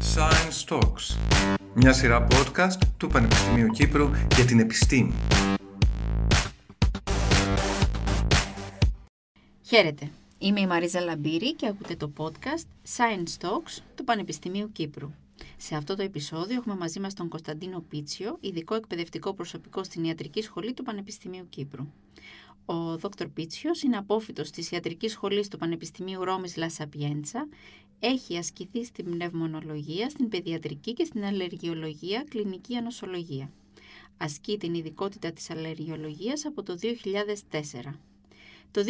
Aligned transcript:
Science 0.00 0.68
Talks, 0.68 1.16
μια 1.74 1.92
σειρά 1.92 2.26
podcast 2.30 2.80
του 2.96 3.08
Πανεπιστημίου 3.08 3.66
Κύπρου 3.68 4.10
για 4.34 4.44
την 4.44 4.58
επιστήμη. 4.58 5.12
Χαίρετε, 9.62 10.10
είμαι 10.38 10.60
η 10.60 10.66
Μαρίζα 10.66 11.00
Λαμπύρη 11.00 11.54
και 11.54 11.66
ακούτε 11.66 11.96
το 11.96 12.12
podcast 12.16 12.96
Science 12.96 13.46
Talks 13.46 13.82
του 13.94 14.04
Πανεπιστημίου 14.04 14.72
Κύπρου. 14.72 15.10
Σε 15.56 15.74
αυτό 15.74 15.96
το 15.96 16.02
επεισόδιο 16.02 16.56
έχουμε 16.56 16.76
μαζί 16.76 17.00
μας 17.00 17.14
τον 17.14 17.28
Κωνσταντίνο 17.28 17.80
Πίτσιο, 17.88 18.36
ειδικό 18.40 18.74
εκπαιδευτικό 18.74 19.34
προσωπικό 19.34 19.84
στην 19.84 20.04
Ιατρική 20.04 20.42
Σχολή 20.42 20.72
του 20.74 20.82
Πανεπιστημίου 20.82 21.46
Κύπρου. 21.48 21.86
Ο 22.70 22.96
Δ. 22.96 23.06
Πίτσιος 23.34 23.82
είναι 23.82 23.96
απόφυτος 23.96 24.50
της 24.50 24.70
Ιατρικής 24.70 25.12
Σχολής 25.12 25.48
του 25.48 25.58
Πανεπιστημίου 25.58 26.24
Ρώμης 26.24 26.56
Λασαπιέντσα. 26.56 27.48
Έχει 28.00 28.36
ασκηθεί 28.36 28.84
στην 28.84 29.04
πνευμονολογία, 29.04 30.08
στην 30.08 30.28
παιδιατρική 30.28 30.92
και 30.92 31.04
στην 31.04 31.24
αλλεργιολογία, 31.24 32.24
κλινική 32.28 32.76
ανοσολογία. 32.76 33.50
Ασκεί 34.16 34.58
την 34.58 34.74
ειδικότητα 34.74 35.32
της 35.32 35.50
αλλεργιολογίας 35.50 36.44
από 36.46 36.62
το 36.62 36.76
2004. 36.76 37.94
Το 38.70 38.84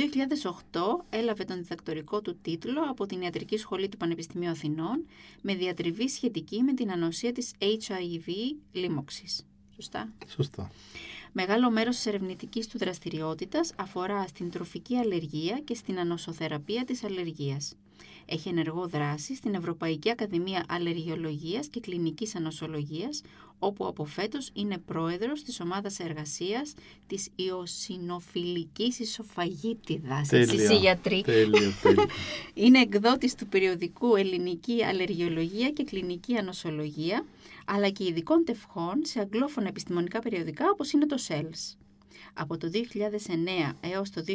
2008 0.73 0.81
έλαβε 1.11 1.45
τον 1.45 1.57
διδακτορικό 1.57 2.23
του 2.23 2.37
τίτλο 2.43 2.81
από 2.89 3.07
την 3.07 3.21
Ιατρική 3.21 3.57
Σχολή 3.57 3.89
του 3.89 3.97
Πανεπιστημίου 3.97 4.51
Αθηνών 4.51 5.07
με 5.43 5.55
διατριβή 5.55 6.09
σχετική 6.09 6.63
με 6.63 6.73
την 6.75 6.91
ανοσία 6.91 7.33
της 7.33 7.53
HIV 7.59 8.31
λίμωξης. 8.73 9.47
Σωστά; 9.75 10.13
Σωστά. 10.29 10.71
Μεγάλο 11.41 11.71
μέρος 11.71 11.97
της 11.97 12.07
ερευνητικής 12.07 12.67
του 12.67 12.79
δραστηριότητας 12.79 13.73
αφορά 13.77 14.27
στην 14.27 14.51
τροφική 14.51 14.97
αλλεργία 14.97 15.61
και 15.65 15.75
στην 15.75 15.99
ανοσοθεραπεία 15.99 16.85
της 16.85 17.05
αλλεργίας. 17.05 17.75
Έχει 18.27 18.49
ενεργό 18.49 18.87
δράση 18.89 19.35
στην 19.35 19.55
Ευρωπαϊκή 19.55 20.11
Ακαδημία 20.11 20.65
Αλλεργιολογίας 20.69 21.69
και 21.69 21.81
Κλινικής 21.81 22.37
Ανοσολογίας, 22.37 23.23
όπου 23.59 23.87
από 23.87 24.05
φέτος 24.05 24.51
είναι 24.53 24.79
πρόεδρος 24.79 25.43
της 25.43 25.61
ομάδας 25.61 25.99
εργασίας 25.99 26.75
της 27.07 27.29
Ιωσινοφιλικής 27.37 28.99
Ισοφαγίτιδας. 28.99 30.29
Τέλεια, 30.29 30.97
τέλεια, 30.97 30.99
τέλεια. 31.03 31.73
Είναι 32.65 32.81
εκδότης 32.81 33.35
του 33.35 33.47
περιοδικού 33.47 34.17
Ελληνική 34.17 34.85
Αλλεργιολογία 34.85 35.71
και 35.71 35.85
Κλινική 35.85 36.37
Ανοσολογία, 36.37 37.25
αλλά 37.71 37.89
και 37.89 38.05
ειδικών 38.05 38.45
τευχών 38.45 39.05
σε 39.05 39.21
αγγλόφωνα 39.21 39.69
επιστημονικά 39.69 40.19
περιοδικά 40.19 40.71
όπως 40.71 40.93
είναι 40.93 41.07
το 41.07 41.17
Cells. 41.29 41.77
Από 42.35 42.57
το 42.57 42.71
2009 42.73 43.75
έως 43.81 44.11
το 44.11 44.25
2016 44.27 44.35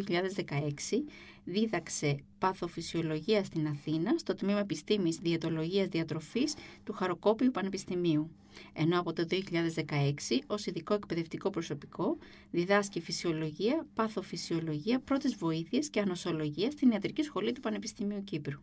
δίδαξε 1.44 2.23
παθοφυσιολογία 2.38 3.44
στην 3.44 3.67
Αθήνα 3.67 4.17
στο 4.17 4.34
Τμήμα 4.36 4.59
Επιστήμης 4.59 5.17
Διαιτολογίας 5.17 5.88
Διατροφής 5.88 6.53
του 6.84 6.94
Χαροκόπιου 6.94 7.52
Πανεπιστημίου. 7.52 8.30
Ενώ 8.73 9.00
από 9.00 9.14
το 9.14 9.25
2016 9.30 9.40
ως 10.47 10.66
ειδικό 10.66 10.94
εκπαιδευτικό 10.94 11.50
προσωπικό 11.50 12.18
διδάσκει 12.52 13.02
φυσιολογία, 13.02 13.88
παθοφυσιολογία, 13.94 15.00
πρώτες 15.00 15.36
βοήθειες 15.36 15.90
και 15.90 16.00
ανοσολογία 16.00 16.72
στην 16.72 16.92
Ιατρική 16.92 17.22
Σχολή 17.23 17.52
του 17.52 17.62
Πανεπιστημίου 17.62 18.23
Κύπρου. 18.23 18.59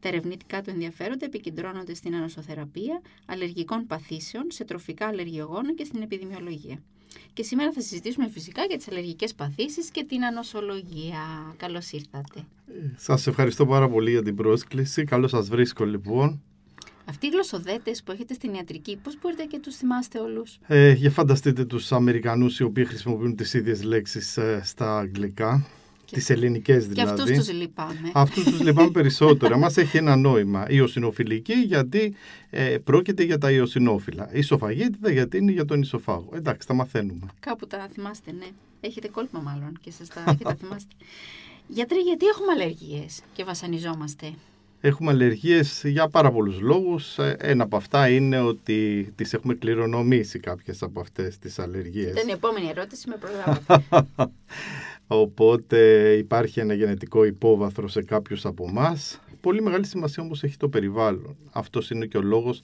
Τα 0.00 0.08
ερευνητικά 0.08 0.62
του 0.62 0.70
ενδιαφέροντα 0.70 1.26
επικεντρώνονται 1.26 1.94
στην 1.94 2.14
ανοσοθεραπεία, 2.14 3.00
αλλεργικών 3.26 3.86
παθήσεων, 3.86 4.44
σε 4.48 4.64
τροφικά 4.64 5.06
αλλεργιογόνα 5.06 5.74
και 5.74 5.84
στην 5.84 6.02
επιδημιολογία. 6.02 6.78
Και 7.32 7.42
σήμερα 7.42 7.72
θα 7.72 7.80
συζητήσουμε 7.80 8.28
φυσικά 8.28 8.64
για 8.64 8.76
τις 8.76 8.88
αλλεργικές 8.88 9.34
παθήσεις 9.34 9.90
και 9.90 10.04
την 10.04 10.24
ανοσολογία. 10.24 11.54
Καλώς 11.56 11.90
ήρθατε. 11.90 12.44
Σας 12.96 13.26
ευχαριστώ 13.26 13.66
πάρα 13.66 13.88
πολύ 13.88 14.10
για 14.10 14.22
την 14.22 14.34
πρόσκληση. 14.34 15.04
Καλώς 15.04 15.30
σας 15.30 15.48
βρίσκω 15.48 15.84
λοιπόν. 15.84 16.42
Αυτοί 17.04 17.26
οι 17.26 17.30
γλωσσοδέτες 17.30 18.02
που 18.02 18.12
έχετε 18.12 18.34
στην 18.34 18.54
ιατρική, 18.54 18.96
πώς 19.02 19.18
μπορείτε 19.20 19.44
και 19.44 19.58
τους 19.58 19.76
θυμάστε 19.76 20.18
όλους; 20.18 20.58
Ε, 20.66 20.92
για 20.92 21.10
φανταστείτε 21.10 21.64
τους 21.64 21.92
Αμερικανούς 21.92 22.58
οι 22.58 22.62
οποίοι 22.62 22.84
χρησιμοποιούν 22.84 23.36
τις 23.36 23.54
ίδιες 23.54 23.82
λέξεις 23.82 24.36
ε, 24.36 24.60
στα 24.64 24.98
αγγλικά. 24.98 25.66
Τις 26.14 26.30
ελληνικές 26.30 26.86
δηλαδή. 26.86 27.14
Και 27.14 27.22
αυτούς 27.22 27.36
τους 27.36 27.52
λυπάμαι. 27.52 28.10
Αυτούς 28.12 28.44
τους 28.44 28.60
λυπάμαι 28.60 28.90
περισσότερο. 29.00 29.58
Μας 29.58 29.76
έχει 29.76 29.96
ένα 29.96 30.16
νόημα. 30.16 30.66
Ιωσινοφιλική 30.68 31.54
γιατί 31.54 32.14
ε, 32.50 32.78
πρόκειται 32.84 33.22
για 33.22 33.38
τα 33.38 33.50
ιωσινόφιλα. 33.50 34.28
Ισοφαγίτιδα 34.32 35.10
γιατί 35.10 35.36
είναι 35.36 35.52
για 35.52 35.64
τον 35.64 35.80
ισοφάγο. 35.80 36.28
Εντάξει, 36.34 36.66
τα 36.66 36.74
μαθαίνουμε. 36.74 37.26
Κάπου 37.40 37.66
τα 37.66 37.88
θυμάστε, 37.92 38.32
ναι. 38.32 38.46
Έχετε 38.80 39.08
κόλπα 39.08 39.40
μάλλον 39.40 39.78
και 39.80 39.90
σας 39.90 40.08
τα, 40.08 40.36
τα 40.42 40.54
θυμάστε. 40.54 40.94
Γιατρέ, 41.66 42.00
γιατί 42.00 42.26
έχουμε 42.26 42.52
αλλεργίες 42.52 43.20
και 43.32 43.44
βασανιζόμαστε; 43.44 44.32
Έχουμε 44.82 45.10
αλλεργίες 45.10 45.82
για 45.84 46.08
πάρα 46.08 46.32
πολλούς 46.32 46.60
λόγους. 46.60 47.18
Ε, 47.18 47.36
ένα 47.40 47.64
από 47.64 47.76
αυτά 47.76 48.08
είναι 48.08 48.40
ότι 48.40 49.12
τις 49.16 49.32
έχουμε 49.32 49.54
κληρονομήσει 49.54 50.38
κάποιες 50.38 50.82
από 50.82 51.00
αυτές 51.00 51.38
τις 51.38 51.58
αλλεργίες. 51.58 52.10
Ήταν 52.10 52.28
η 52.28 52.32
επόμενη 52.32 52.68
ερώτηση, 52.68 53.08
με 53.08 53.16
προλάβατε. 53.22 53.84
Οπότε 55.12 56.12
υπάρχει 56.12 56.60
ένα 56.60 56.74
γενετικό 56.74 57.24
υπόβαθρο 57.24 57.88
σε 57.88 58.02
κάποιους 58.02 58.44
από 58.46 58.66
εμάς. 58.68 59.20
Πολύ 59.40 59.62
μεγάλη 59.62 59.86
σημασία 59.86 60.22
όμως 60.22 60.42
έχει 60.42 60.56
το 60.56 60.68
περιβάλλον. 60.68 61.36
Αυτός 61.52 61.90
είναι 61.90 62.06
και 62.06 62.16
ο 62.16 62.22
λόγος 62.22 62.62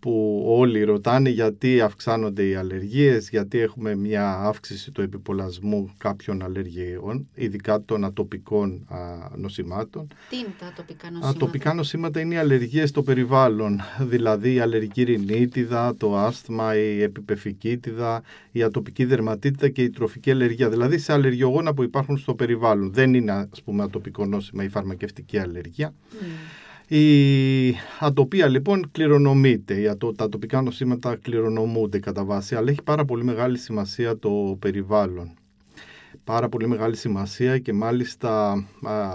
που 0.00 0.44
όλοι 0.46 0.82
ρωτάνε 0.84 1.28
γιατί 1.28 1.80
αυξάνονται 1.80 2.46
οι 2.46 2.54
αλλεργίες, 2.54 3.28
γιατί 3.30 3.58
έχουμε 3.58 3.94
μια 3.94 4.32
αύξηση 4.32 4.90
του 4.90 5.00
επιπολασμού 5.00 5.90
κάποιων 5.98 6.42
αλλεργίων, 6.42 7.28
ειδικά 7.34 7.82
των 7.84 8.04
ατοπικών 8.04 8.86
α, 8.88 8.96
νοσημάτων. 9.36 10.06
Τι 10.30 10.36
είναι 10.36 10.54
τα 10.58 10.66
ατοπικά 10.66 11.10
νοσήματα; 11.10 11.36
Ατοπικά 11.36 11.74
νοσήματα 11.74 12.20
είναι 12.20 12.34
οι 12.34 12.38
αλλεργίες 12.38 12.88
στο 12.88 13.02
περιβάλλον, 13.02 13.80
δηλαδή 14.00 14.54
η 14.54 14.60
αλλεργική 14.60 15.02
ρινίτιδα, 15.02 15.96
το 15.96 16.16
άσθμα, 16.16 16.76
η 16.76 17.02
επιπεφικίτιδα, 17.02 18.22
η 18.52 18.62
ατοπική 18.62 19.04
δερματίτιδα 19.04 19.68
και 19.68 19.82
η 19.82 19.90
τροφική 19.90 20.30
αλλεργία, 20.30 20.68
δηλαδή 20.68 20.98
σε 20.98 21.12
αλλεργιογόνα 21.12 21.74
που 21.74 21.82
υπάρχουν 21.82 22.18
στο 22.18 22.34
περιβάλλον. 22.34 22.92
Δεν 22.92 23.14
είναι 23.14 23.32
ας 23.32 23.62
πούμε 23.64 23.82
ατοπικό 23.82 24.26
νόσημα 24.26 24.64
η 24.64 24.68
φαρμακευτική 24.68 25.38
αλλεργία. 25.38 25.94
Mm. 26.12 26.67
Η 26.88 27.74
ατοπία 27.98 28.48
λοιπόν 28.48 28.90
κληρονομείται, 28.92 29.96
τα 30.16 30.28
τοπικά 30.28 30.62
νοσήματα 30.62 31.16
κληρονομούνται 31.16 31.98
κατά 31.98 32.24
βάση, 32.24 32.54
αλλά 32.54 32.70
έχει 32.70 32.82
πάρα 32.82 33.04
πολύ 33.04 33.24
μεγάλη 33.24 33.58
σημασία 33.58 34.18
το 34.18 34.56
περιβάλλον. 34.58 35.34
Πάρα 36.24 36.48
πολύ 36.48 36.68
μεγάλη 36.68 36.96
σημασία 36.96 37.58
και 37.58 37.72
μάλιστα 37.72 38.50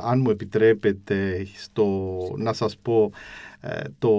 αν 0.04 0.20
μου 0.20 0.30
επιτρέπετε 0.30 1.48
στο, 1.56 2.08
να 2.38 2.54
σας 2.54 2.78
πω 2.78 3.12
ε, 3.62 3.82
το 4.00 4.12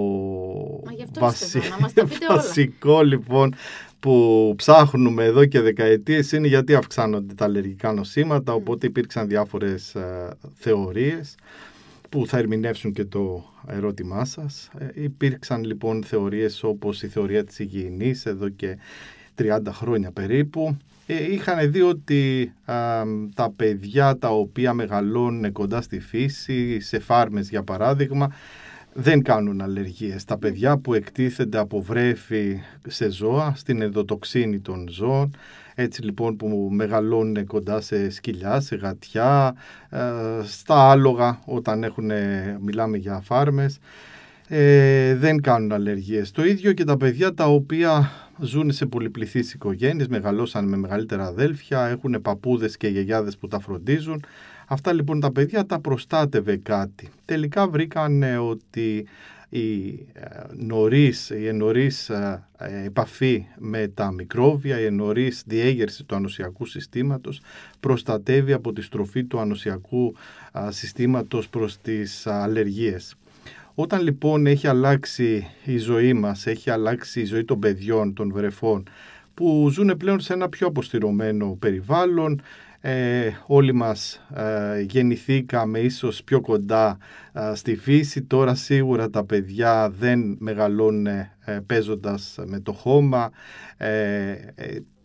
βασικό 2.28 3.02
λοιπόν 3.02 3.54
που 4.00 4.54
ψάχνουμε 4.56 5.24
εδώ 5.24 5.44
και 5.44 5.60
δεκαετίες 5.60 6.32
είναι 6.32 6.46
γιατί 6.46 6.74
αυξάνονται 6.74 7.34
τα 7.34 7.44
αλλεργικά 7.44 7.92
νοσήματα, 7.92 8.52
οπότε 8.52 8.86
υπήρξαν 8.86 9.28
διάφορες 9.28 9.94
ε, 9.94 10.36
θεωρίες 10.54 11.34
που 12.14 12.26
θα 12.26 12.38
ερμηνεύσουν 12.38 12.92
και 12.92 13.04
το 13.04 13.44
ερώτημά 13.66 14.24
σας. 14.24 14.70
Ε, 14.78 15.02
υπήρξαν 15.02 15.64
λοιπόν 15.64 16.04
θεωρίες 16.04 16.62
όπως 16.62 17.02
η 17.02 17.08
θεωρία 17.08 17.44
της 17.44 17.58
υγιεινής 17.58 18.26
εδώ 18.26 18.48
και 18.48 18.78
30 19.38 19.58
χρόνια 19.68 20.10
περίπου. 20.10 20.76
Ε, 21.06 21.32
είχαν 21.32 21.70
δει 21.70 21.82
ότι 21.82 22.52
τα 23.34 23.52
παιδιά 23.56 24.18
τα 24.18 24.28
οποία 24.28 24.72
μεγαλώνουν 24.72 25.52
κοντά 25.52 25.80
στη 25.80 26.00
φύση, 26.00 26.80
σε 26.80 26.98
φάρμες 26.98 27.48
για 27.48 27.62
παράδειγμα, 27.62 28.32
δεν 28.92 29.22
κάνουν 29.22 29.60
αλλεργίες. 29.60 30.24
Τα 30.24 30.38
παιδιά 30.38 30.78
που 30.78 30.94
εκτίθενται 30.94 31.58
από 31.58 31.82
βρέφη 31.82 32.58
σε 32.88 33.10
ζώα, 33.10 33.52
στην 33.56 33.82
ενδοτοξίνη 33.82 34.58
των 34.58 34.88
ζώων, 34.88 35.36
έτσι 35.74 36.02
λοιπόν 36.02 36.36
που 36.36 36.68
μεγαλώνουν 36.70 37.46
κοντά 37.46 37.80
σε 37.80 38.10
σκυλιά, 38.10 38.60
σε 38.60 38.76
γατιά, 38.76 39.54
ε, 39.90 40.00
στα 40.44 40.90
άλογα 40.90 41.40
όταν 41.44 41.84
έχουν, 41.84 42.10
μιλάμε 42.60 42.96
για 42.96 43.20
φάρμες, 43.24 43.78
ε, 44.48 45.14
δεν 45.14 45.40
κάνουν 45.40 45.72
αλλεργίες. 45.72 46.30
Το 46.30 46.44
ίδιο 46.44 46.72
και 46.72 46.84
τα 46.84 46.96
παιδιά 46.96 47.34
τα 47.34 47.46
οποία 47.46 48.10
ζουν 48.40 48.72
σε 48.72 48.86
πολυπληθείς 48.86 49.54
οικογένειες, 49.54 50.08
μεγαλώσαν 50.08 50.68
με 50.68 50.76
μεγαλύτερα 50.76 51.26
αδέλφια, 51.26 51.86
έχουν 51.86 52.22
παππούδες 52.22 52.76
και 52.76 52.88
γιαγιάδες 52.88 53.36
που 53.36 53.48
τα 53.48 53.60
φροντίζουν. 53.60 54.24
Αυτά 54.74 54.92
λοιπόν 54.92 55.20
τα 55.20 55.32
παιδιά 55.32 55.66
τα 55.66 55.80
προστάτευε 55.80 56.56
κάτι. 56.56 57.08
Τελικά 57.24 57.68
βρήκαν 57.68 58.22
ότι 58.38 59.06
η 59.48 59.88
ε, 60.12 60.28
νωρίς, 60.56 61.30
η 61.30 61.52
νωρίς 61.52 62.08
ε, 62.08 62.42
επαφή 62.84 63.46
με 63.58 63.88
τα 63.94 64.10
μικρόβια, 64.10 64.80
η 64.80 64.90
νωρίς 64.90 65.42
διέγερση 65.46 66.04
του 66.04 66.14
ανοσιακού 66.14 66.66
συστήματος 66.66 67.40
προστατεύει 67.80 68.52
από 68.52 68.72
τη 68.72 68.82
στροφή 68.82 69.24
του 69.24 69.40
ανοσιακού 69.40 70.14
συστήματος 70.68 71.48
προς 71.48 71.80
τις 71.80 72.26
αλλεργίες. 72.26 73.16
Όταν 73.74 74.02
λοιπόν 74.02 74.46
έχει 74.46 74.66
αλλάξει 74.66 75.46
η 75.64 75.78
ζωή 75.78 76.12
μας, 76.12 76.46
έχει 76.46 76.70
αλλάξει 76.70 77.20
η 77.20 77.24
ζωή 77.24 77.44
των 77.44 77.58
παιδιών, 77.58 78.14
των 78.14 78.32
βρεφών, 78.32 78.88
που 79.34 79.68
ζουν 79.72 79.96
πλέον 79.96 80.20
σε 80.20 80.32
ένα 80.32 80.48
πιο 80.48 80.66
αποστηρωμένο 80.66 81.56
περιβάλλον, 81.58 82.40
Ε, 82.86 83.32
όλοι 83.46 83.72
μας 83.72 84.26
ε, 84.34 84.80
γεννηθήκαμε 84.80 85.78
ίσως 85.78 86.22
πιο 86.24 86.40
κοντά 86.40 86.98
ε, 87.32 87.54
στη 87.54 87.76
φύση. 87.76 88.22
Τώρα 88.22 88.54
σίγουρα 88.54 89.10
τα 89.10 89.24
παιδιά 89.24 89.90
δεν 89.98 90.36
μεγαλώνουν 90.38 91.06
ε, 91.06 91.32
παίζοντας 91.66 92.38
με 92.44 92.60
το 92.60 92.72
χώμα. 92.72 93.30
Ε, 93.76 94.34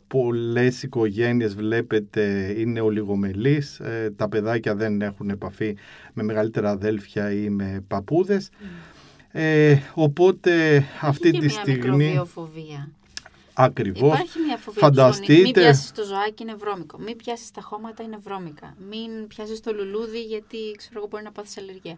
πολλές 0.08 0.84
οικογένειες 0.84 1.56
βλέπετε 1.56 2.54
είναι 2.58 2.82
ολιγομελείς. 2.82 3.82
τα 4.16 4.30
παιδάκια 4.30 4.76
δεν 4.76 5.02
έχουν 5.02 5.30
επαφή 5.30 5.76
με 6.14 6.24
μεγαλύτερα 6.24 6.70
αδέλφια 6.70 7.32
ή 7.32 7.50
με 7.50 7.84
παππούδες. 7.88 8.50
Mm. 8.52 9.78
οπότε 9.94 10.84
αυτή 11.02 11.32
τη 11.32 11.48
στιγμή... 11.50 12.22
Ακριβώς. 13.62 14.14
Υπάρχει 14.14 14.40
μια 14.40 14.58
φοβία 14.58 14.82
Φανταστείτε... 14.82 15.42
Μην 15.42 15.52
πιάσεις 15.52 15.92
το 15.92 16.04
ζωάκι 16.04 16.44
είναι 16.44 16.56
βρώμικο. 16.56 16.98
Μην 16.98 17.16
πιάσεις 17.16 17.52
τα 17.52 17.62
χώματα 17.62 18.04
είναι 18.04 18.18
βρώμικα. 18.18 18.76
Μην 18.90 19.28
πιάσεις 19.28 19.60
το 19.60 19.74
λουλούδι 19.74 20.22
γιατί 20.22 20.58
ξέρω 20.78 21.00
εγώ 21.00 21.08
μπορεί 21.08 21.24
να 21.24 21.32
πάθεις 21.32 21.58
αλλεργία. 21.58 21.98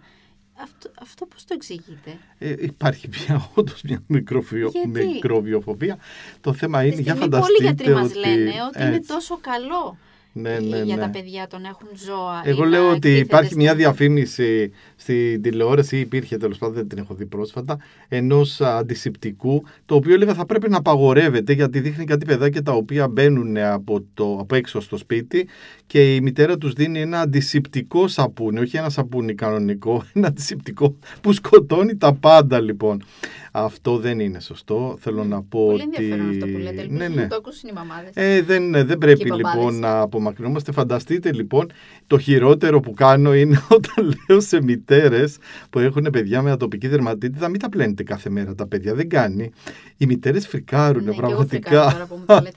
Αυτό, 0.61 0.91
αυτό 1.01 1.25
πώς 1.25 1.45
το 1.45 1.53
εξηγείτε; 1.53 2.17
Ε, 2.37 2.55
υπάρχει 2.59 3.07
μια, 3.07 3.49
όντως 3.55 3.81
μια 3.81 4.03
μικροβιο, 4.07 4.71
μικροβιοφοβία. 4.87 5.97
Το 6.41 6.53
θέμα 6.53 6.83
είναι, 6.83 7.01
για 7.01 7.15
φανταστείτε 7.15 7.57
Πολλοί 7.57 7.73
γιατροί 7.73 7.93
μας 7.93 8.15
λένε 8.15 8.51
ότι 8.67 8.83
είναι 8.83 8.99
τόσο 8.99 9.37
καλό 9.41 9.97
ναι, 10.33 10.59
ναι, 10.59 10.81
για 10.81 10.95
ναι. 10.95 11.01
τα 11.01 11.09
παιδιά 11.09 11.47
τον 11.47 11.65
έχουν 11.65 11.87
ζώα. 11.93 12.41
Εγώ 12.43 12.63
λέω 12.63 12.91
ότι 12.91 13.17
υπάρχει 13.17 13.55
μια 13.55 13.75
διαφήμιση 13.75 14.71
στην 14.95 15.41
τηλεόραση, 15.41 15.99
υπήρχε 15.99 16.37
τέλος 16.37 16.57
πάντων, 16.57 16.75
δεν 16.75 16.87
την 16.87 16.97
έχω 16.97 17.13
δει 17.13 17.25
πρόσφατα, 17.25 17.77
ενός 18.07 18.61
αντισηπτικού, 18.61 19.63
το 19.85 19.95
οποίο 19.95 20.13
έλεγα 20.13 20.33
θα 20.33 20.45
πρέπει 20.45 20.69
να 20.69 20.77
απαγορεύεται 20.77 21.53
γιατί 21.53 21.79
δείχνει 21.79 22.05
κάτι 22.05 22.25
παιδάκια 22.25 22.63
τα 22.63 22.71
οποία 22.71 23.07
μπαίνουν 23.07 23.57
από, 23.57 24.03
το, 24.13 24.37
από 24.41 24.55
έξω 24.55 24.81
στο 24.81 24.97
σπίτι 24.97 25.47
και 25.87 26.15
η 26.15 26.21
μητέρα 26.21 26.57
τους 26.57 26.73
δίνει 26.73 27.01
ένα 27.01 27.19
αντισηπτικό 27.19 28.07
σαπούνι, 28.07 28.59
όχι 28.59 28.77
ένα 28.77 28.89
σαπούνι 28.89 29.35
κανονικό, 29.35 30.03
ένα 30.13 30.27
αντισηπτικό 30.27 30.95
που 31.21 31.33
σκοτώνει 31.33 31.97
τα 31.97 32.13
πάντα 32.13 32.59
λοιπόν. 32.59 33.03
Αυτό 33.53 33.97
δεν 33.97 34.19
είναι 34.19 34.39
σωστό. 34.39 34.97
Θέλω 34.99 35.23
να 35.23 35.41
πω 35.41 35.65
Πολύ 35.65 35.81
ότι. 35.81 35.95
ενδιαφέρον 35.95 36.29
αυτό 36.29 36.45
που 36.45 36.57
λέτε. 36.57 36.81
Ελπίζω 36.81 36.99
ναι, 36.99 37.07
ναι. 37.07 37.27
το 37.27 37.35
ακούσουν 37.35 37.69
οι 37.69 37.73
μαμάδες. 37.73 38.11
Ε, 38.13 38.41
δεν, 38.41 38.71
δεν 38.71 38.97
πρέπει 38.97 39.31
λοιπόν 39.31 39.79
να 39.79 39.99
απομακρυνόμαστε. 39.99 40.71
Φανταστείτε 40.71 41.31
λοιπόν, 41.33 41.71
το 42.07 42.17
χειρότερο 42.17 42.79
που 42.79 42.93
κάνω 42.93 43.35
είναι 43.35 43.63
όταν 43.77 44.15
λέω 44.27 44.39
σε 44.39 44.61
μητέρες 44.63 45.37
που 45.69 45.79
έχουν 45.79 46.07
παιδιά 46.11 46.41
με 46.41 46.51
ατοπική 46.51 46.87
δερματίτιδα, 46.87 47.47
μην 47.47 47.59
τα 47.59 47.69
πλένετε 47.69 48.03
κάθε 48.03 48.29
μέρα 48.29 48.55
τα 48.55 48.67
παιδιά. 48.67 48.93
Δεν 48.93 49.09
κάνει. 49.09 49.51
Οι 49.97 50.05
μητέρες 50.05 50.47
φρικάρουν 50.47 51.03
ναι, 51.03 51.13
πραγματικά. 51.13 52.07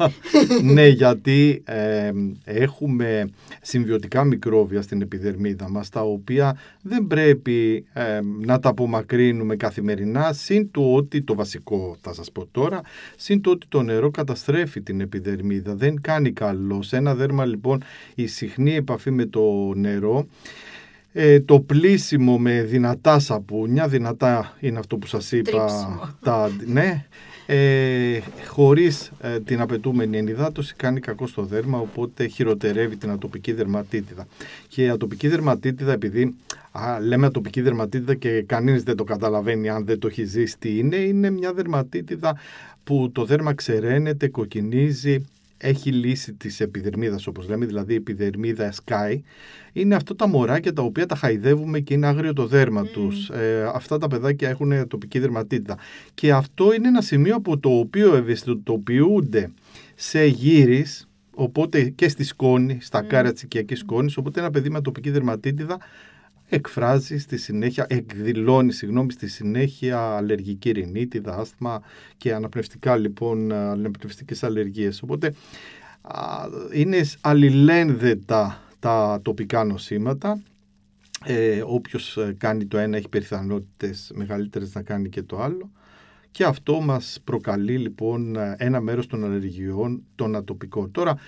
ναι, 0.74 0.86
γιατί 0.86 1.62
ε, 1.64 2.10
έχουμε 2.44 3.28
συμβιωτικά 3.60 4.24
μικρόβια 4.24 4.82
στην 4.82 5.02
επιδερμίδα 5.02 5.70
μας, 5.70 5.88
τα 5.88 6.00
οποία 6.00 6.58
δεν 6.82 7.06
πρέπει 7.06 7.84
ε, 7.92 8.20
να 8.40 8.58
τα 8.58 8.68
απομακρύνουμε 8.68 9.56
καθημερινά, 9.56 10.32
συν 10.32 10.70
του 10.70 10.83
ότι 10.92 11.22
το 11.22 11.34
βασικό 11.34 11.96
θα 12.00 12.12
σας 12.12 12.32
πω 12.32 12.46
τώρα, 12.46 12.80
συν 13.16 13.40
το 13.40 13.50
ότι 13.50 13.66
το 13.68 13.82
νερό 13.82 14.10
καταστρέφει 14.10 14.82
την 14.82 15.00
επιδερμίδα, 15.00 15.74
δεν 15.74 16.00
κάνει 16.00 16.32
καλό. 16.32 16.82
Σε 16.82 16.96
ένα 16.96 17.14
δέρμα 17.14 17.44
λοιπόν 17.44 17.82
η 18.14 18.26
συχνή 18.26 18.74
επαφή 18.74 19.10
με 19.10 19.26
το 19.26 19.72
νερό 19.74 20.26
ε, 21.16 21.40
το 21.40 21.60
πλήσιμο 21.60 22.38
με 22.38 22.62
δυνατά 22.62 23.18
σαπούνια, 23.18 23.88
δυνατά 23.88 24.56
είναι 24.60 24.78
αυτό 24.78 24.96
που 24.96 25.06
σας 25.06 25.32
είπα, 25.32 26.16
τα, 26.20 26.50
ναι, 26.66 27.06
ε, 27.46 28.18
χωρίς 28.46 29.12
ε, 29.20 29.40
την 29.40 29.60
απαιτούμενη 29.60 30.18
ενυδάτωση 30.18 30.74
κάνει 30.76 31.00
κακό 31.00 31.26
στο 31.26 31.42
δέρμα 31.42 31.78
οπότε 31.78 32.26
χειροτερεύει 32.26 32.96
την 32.96 33.10
ατοπική 33.10 33.52
δερματίτιδα. 33.52 34.26
Και 34.68 34.82
η 34.82 34.88
ατοπική 34.88 35.28
δερματίτιδα 35.28 35.92
επειδή 35.92 36.34
α, 36.72 37.00
λέμε 37.00 37.26
ατοπική 37.26 37.60
δερματίτιδα 37.60 38.14
και 38.14 38.42
κανείς 38.42 38.82
δεν 38.82 38.96
το 38.96 39.04
καταλαβαίνει 39.04 39.68
αν 39.68 39.84
δεν 39.84 39.98
το 39.98 40.06
έχει 40.06 40.24
ζήσει 40.24 40.58
τι 40.58 40.78
είναι 40.78 40.96
είναι 40.96 41.30
μια 41.30 41.52
δερματίτιδα 41.52 42.36
που 42.84 43.10
το 43.12 43.24
δέρμα 43.24 43.54
ξεραίνεται, 43.54 44.28
κοκκινίζει 44.28 45.24
έχει 45.64 45.90
λύση 45.92 46.32
τη 46.32 46.56
επιδερμίδα, 46.58 47.18
όπως 47.26 47.48
λέμε, 47.48 47.66
δηλαδή 47.66 47.92
η 47.92 47.96
επιδερμίδα 47.96 48.72
σκάει, 48.72 49.22
είναι 49.72 49.94
αυτά 49.94 50.16
τα 50.16 50.26
μωράκια 50.26 50.72
τα 50.72 50.82
οποία 50.82 51.06
τα 51.06 51.14
χαϊδεύουμε 51.14 51.80
και 51.80 51.94
είναι 51.94 52.06
άγριο 52.06 52.32
το 52.32 52.46
δέρμα 52.46 52.82
mm. 52.82 52.88
τους. 52.88 53.28
Ε, 53.28 53.70
αυτά 53.74 53.98
τα 53.98 54.08
παιδάκια 54.08 54.48
έχουν 54.48 54.88
τοπική 54.88 55.18
δερματίτιδα. 55.18 55.78
Και 56.14 56.32
αυτό 56.32 56.74
είναι 56.74 56.88
ένα 56.88 57.00
σημείο 57.00 57.34
από 57.34 57.58
το 57.58 57.68
οποίο 57.68 58.16
ευαισθητοποιούνται 58.16 59.50
σε 59.94 60.24
γύρις, 60.24 61.08
οπότε 61.34 61.82
και 61.82 62.08
στη 62.08 62.24
σκόνη, 62.24 62.78
στα 62.80 63.04
mm. 63.04 63.06
κάρια 63.06 63.32
της 63.32 63.42
οικιακής 63.42 63.78
σκόνης. 63.78 64.16
Οπότε 64.16 64.40
ένα 64.40 64.50
παιδί 64.50 64.70
με 64.70 64.80
τοπική 64.80 65.10
δερματίτιδα 65.10 65.78
εκφράζει 66.54 67.18
στη 67.18 67.36
συνέχεια, 67.36 67.86
εκδηλώνει 67.88 68.72
συγγνώμη, 68.72 69.12
στη 69.12 69.28
συνέχεια 69.28 69.98
αλλεργική 69.98 70.70
ρινίτιδα, 70.70 71.36
άσθμα 71.36 71.82
και 72.16 72.34
αναπνευστικά 72.34 72.96
λοιπόν, 72.96 73.52
αναπνευστικές 73.52 74.42
αλλεργίες. 74.42 75.02
Οπότε 75.02 75.34
είναι 76.72 77.00
αλληλένδετα 77.20 78.62
τα 78.78 79.20
τοπικά 79.22 79.64
νοσήματα. 79.64 80.42
Ε, 81.24 81.62
όποιος 81.66 82.16
ε, 82.16 82.34
κάνει 82.38 82.66
το 82.66 82.78
ένα 82.78 82.96
έχει 82.96 83.08
πιθανότητες 83.08 84.10
μεγαλύτερες 84.14 84.74
να 84.74 84.82
κάνει 84.82 85.08
και 85.08 85.22
το 85.22 85.40
άλλο. 85.40 85.70
Και 86.30 86.44
αυτό 86.44 86.80
μας 86.80 87.20
προκαλεί 87.24 87.78
λοιπόν 87.78 88.36
ένα 88.56 88.80
μέρος 88.80 89.06
των 89.06 89.24
αλλεργιών 89.24 90.02
των 90.14 90.36
ατοπικών. 90.36 90.90
Τώρα 90.90 91.18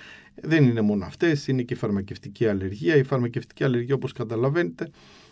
δεν 0.41 0.63
είναι 0.63 0.81
μόνο 0.81 1.05
αυτές, 1.05 1.47
είναι 1.47 1.61
και 1.61 1.73
η 1.73 1.77
φαρμακευτική 1.77 2.47
αλλεργία. 2.47 2.95
Η 2.95 3.03
φαρμακευτική 3.03 3.63
αλλεργία 3.63 3.95
όπως 3.95 4.11
καταλαβαίνετε 4.11 4.89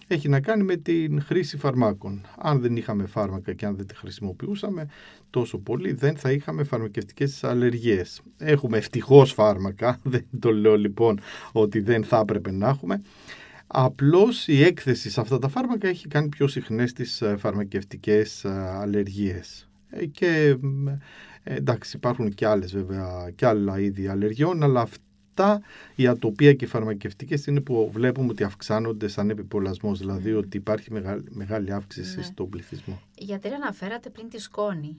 έχει 0.08 0.30
να 0.30 0.40
κάνει 0.40 0.64
με 0.64 0.76
την 0.76 1.22
χρήση 1.22 1.58
φαρμάκων. 1.58 2.26
Αν 2.38 2.60
δεν 2.62 2.76
είχαμε 2.76 3.06
φάρμακα 3.06 3.54
και 3.54 3.66
αν 3.66 3.76
δεν 3.76 3.88
τα 3.88 3.94
χρησιμοποιούσαμε 3.96 4.88
τόσο 5.30 5.58
πολύ 5.58 5.94
δεν 5.94 6.18
θα 6.18 6.32
είχαμε 6.32 6.64
φαρμακευτικές 6.64 7.44
αλλεργίες. 7.44 8.22
Έχουμε 8.38 8.78
ευτυχώς 8.78 9.34
φάρμακα, 9.34 10.00
δεν 10.04 10.26
το 10.40 10.52
λέω 10.52 10.78
λοιπόν 10.78 11.20
ότι 11.52 11.80
δεν 11.80 12.04
θα 12.04 12.20
έπρεπε 12.20 12.52
να 12.52 12.68
έχουμε. 12.68 13.02
Απλώς 13.68 14.48
η 14.48 14.64
έκθεση 14.64 15.10
σε 15.10 15.22
αυτά 15.22 15.40
τα 15.40 15.48
φάρμακα 15.48 15.88
έχει 15.88 16.08
κάνει 16.08 16.30
πιο 16.30 16.48
συχνές 16.48 16.94
τις 16.94 17.22
ε, 17.22 17.36
φαρμακευτικές 17.38 18.44
ε, 18.44 18.50
αλλεργίες. 18.80 19.70
Ε, 21.48 21.54
και 21.54 21.58
εντάξει 21.58 21.96
υπάρχουν 21.96 22.34
και 22.34 22.48
άλλες 22.48 22.72
βέβαια 22.72 23.32
και 23.36 23.46
άλλα 23.46 23.80
είδη 23.80 24.08
αλλεργιών 24.08 24.64
αλλά 24.64 24.82
αυτά 24.82 25.62
η 25.96 26.08
ατοπία 26.08 26.54
και 26.54 26.66
οι 26.66 26.68
φαρμακευτικές 26.68 27.46
είναι 27.46 27.62
που 27.62 27.90
βλέπουμε 27.94 28.30
ότι 28.30 28.44
αυξάνονται 28.44 29.08
σαν 29.08 29.30
επιπολασμός 29.30 30.00
δηλαδή 30.00 30.34
ότι 30.34 30.58
υπάρχει 30.58 30.92
μεγάλη, 30.92 31.24
μεγάλη 31.30 31.74
αύξηση 31.74 32.18
ναι. 32.18 32.24
στον 32.24 32.50
πληθυσμό. 32.50 33.02
Γιατί 33.18 33.48
αναφέρατε 33.48 34.10
πριν 34.10 34.30
τη 34.30 34.40
σκόνη 34.40 34.96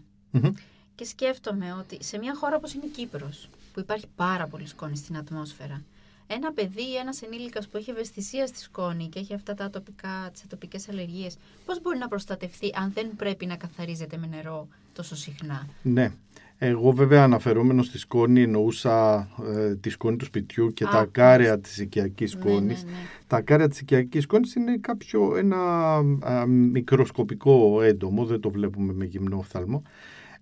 και 0.95 1.05
σκέφτομαι 1.05 1.73
ότι 1.79 2.05
σε 2.05 2.19
μια 2.19 2.35
χώρα 2.35 2.57
όπως 2.57 2.75
είναι 2.75 2.85
η 2.85 2.89
Κύπρος 2.89 3.49
που 3.73 3.81
υπάρχει 3.81 4.07
πάρα 4.17 4.47
πολύ 4.47 4.67
σκόνη 4.67 4.97
στην 4.97 5.17
ατμόσφαιρα 5.17 5.83
ένα 6.27 6.53
παιδί 6.53 6.83
ή 6.83 6.97
ένας 6.97 7.23
ενήλικας 7.23 7.69
που 7.69 7.77
έχει 7.77 7.91
ευαισθησία 7.91 8.47
στη 8.47 8.59
σκόνη 8.59 9.09
και 9.09 9.19
έχει 9.19 9.35
αυτά 9.35 9.55
τα 9.55 9.65
ατοπικά, 9.65 10.31
τις 10.33 10.43
ατοπικές 10.45 10.89
αλλεργίες, 10.89 11.37
πώς 11.67 11.81
μπορεί 11.83 11.99
να 11.99 12.09
προστατευτεί 12.09 12.71
αν 12.75 12.93
δεν 12.93 13.17
πρέπει 13.17 13.47
να 13.47 13.57
καθαρίζεται 13.57 14.17
με 14.17 14.27
νερό 14.27 14.69
τόσο 14.97 15.17
συχνά. 15.17 15.67
Ναι. 15.83 16.13
Εγώ 16.59 16.93
βέβαια 16.93 17.23
αναφερόμενο 17.23 17.83
στη 17.83 17.99
σκόνη 17.99 18.43
εννοούσα 18.43 19.29
ε, 19.57 19.75
τη 19.75 19.91
σκόνη 19.91 20.17
του 20.17 20.25
σπιτιού 20.25 20.73
και 20.73 20.85
τα 20.85 21.09
κάρια 21.11 21.61
της 21.61 21.79
οικιακής 21.79 22.35
ναι, 22.35 22.41
σκόνης. 22.41 22.85
Ναι, 22.85 22.91
ναι. 22.91 22.97
Τα 23.27 23.41
κάρια 23.41 23.69
της 23.69 23.81
οικιακής 23.81 24.23
σκόνης 24.23 24.55
είναι 24.55 24.77
κάποιο 24.81 25.37
ένα 25.37 26.03
μικροσκοπικό 26.47 27.83
έντομο, 27.83 28.25
δεν 28.25 28.41
το 28.41 28.51
βλέπουμε 28.51 28.93
με 28.93 29.05
γυμνό 29.05 29.37
οφθαλμό. 29.37 29.83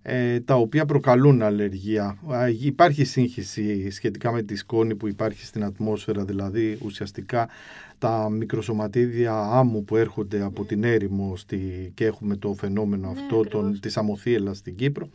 Ε, 0.07 0.39
τα 0.39 0.55
οποία 0.55 0.85
προκαλούν 0.85 1.41
αλλεργία. 1.41 2.17
Υπάρχει 2.61 3.03
σύγχυση 3.03 3.89
σχετικά 3.89 4.31
με 4.31 4.41
τη 4.41 4.55
σκόνη 4.55 4.95
που 4.95 5.07
υπάρχει 5.07 5.45
στην 5.45 5.63
ατμόσφαιρα, 5.63 6.25
δηλαδή 6.25 6.77
ουσιαστικά 6.81 7.49
τα 7.97 8.29
μικροσωματίδια 8.29 9.33
άμμου 9.33 9.83
που 9.83 9.95
έρχονται 9.95 10.41
από 10.41 10.65
την 10.65 10.83
έρημο 10.83 11.35
στη, 11.35 11.91
και 11.93 12.05
έχουμε 12.05 12.35
το 12.35 12.53
φαινόμενο 12.53 13.11
ναι, 13.11 13.19
αυτό 13.19 13.43
των, 13.43 13.79
της 13.79 13.97
αμοθίελας 13.97 14.57
στην 14.57 14.75
Κύπρο 14.75 15.09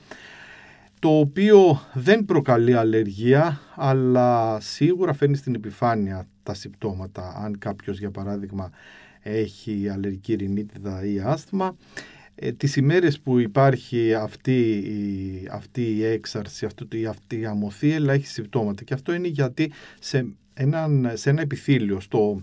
το 0.99 1.19
οποίο 1.19 1.81
δεν 1.95 2.25
προκαλεί 2.25 2.75
αλλεργία 2.75 3.61
αλλά 3.75 4.61
σίγουρα 4.61 5.13
φέρνει 5.13 5.37
στην 5.37 5.55
επιφάνεια 5.55 6.27
τα 6.43 6.55
συμπτώματα 6.55 7.41
αν 7.45 7.59
κάποιος 7.59 7.99
για 7.99 8.11
παράδειγμα 8.11 8.71
έχει 9.21 9.89
αλλεργική 9.89 10.35
ρινίτιδα 10.35 11.05
ή 11.05 11.21
άσθμα 11.21 11.77
ε, 12.43 12.53
τις 12.53 12.77
ημέρες 12.77 13.21
που 13.21 13.39
υπάρχει 13.39 14.15
αυτή 14.15 14.69
η, 14.71 15.49
αυτή 15.51 15.83
η 15.83 16.05
έξαρση, 16.05 16.67
αυτή, 16.67 17.07
αυτή 17.07 17.41
η 17.41 17.47
αμοθίελα 17.47 18.13
έχει 18.13 18.27
συμπτώματα 18.27 18.85
και 18.85 18.95
αυτό 18.95 19.13
είναι 19.13 19.29
γιατί 19.29 19.73
σε, 19.99 20.27
έναν, 20.55 21.11
σε 21.15 21.31
ένα 21.31 21.41
επιθύλιο, 21.41 22.01
στο, 22.01 22.41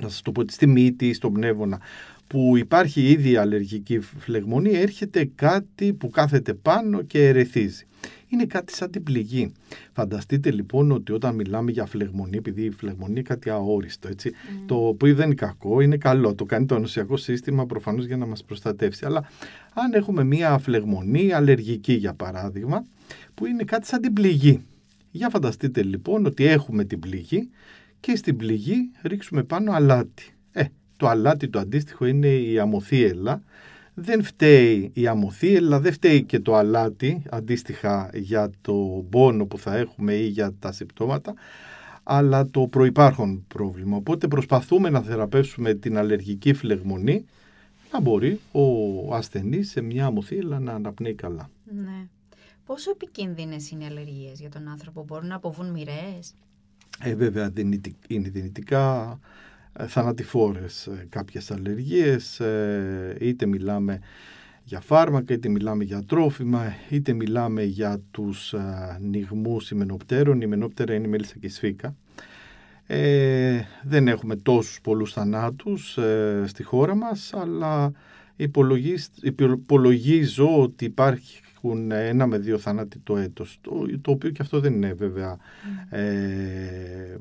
να 0.00 0.08
σας 0.08 0.22
το 0.22 0.32
πω, 0.32 0.42
στη 0.48 0.66
μύτη, 0.66 1.12
στον 1.12 1.32
πνεύμονα, 1.32 1.80
που 2.26 2.56
υπάρχει 2.56 3.08
ήδη 3.08 3.36
αλλεργική 3.36 4.00
φλεγμονή, 4.00 4.70
έρχεται 4.70 5.30
κάτι 5.34 5.92
που 5.92 6.10
κάθεται 6.10 6.54
πάνω 6.54 7.02
και 7.02 7.28
ερεθίζει. 7.28 7.84
Είναι 8.32 8.44
κάτι 8.44 8.74
σαν 8.74 8.90
την 8.90 9.02
πληγή. 9.02 9.52
Φανταστείτε 9.92 10.50
λοιπόν 10.50 10.90
ότι 10.90 11.12
όταν 11.12 11.34
μιλάμε 11.34 11.70
για 11.70 11.86
φλεγμονή, 11.86 12.36
επειδή 12.36 12.64
η 12.64 12.70
φλεγμονή 12.70 13.10
είναι 13.10 13.22
κάτι 13.22 13.50
αόριστο, 13.50 14.08
έτσι, 14.08 14.32
το 14.66 14.86
οποίο 14.86 15.14
δεν 15.14 15.26
είναι 15.26 15.34
κακό, 15.34 15.80
είναι 15.80 15.96
καλό. 15.96 16.34
Το 16.34 16.44
κάνει 16.44 16.66
το 16.66 16.74
ανοσιακό 16.74 17.16
σύστημα 17.16 17.66
προφανώς 17.66 18.06
για 18.06 18.16
να 18.16 18.26
μας 18.26 18.44
προστατεύσει. 18.44 19.04
Αλλά 19.04 19.28
αν 19.74 19.92
έχουμε 19.92 20.24
μία 20.24 20.58
φλεγμονή 20.58 21.32
αλλεργική 21.32 21.92
για 21.92 22.14
παράδειγμα, 22.14 22.84
που 23.34 23.46
είναι 23.46 23.64
κάτι 23.64 23.86
σαν 23.86 24.00
την 24.00 24.12
πληγή. 24.12 24.64
Για 25.10 25.28
φανταστείτε 25.28 25.82
λοιπόν 25.82 26.26
ότι 26.26 26.44
έχουμε 26.44 26.84
την 26.84 26.98
πληγή 26.98 27.50
και 28.00 28.16
στην 28.16 28.36
πληγή 28.36 28.90
ρίξουμε 29.02 29.42
πάνω 29.42 29.72
αλάτι. 29.72 30.34
Ε, 30.52 30.64
το 30.96 31.08
αλάτι 31.08 31.48
το 31.48 31.58
αντίστοιχο 31.58 32.04
είναι 32.06 32.28
η 32.28 32.58
αμοθίελα. 32.58 33.42
Δεν 34.02 34.22
φταίει 34.22 34.90
η 34.94 35.06
αμοθίελα, 35.06 35.80
δεν 35.80 35.92
φταίει 35.92 36.22
και 36.22 36.40
το 36.40 36.54
αλάτι 36.54 37.22
αντίστοιχα 37.30 38.10
για 38.14 38.50
το 38.60 39.04
πόνο 39.10 39.46
που 39.46 39.58
θα 39.58 39.76
έχουμε 39.76 40.14
ή 40.14 40.26
για 40.26 40.54
τα 40.58 40.72
συμπτώματα, 40.72 41.34
αλλά 42.02 42.46
το 42.46 42.66
προϋπάρχον 42.66 43.44
πρόβλημα. 43.48 43.96
Οπότε 43.96 44.28
προσπαθούμε 44.28 44.90
να 44.90 45.00
θεραπεύσουμε 45.00 45.74
την 45.74 45.98
αλλεργική 45.98 46.52
φλεγμονή 46.52 47.24
να 47.92 48.00
μπορεί 48.00 48.40
ο 48.52 49.14
ασθενής 49.14 49.70
σε 49.70 49.80
μια 49.80 50.06
αμοθίελα 50.06 50.58
να 50.60 50.72
αναπνέει 50.72 51.14
καλά. 51.14 51.50
Ναι. 51.64 52.06
Πόσο 52.64 52.90
επικίνδυνες 52.90 53.70
είναι 53.70 53.84
οι 53.84 53.86
αλλεργίες 53.86 54.40
για 54.40 54.50
τον 54.50 54.68
άνθρωπο, 54.68 55.04
μπορούν 55.04 55.26
να 55.26 55.34
αποβούν 55.34 55.70
μοιραίες; 55.70 56.34
Ε, 57.00 57.14
βέβαια 57.14 57.52
είναι 58.08 58.28
δυνητικά 58.28 59.10
ε, 59.12 59.18
θανατηφόρες 59.88 60.86
ε, 60.86 61.06
κάποιες 61.08 61.50
αλλεργίες, 61.50 62.40
ε, 62.40 63.16
είτε 63.20 63.46
μιλάμε 63.46 64.00
για 64.64 64.80
φάρμακα, 64.80 65.34
είτε 65.34 65.48
μιλάμε 65.48 65.84
για 65.84 66.04
τρόφιμα, 66.04 66.74
είτε 66.88 67.12
μιλάμε 67.12 67.62
για 67.62 68.00
τους 68.10 68.54
νιγμούς 69.00 69.70
ημενοπτέρων. 69.70 70.36
Η 70.36 70.42
ημενόπτερα 70.44 70.94
είναι 70.94 71.06
η 71.06 71.10
μέλισσα 71.10 71.34
και 71.40 71.46
η 71.46 71.50
σφίκα. 71.50 71.96
Ε, 72.86 73.60
δεν 73.82 74.08
έχουμε 74.08 74.36
τόσους 74.36 74.80
πολλούς 74.80 75.12
θανάτους 75.12 75.98
στη 76.44 76.62
χώρα 76.62 76.94
μας, 76.94 77.32
αλλά 77.34 77.92
υπολογίζω 78.36 80.62
ότι 80.62 80.84
υπάρχει 80.84 81.40
έχουν 81.62 81.90
ένα 81.90 82.26
με 82.26 82.38
δύο 82.38 82.58
θάνατοι 82.58 82.98
το 82.98 83.16
έτος, 83.16 83.58
το, 83.60 83.72
το 84.00 84.10
οποίο 84.10 84.30
και 84.30 84.42
αυτό 84.42 84.60
δεν 84.60 84.72
είναι 84.72 84.92
βέβαια 84.92 85.36
mm. 85.36 85.96
ε, 85.96 87.16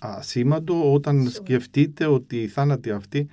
ασήμαντο. 0.00 0.92
Όταν 0.92 1.28
σκεφτείτε 1.28 2.06
ότι 2.06 2.42
οι 2.42 2.48
θάνατοι 2.48 2.90
αυτοί 2.90 3.28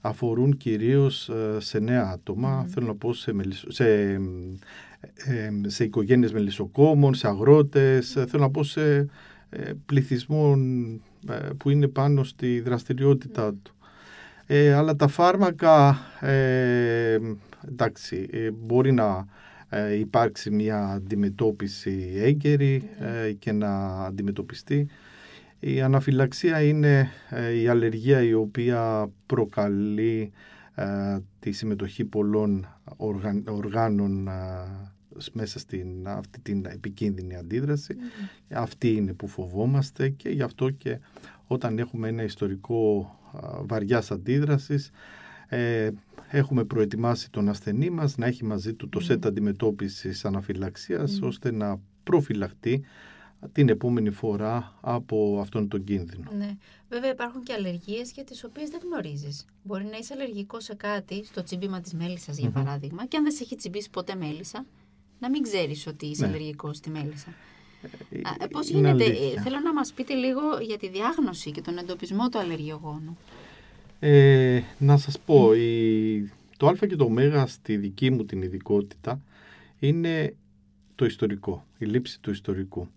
αφορούν 0.00 0.56
κυρίως 0.56 1.28
ε, 1.28 1.60
σε 1.60 1.78
νέα 1.78 2.10
άτομα, 2.12 2.66
θέλω 2.68 2.86
να 2.86 2.94
πω 2.94 3.12
σε, 3.12 3.34
σε, 3.68 3.86
ε, 5.14 5.50
σε 5.66 5.84
οικογένειες 5.84 6.32
μελισσοκόμων, 6.32 7.14
σε 7.14 7.28
αγρότες, 7.28 8.12
θέλω 8.12 8.42
να 8.42 8.50
πω 8.50 8.62
σε 8.62 8.96
ε, 9.50 9.72
που 11.56 11.70
είναι 11.70 11.88
πάνω 11.88 12.24
στη 12.24 12.60
δραστηριότητά 12.60 13.54
του. 13.62 13.74
αλλά 14.76 14.96
τα 14.96 15.08
φάρμακα, 15.08 15.98
εντάξει, 17.68 18.28
μπορεί 18.52 18.92
να 18.92 19.26
ε, 19.70 19.98
υπάρξει 19.98 20.50
μια 20.50 20.84
αντιμετώπιση 20.86 22.12
έγκαιρη 22.16 22.90
ε, 22.98 23.32
και 23.32 23.52
να 23.52 24.04
αντιμετωπιστεί. 24.04 24.88
Η 25.60 25.80
αναφυλαξία 25.80 26.62
είναι 26.62 27.10
ε, 27.30 27.60
η 27.60 27.68
αλλεργία 27.68 28.22
η 28.22 28.32
οποία 28.32 29.10
προκαλεί 29.26 30.32
τη 31.40 31.52
συμμετοχή 31.52 32.04
πολλών 32.04 32.66
οργάνων 33.46 34.28
μέσα 35.32 35.58
στην 35.58 36.08
αυτή 36.08 36.40
την 36.40 36.64
επικίνδυνη 36.66 37.36
αντίδραση. 37.36 37.96
Αυτή 38.50 38.92
είναι 38.92 39.12
που 39.12 39.28
φοβόμαστε 39.28 40.08
και 40.08 40.28
γι' 40.28 40.42
αυτό 40.42 40.70
και 40.70 40.98
όταν 41.46 41.78
έχουμε 41.78 42.08
ένα 42.08 42.22
ιστορικό 42.22 43.10
βαριάς 43.62 44.10
αντίδρασης 44.10 44.90
έχουμε 46.30 46.64
προετοιμάσει 46.64 47.30
τον 47.30 47.48
ασθενή 47.48 47.90
μας 47.90 48.16
να 48.16 48.26
έχει 48.26 48.44
μαζί 48.44 48.74
του 48.74 48.88
το 48.88 49.00
σετ 49.00 49.26
αντιμετώπισης 49.26 50.24
αναφυλαξίας 50.24 51.20
ώστε 51.22 51.52
να 51.52 51.80
προφυλαχτεί 52.02 52.84
την 53.52 53.68
επόμενη 53.68 54.10
φορά 54.10 54.78
από 54.80 55.38
αυτόν 55.40 55.68
τον 55.68 55.84
κίνδυνο. 55.84 56.30
Ναι. 56.38 56.56
Βέβαια 56.88 57.10
υπάρχουν 57.10 57.42
και 57.42 57.52
αλλεργίες 57.52 58.12
για 58.12 58.24
τις 58.24 58.44
οποίες 58.44 58.68
δεν 58.68 58.80
γνωρίζεις. 58.84 59.44
Μπορεί 59.62 59.84
να 59.84 59.96
είσαι 59.96 60.14
αλλεργικός 60.14 60.64
σε 60.64 60.74
κάτι, 60.74 61.24
στο 61.24 61.42
τσιμπήμα 61.42 61.80
της 61.80 61.94
μέλισσας 61.94 62.38
για 62.38 62.50
παράδειγμα, 62.50 63.06
και 63.06 63.16
αν 63.16 63.22
δεν 63.22 63.32
σε 63.32 63.42
έχει 63.42 63.56
τσιμπήσει 63.56 63.90
ποτέ 63.90 64.14
μέλισσα, 64.14 64.64
να 65.18 65.30
μην 65.30 65.42
ξέρεις 65.42 65.86
ότι 65.86 66.06
είσαι 66.06 66.26
ναι. 66.26 66.32
αλλεργικός 66.32 66.76
στη 66.76 66.90
μέλισσα. 66.90 67.34
Ε, 68.40 68.46
πώς 68.46 68.68
γίνεται, 68.68 69.04
ε, 69.04 69.40
θέλω 69.40 69.60
να 69.64 69.72
μας 69.72 69.92
πείτε 69.92 70.14
λίγο 70.14 70.40
για 70.60 70.78
τη 70.78 70.88
διάγνωση 70.88 71.50
και 71.50 71.60
τον 71.60 71.78
εντοπισμό 71.78 72.28
του 72.28 72.38
αλλεργιογόνου. 72.38 73.18
Ε, 74.00 74.60
να 74.78 74.96
σας 74.96 75.18
πω, 75.18 75.54
η, 75.54 76.30
το 76.56 76.66
α 76.66 76.74
και 76.74 76.96
το 76.96 77.04
ω 77.04 77.46
στη 77.46 77.76
δική 77.76 78.10
μου 78.10 78.24
την 78.24 78.42
ειδικότητα 78.42 79.20
είναι 79.78 80.34
το 80.94 81.04
ιστορικό, 81.04 81.66
η 81.78 81.86
λήψη 81.86 82.20
του 82.20 82.30
ιστορικού. 82.30 82.88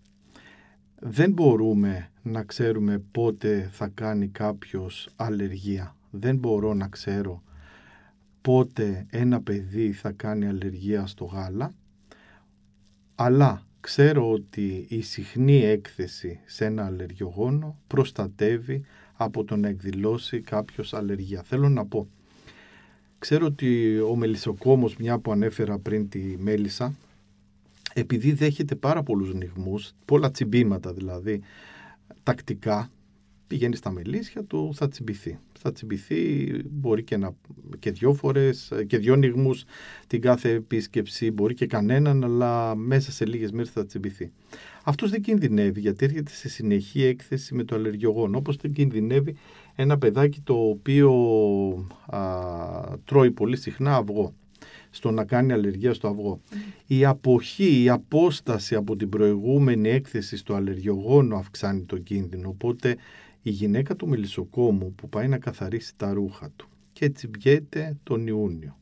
Δεν 0.98 1.32
μπορούμε 1.32 2.10
να 2.22 2.42
ξέρουμε 2.42 3.02
πότε 3.12 3.68
θα 3.72 3.88
κάνει 3.88 4.28
κάποιος 4.28 5.08
αλλεργία. 5.16 5.96
Δεν 6.10 6.36
μπορώ 6.36 6.74
να 6.74 6.88
ξέρω 6.88 7.42
πότε 8.40 9.06
ένα 9.10 9.40
παιδί 9.40 9.92
θα 9.92 10.10
κάνει 10.10 10.46
αλλεργία 10.46 11.06
στο 11.06 11.24
γάλα, 11.24 11.72
αλλά 13.14 13.66
ξέρω 13.80 14.30
ότι 14.30 14.86
η 14.88 15.00
συχνή 15.00 15.62
έκθεση 15.64 16.40
σε 16.44 16.64
ένα 16.64 16.86
αλλεργιογόνο 16.86 17.78
προστατεύει 17.86 18.84
από 19.22 19.44
το 19.44 19.56
να 19.56 19.68
εκδηλώσει 19.68 20.40
κάποιος 20.40 20.94
αλλεργία. 20.94 21.42
Θέλω 21.42 21.68
να 21.68 21.86
πω, 21.86 22.08
ξέρω 23.18 23.46
ότι 23.46 23.98
ο 23.98 24.16
μελισσοκόμος, 24.16 24.96
μια 24.96 25.18
που 25.18 25.32
ανέφερα 25.32 25.78
πριν 25.78 26.08
τη 26.08 26.36
μέλισσα, 26.38 26.94
επειδή 27.94 28.32
δέχεται 28.32 28.74
πάρα 28.74 29.02
πολλούς 29.02 29.34
νυγμούς, 29.34 29.92
πολλά 30.04 30.30
τσιμπήματα 30.30 30.92
δηλαδή, 30.92 31.40
τακτικά, 32.22 32.90
πηγαίνει 33.46 33.76
στα 33.76 33.90
μελίσια 33.90 34.44
του, 34.44 34.70
θα 34.74 34.88
τσιμπηθεί. 34.88 35.38
Θα 35.58 35.72
τσιμπηθεί, 35.72 36.50
μπορεί 36.70 37.02
και, 37.02 37.16
να, 37.16 37.34
και 37.78 37.90
δυο 37.90 38.14
φορές, 38.14 38.72
και 38.86 38.98
δυο 38.98 39.16
νυγμούς 39.16 39.64
την 40.06 40.20
κάθε 40.20 40.50
επίσκεψη, 40.50 41.30
μπορεί 41.30 41.54
και 41.54 41.66
κανέναν, 41.66 42.24
αλλά 42.24 42.74
μέσα 42.74 43.12
σε 43.12 43.26
λίγες 43.26 43.52
μέρες 43.52 43.70
θα 43.70 43.86
τσιμπηθεί. 43.86 44.32
Αυτός 44.84 45.10
δεν 45.10 45.20
κινδυνεύει 45.20 45.80
γιατί 45.80 46.04
έρχεται 46.04 46.30
σε 46.32 46.48
συνεχή 46.48 47.02
έκθεση 47.02 47.54
με 47.54 47.64
το 47.64 47.74
αλλεργιογόνο, 47.74 48.38
όπως 48.38 48.56
δεν 48.56 48.72
κινδυνεύει 48.72 49.36
ένα 49.74 49.98
παιδάκι 49.98 50.40
το 50.40 50.54
οποίο 50.54 51.12
α, 52.06 52.20
τρώει 53.04 53.30
πολύ 53.30 53.56
συχνά 53.56 53.96
αυγό 53.96 54.34
στο 54.90 55.10
να 55.10 55.24
κάνει 55.24 55.52
αλλεργία 55.52 55.94
στο 55.94 56.08
αυγό. 56.08 56.40
Η 56.86 57.04
αποχή, 57.04 57.82
η 57.82 57.88
απόσταση 57.88 58.74
από 58.74 58.96
την 58.96 59.08
προηγούμενη 59.08 59.88
έκθεση 59.88 60.36
στο 60.36 60.54
αλλεργιογόνο 60.54 61.36
αυξάνει 61.36 61.82
το 61.82 61.98
κίνδυνο. 61.98 62.48
Οπότε 62.48 62.96
η 63.42 63.50
γυναίκα 63.50 63.96
του 63.96 64.08
μελισσοκόμου 64.08 64.92
που 64.92 65.08
πάει 65.08 65.28
να 65.28 65.38
καθαρίσει 65.38 65.92
τα 65.96 66.12
ρούχα 66.12 66.50
του 66.56 66.68
και 66.92 67.08
τσιμπιέται 67.10 67.96
τον 68.02 68.26
Ιούνιο 68.26 68.76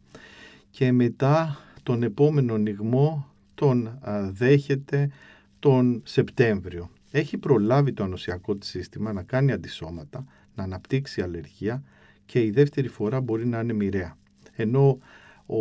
και 0.70 0.92
μετά 0.92 1.58
τον 1.82 2.02
επόμενο 2.02 2.56
νυγμό 2.56 3.26
τον 3.54 3.98
δέχεται 4.32 5.10
τον 5.60 6.02
Σεπτέμβριο. 6.04 6.90
Έχει 7.10 7.38
προλάβει 7.38 7.92
το 7.92 8.04
ανοσιακό 8.04 8.56
της 8.56 8.68
σύστημα 8.68 9.12
να 9.12 9.22
κάνει 9.22 9.52
αντισώματα, 9.52 10.24
να 10.54 10.62
αναπτύξει 10.62 11.22
αλλεργία 11.22 11.82
και 12.26 12.42
η 12.44 12.50
δεύτερη 12.50 12.88
φορά 12.88 13.20
μπορεί 13.20 13.46
να 13.46 13.60
είναι 13.60 13.72
μοιραία. 13.72 14.16
Ενώ 14.56 14.98
ο, 15.46 15.56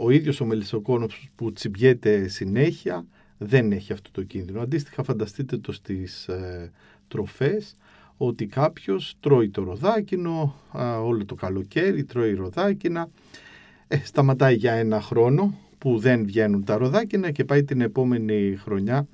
ο 0.00 0.10
ίδιος 0.10 0.40
ο 0.40 0.44
μελισσοκόνος 0.44 1.28
που 1.34 1.52
τσιμπιέται 1.52 2.28
συνέχεια 2.28 3.06
δεν 3.38 3.72
έχει 3.72 3.92
αυτό 3.92 4.10
το 4.10 4.22
κίνδυνο. 4.22 4.60
Αντίστοιχα 4.60 5.02
φανταστείτε 5.02 5.58
το 5.58 5.72
στις 5.72 6.28
ε, 6.28 6.70
τροφές 7.08 7.76
ότι 8.16 8.46
κάποιος 8.46 9.16
τρώει 9.20 9.48
το 9.48 9.62
ροδάκινο 9.62 10.54
όλο 11.02 11.24
το 11.24 11.34
καλοκαίρι, 11.34 12.04
τρώει 12.04 12.34
ροδάκινα, 12.34 13.08
ε, 13.88 13.98
σταματάει 14.04 14.54
για 14.54 14.72
ένα 14.72 15.00
χρόνο 15.00 15.54
που 15.78 15.98
δεν 15.98 16.24
βγαίνουν 16.24 16.64
τα 16.64 16.76
ροδάκινα 16.76 17.30
και 17.30 17.44
πάει 17.44 17.64
την 17.64 17.80
επόμενη 17.80 18.56
χρονιά 18.62 19.06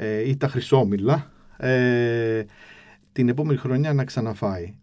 ε, 0.00 0.28
ή 0.28 0.36
τα 0.36 0.48
χρυσόμυλα 0.48 1.30
ε, 1.56 2.44
την 3.12 3.28
επόμενη 3.28 3.58
χρονιά 3.58 3.92
να 3.92 4.04
ξαναφάει. 4.04 4.74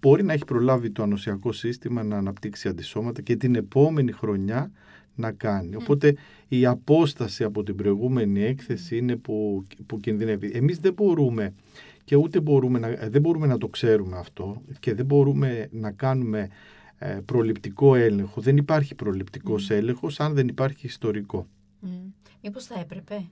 Μπορεί 0.00 0.22
να 0.22 0.32
έχει 0.32 0.44
προλάβει 0.44 0.90
το 0.90 1.02
ανοσιακό 1.02 1.52
σύστημα 1.52 2.02
να 2.02 2.16
αναπτύξει 2.16 2.68
αντισώματα 2.68 3.22
και 3.22 3.36
την 3.36 3.54
επόμενη 3.54 4.12
χρονιά 4.12 4.70
να 5.14 5.32
κάνει. 5.32 5.76
Οπότε 5.76 6.16
η 6.48 6.66
απόσταση 6.66 7.44
από 7.44 7.62
την 7.62 7.74
προηγούμενη 7.74 8.42
έκθεση 8.42 8.96
είναι 8.96 9.16
που, 9.16 9.64
που 9.86 10.00
κινδυνεύει. 10.00 10.50
Εμείς 10.54 10.78
δεν 10.78 10.92
μπορούμε 10.92 11.54
και 12.04 12.16
ούτε 12.16 12.40
μπορούμε 12.40 12.78
να, 12.78 12.88
δεν 12.88 13.20
μπορούμε 13.20 13.46
να 13.46 13.58
το 13.58 13.68
ξέρουμε 13.68 14.18
αυτό 14.18 14.62
και 14.80 14.94
δεν 14.94 15.04
μπορούμε 15.04 15.68
να 15.70 15.90
κάνουμε 15.90 16.48
ε, 16.98 17.18
προληπτικό 17.24 17.94
έλεγχο. 17.94 18.40
Δεν 18.40 18.56
υπάρχει 18.56 18.94
προληπτικός 18.94 19.70
έλεγχος 19.70 20.20
αν 20.20 20.34
δεν 20.34 20.48
υπάρχει 20.48 20.86
ιστορικό. 20.86 21.46
Μήπως 22.42 22.64
θα 22.64 22.80
έπρεπε; 22.80 23.24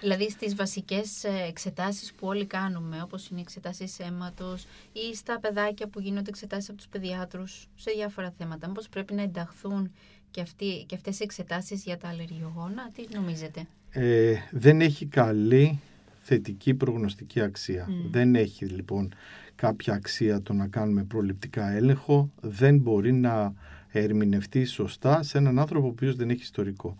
Δηλαδή 0.00 0.30
στις 0.30 0.54
βασικές 0.54 1.24
ε, 1.24 1.44
εξετάσεις 1.48 2.12
που 2.12 2.26
όλοι 2.26 2.46
κάνουμε, 2.46 3.02
όπως 3.02 3.28
είναι 3.28 3.38
οι 3.38 3.42
εξετάσεις 3.42 3.98
αίματος 3.98 4.66
ή 4.92 5.14
στα 5.14 5.38
παιδάκια 5.40 5.88
που 5.88 6.00
γίνονται 6.00 6.28
εξετάσεις 6.28 6.68
από 6.68 6.78
τους 6.78 6.88
παιδιάτρους 6.88 7.68
σε 7.74 7.90
διάφορα 7.90 8.34
θέματα. 8.38 8.66
Μήπως 8.66 8.88
πρέπει 8.88 9.14
να 9.14 9.22
ενταχθούν 9.22 9.92
και, 10.30 10.40
αυτοί, 10.40 10.84
και 10.86 10.94
αυτές 10.94 11.20
οι 11.20 11.22
εξετάσεις 11.22 11.84
για 11.84 11.98
τα 11.98 12.08
αλλεργιογόνα. 12.08 12.90
Τι 12.94 13.14
νομίζετε; 13.14 13.66
Ε, 13.90 14.34
δεν 14.50 14.80
έχει 14.80 15.06
καλή 15.06 15.80
θετική 16.22 16.74
προγνωστική 16.74 17.40
αξία. 17.40 17.88
Δεν 18.10 18.34
έχει 18.34 18.64
λοιπόν 18.64 19.14
κάποια 19.54 19.94
αξία 19.94 20.42
το 20.42 20.52
να 20.52 20.66
κάνουμε 20.66 21.04
προληπτικά 21.04 21.70
έλεγχο. 21.70 22.30
Δεν 22.40 22.78
μπορεί 22.78 23.12
να 23.12 23.54
ερμηνευτεί 23.92 24.64
σωστά 24.64 25.22
σε 25.22 25.38
έναν 25.38 25.58
άνθρωπο 25.58 25.86
ο 25.86 25.90
οποίος 25.90 26.16
δεν 26.16 26.30
έχει 26.30 26.42
ιστορικό. 26.42 26.96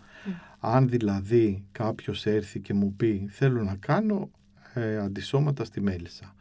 Αν 0.64 0.88
δηλαδή 0.88 1.64
κάποιος 1.72 2.26
έρθει 2.26 2.60
και 2.60 2.74
μου 2.74 2.94
πει 2.94 3.26
θέλω 3.30 3.62
να 3.62 3.76
κάνω 3.76 4.30
ε, 4.74 4.96
αντισώματα 4.98 5.64
στη 5.64 5.80
μέλισσα. 5.80 6.34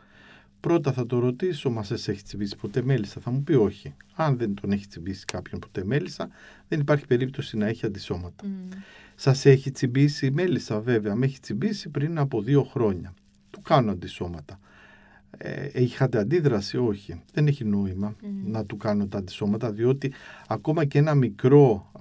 Πρώτα 0.59 0.91
θα 0.91 1.05
το 1.05 1.19
ρωτήσω, 1.19 1.69
μα 1.69 1.83
σε 1.83 2.11
έχει 2.11 2.23
τσιμπήσει 2.23 2.55
ποτέ 2.55 2.81
μέλισσα; 2.81 3.19
Θα 3.19 3.31
μου 3.31 3.43
πει 3.43 3.53
όχι. 3.53 3.93
Αν 4.15 4.37
δεν 4.37 4.53
τον 4.53 4.71
έχει 4.71 4.87
τσιμπήσει 4.87 5.25
κάποιον 5.25 5.59
ποτέ 5.59 5.83
μέλισσα, 5.85 6.29
δεν 6.67 6.79
υπάρχει 6.79 7.05
περίπτωση 7.05 7.57
να 7.57 7.67
έχει 7.67 7.85
αντισώματα. 7.85 8.45
Mm. 8.47 8.75
Σας 9.15 9.45
έχει 9.45 9.71
τσιμπήσει 9.71 10.25
η 10.25 10.31
μέλισσα, 10.31 10.79
βέβαια. 10.79 11.15
Με 11.15 11.25
έχει 11.25 11.39
τσιμπήσει 11.39 11.89
πριν 11.89 12.17
από 12.17 12.41
δύο 12.41 12.63
χρόνια. 12.63 13.13
Του 13.49 13.61
κάνω 13.61 13.91
αντισώματα. 13.91 14.59
Ε, 15.43 15.69
είχατε 15.73 16.19
αντίδραση, 16.19 16.77
όχι. 16.77 17.21
Δεν 17.33 17.47
έχει 17.47 17.65
νόημα 17.65 18.15
να 18.45 18.65
του 18.65 18.77
κάνω 18.77 19.07
τα 19.07 19.17
αντισώματα, 19.17 19.71
διότι 19.71 20.11
ακόμα 20.47 20.85
και 20.85 20.97
ένα 20.97 21.15
μικρό 21.15 21.91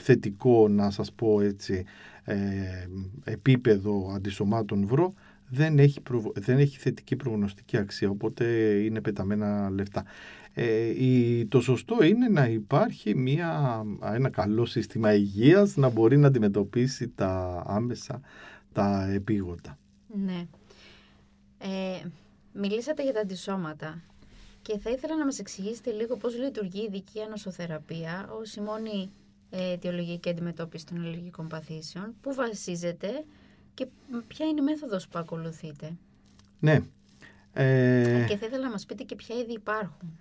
θετικό, 0.00 0.68
να 0.68 0.90
σας 0.90 1.12
πω 1.12 1.40
έτσι, 1.40 1.84
ε, 2.24 2.36
επίπεδο 3.24 4.12
αντισωμάτων 4.14 4.86
βρω, 4.86 5.14
δεν 5.48 5.78
έχει, 5.78 6.00
δεν 6.34 6.58
έχει 6.58 6.78
θετική 6.78 7.16
προγνωστική 7.16 7.76
αξία, 7.76 8.10
οπότε 8.10 8.44
είναι 8.84 9.00
πεταμένα 9.00 9.70
λεφτά. 9.70 10.04
Ε, 10.54 11.04
η, 11.04 11.46
το 11.46 11.60
σωστό 11.60 12.04
είναι 12.04 12.28
να 12.28 12.46
υπάρχει 12.46 13.16
μια, 13.16 13.82
ένα 14.14 14.28
καλό 14.28 14.64
σύστημα 14.64 15.14
υγείας 15.14 15.76
να 15.76 15.88
μπορεί 15.88 16.16
να 16.16 16.26
αντιμετωπίσει 16.26 17.08
τα 17.08 17.62
άμεσα, 17.66 18.20
τα 18.72 19.08
επίγοντα. 19.12 19.78
Ναι. 20.24 20.46
Ε, 21.58 22.08
μιλήσατε 22.52 23.02
για 23.02 23.12
τα 23.12 23.20
αντισώματα 23.20 24.02
και 24.62 24.78
θα 24.78 24.90
ήθελα 24.90 25.16
να 25.16 25.24
μας 25.24 25.38
εξηγήσετε 25.38 25.90
λίγο 25.90 26.16
πώς 26.16 26.38
λειτουργεί 26.38 26.80
η 26.80 26.84
ειδική 26.84 27.20
ανοσοθεραπεία 27.20 28.28
ως 28.40 28.54
η 28.54 28.60
μόνη 28.60 29.10
ε, 29.50 29.72
αιτιολογική 29.72 30.28
αντιμετώπιση 30.28 30.86
των 30.86 31.00
αλλεργικών 31.00 31.48
παθήσεων, 31.48 32.14
που 32.20 32.34
βασίζεται 32.34 33.24
και 33.74 33.86
ποια 34.28 34.46
είναι 34.46 34.60
η 34.60 34.64
μέθοδος 34.64 35.08
που 35.08 35.18
ακολουθείτε. 35.18 35.92
Ναι. 36.58 36.80
Ε... 37.52 38.24
Και 38.28 38.36
θα 38.36 38.46
ήθελα 38.46 38.62
να 38.62 38.70
μας 38.70 38.86
πείτε 38.86 39.02
και 39.02 39.14
ποια 39.14 39.36
είδη 39.36 39.52
υπάρχουν. 39.52 40.18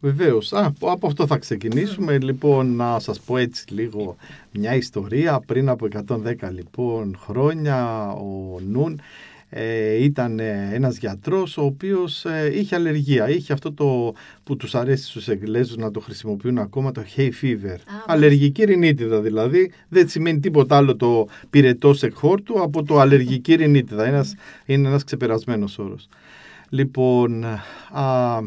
Βεβαίως. 0.00 0.52
Από 0.80 1.06
αυτό 1.06 1.26
θα 1.26 1.38
ξεκινήσουμε. 1.38 2.18
Λοιπόν, 2.18 2.76
να 2.76 2.98
σας 2.98 3.20
πω 3.20 3.36
έτσι 3.36 3.72
λίγο 3.72 4.16
μια 4.52 4.74
ιστορία. 4.74 5.40
Πριν 5.40 5.68
από 5.68 5.88
110 6.08 6.34
λοιπόν 6.50 7.16
χρόνια 7.18 8.10
ο 8.10 8.60
Νουν 8.60 9.00
ε, 9.48 10.04
ήταν 10.04 10.38
ένας 10.72 10.98
γιατρός 10.98 11.56
ο 11.56 11.62
οποίος 11.62 12.24
ε, 12.24 12.50
είχε 12.54 12.74
αλλεργία. 12.74 13.28
Είχε 13.28 13.52
αυτό 13.52 13.72
το 13.72 14.14
που 14.44 14.56
τους 14.56 14.74
αρέσει 14.74 15.04
στους 15.04 15.28
Εγγλέζους 15.28 15.76
να 15.76 15.90
το 15.90 16.00
χρησιμοποιούν 16.00 16.58
ακόμα 16.58 16.92
το 16.92 17.04
hay 17.16 17.30
fever. 17.42 17.76
αλλεργική 18.06 18.64
ρινίτιδα 18.64 19.20
δηλαδή. 19.20 19.72
Δεν 19.88 20.08
σημαίνει 20.08 20.40
τίποτα 20.40 20.76
άλλο 20.76 20.96
το 20.96 21.28
πυρετός 21.50 22.02
εκχόρτου 22.02 22.62
από 22.62 22.82
το 22.82 22.98
αλλεργική 22.98 23.54
ρινίτιδα. 23.54 24.06
Ένας, 24.06 24.34
είναι 24.66 24.88
ένας 24.88 25.04
ξεπερασμένος 25.04 25.78
όρος. 25.78 26.08
Λοιπόν, 26.68 27.44
α, 27.44 28.40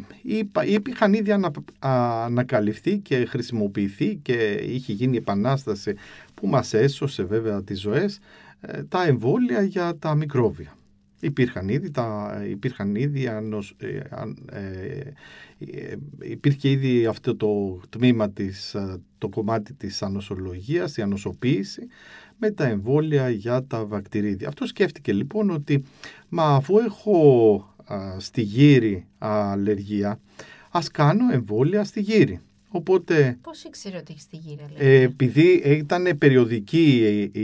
είχαν 0.87 1.13
ήδη 1.13 1.31
ανα, 1.31 1.51
ανακαλυφθεί 1.79 2.97
και 2.97 3.25
χρησιμοποιηθεί 3.25 4.19
και 4.21 4.59
είχε 4.63 4.93
γίνει 4.93 5.17
επανάσταση 5.17 5.95
που 6.33 6.47
μας 6.47 6.73
έσωσε 6.73 7.23
βέβαια 7.23 7.63
τις 7.63 7.79
ζωές 7.79 8.19
ε, 8.61 8.83
τα 8.83 9.05
εμβόλια 9.05 9.61
για 9.61 9.95
τα 9.99 10.15
μικρόβια. 10.15 10.73
Υπήρχαν 11.19 11.69
ήδη, 11.69 11.91
τα, 11.91 12.37
υπήρχαν 12.49 12.95
ήδη 12.95 13.27
ανος, 13.27 13.75
ε, 13.77 13.99
ε, 14.45 15.95
υπήρχε 16.19 16.69
ήδη 16.69 17.05
αυτό 17.05 17.35
το 17.35 17.79
τμήμα 17.89 18.29
της, 18.29 18.75
το 19.17 19.29
κομμάτι 19.29 19.73
της 19.73 20.01
ανοσολογίας, 20.01 20.97
η 20.97 21.01
ανοσοποίηση 21.01 21.87
με 22.37 22.51
τα 22.51 22.65
εμβόλια 22.65 23.29
για 23.29 23.63
τα 23.63 23.85
βακτηρίδια. 23.85 24.47
Αυτό 24.47 24.65
σκέφτηκε 24.65 25.13
λοιπόν 25.13 25.49
ότι 25.49 25.83
μα 26.29 26.55
αφού 26.55 26.77
έχω 26.77 27.75
στη 28.17 28.41
γύρι 28.41 29.05
αλλεργία, 29.17 30.19
ας 30.71 30.91
κάνω 30.91 31.33
εμβόλια 31.33 31.83
στη 31.83 32.01
γύρι. 32.01 32.39
Οπότε, 32.71 33.37
Πώς 33.41 33.63
ήξερε 33.63 33.97
ότι 33.97 34.11
έχεις 34.11 34.21
στη 34.21 34.35
γύρι 34.35 34.61
αλλεργία. 34.67 35.01
επειδή 35.01 35.51
ήταν 35.65 36.17
περιοδική 36.17 37.01
η, 37.31 37.41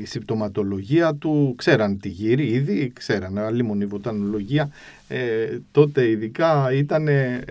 η, 0.00 0.04
συμπτωματολογία 0.04 1.14
του, 1.14 1.54
ξέραν 1.56 1.98
τη 2.00 2.08
γύρι 2.08 2.48
ήδη, 2.48 2.92
ξέραν, 2.94 3.38
άλλη 3.38 3.66
η 3.80 3.86
βοτανολογία, 3.86 4.70
ε, 5.08 5.58
τότε 5.72 6.08
ειδικά 6.08 6.72
ήταν 6.72 7.08
ε, 7.08 7.44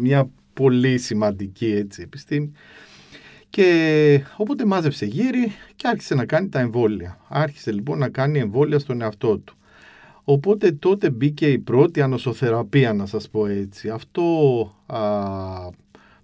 μια 0.00 0.30
πολύ 0.54 0.98
σημαντική 0.98 1.66
έτσι, 1.66 2.02
επιστήμη. 2.02 2.52
Και 3.50 4.24
οπότε 4.36 4.64
μάζεψε 4.64 5.04
γύρι 5.04 5.52
και 5.76 5.88
άρχισε 5.88 6.14
να 6.14 6.24
κάνει 6.24 6.48
τα 6.48 6.60
εμβόλια. 6.60 7.18
Άρχισε 7.28 7.72
λοιπόν 7.72 7.98
να 7.98 8.08
κάνει 8.08 8.38
εμβόλια 8.38 8.78
στον 8.78 9.00
εαυτό 9.00 9.38
του. 9.38 9.56
Οπότε 10.24 10.72
τότε 10.72 11.10
μπήκε 11.10 11.46
η 11.50 11.58
πρώτη 11.58 12.02
ανοσοθεραπεία 12.02 12.92
να 12.92 13.06
σας 13.06 13.28
πω 13.28 13.46
έτσι. 13.46 13.88
Αυτό 13.88 14.22
α, 14.86 15.00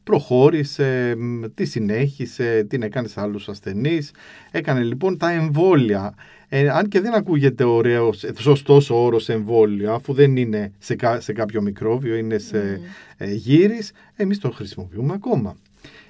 προχώρησε, 0.08 1.16
τη 1.54 1.64
συνέχισε, 1.64 2.66
την 2.68 2.82
έκανε 2.82 3.08
σε 3.08 3.20
άλλους 3.20 3.48
ασθενείς. 3.48 4.10
Έκανε 4.50 4.82
λοιπόν 4.82 5.18
τα 5.18 5.30
εμβόλια. 5.30 6.14
Ε, 6.48 6.68
αν 6.68 6.88
και 6.88 7.00
δεν 7.00 7.14
ακούγεται 7.14 7.64
ωραίος, 7.64 8.24
σωστός 8.38 8.90
ο 8.90 8.94
όρος 8.94 9.28
εμβόλιο, 9.28 9.92
αφού 9.92 10.12
δεν 10.12 10.36
είναι 10.36 10.72
σε, 10.78 10.96
σε 11.18 11.32
κάποιο 11.32 11.62
μικρόβιο, 11.62 12.16
είναι 12.16 12.38
σε 12.38 12.80
mm. 12.80 13.14
ε, 13.16 13.32
γύρις, 13.32 13.92
εμείς 14.16 14.38
το 14.38 14.50
χρησιμοποιούμε 14.50 15.12
ακόμα. 15.12 15.56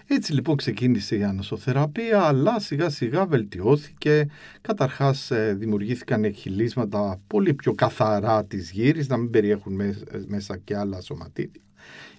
Έτσι 0.06 0.32
λοιπόν 0.32 0.56
ξεκίνησε 0.56 1.16
η 1.16 1.22
ανοσοθεραπεία, 1.22 2.20
αλλά 2.20 2.61
σιγά 2.61 2.88
σιγά 2.90 3.26
βελτιώθηκε. 3.26 4.26
Καταρχάς 4.61 5.30
ε, 5.30 5.56
δημιουργήθηκαν 5.58 6.24
εκχυλίσματα 6.24 7.20
πολύ 7.26 7.54
πιο 7.54 7.72
καθαρά 7.72 8.44
της 8.44 8.70
γύρης, 8.70 9.08
να 9.08 9.16
μην 9.16 9.30
περιέχουν 9.30 9.80
μέσα 10.26 10.56
και 10.56 10.76
άλλα 10.76 11.00
σωματίδια 11.00 11.62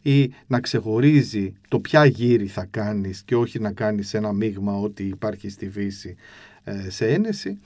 ή 0.02 0.34
να 0.48 0.60
ξεχωρίζει 0.60 1.54
το 1.68 1.80
ποια 1.80 2.06
γύρι 2.06 2.48
θα 2.48 2.68
κάνεις 2.72 3.22
και 3.26 3.36
όχι 3.36 3.60
να 3.60 3.72
κάνεις 3.72 4.14
ένα 4.14 4.34
μείγμα 4.34 4.80
ότι 4.80 5.04
υπάρχει 5.04 5.50
στη 5.50 5.70
φύση 5.70 6.16
ε, 6.64 6.90
σε 6.90 7.08
ένεση. 7.08 7.60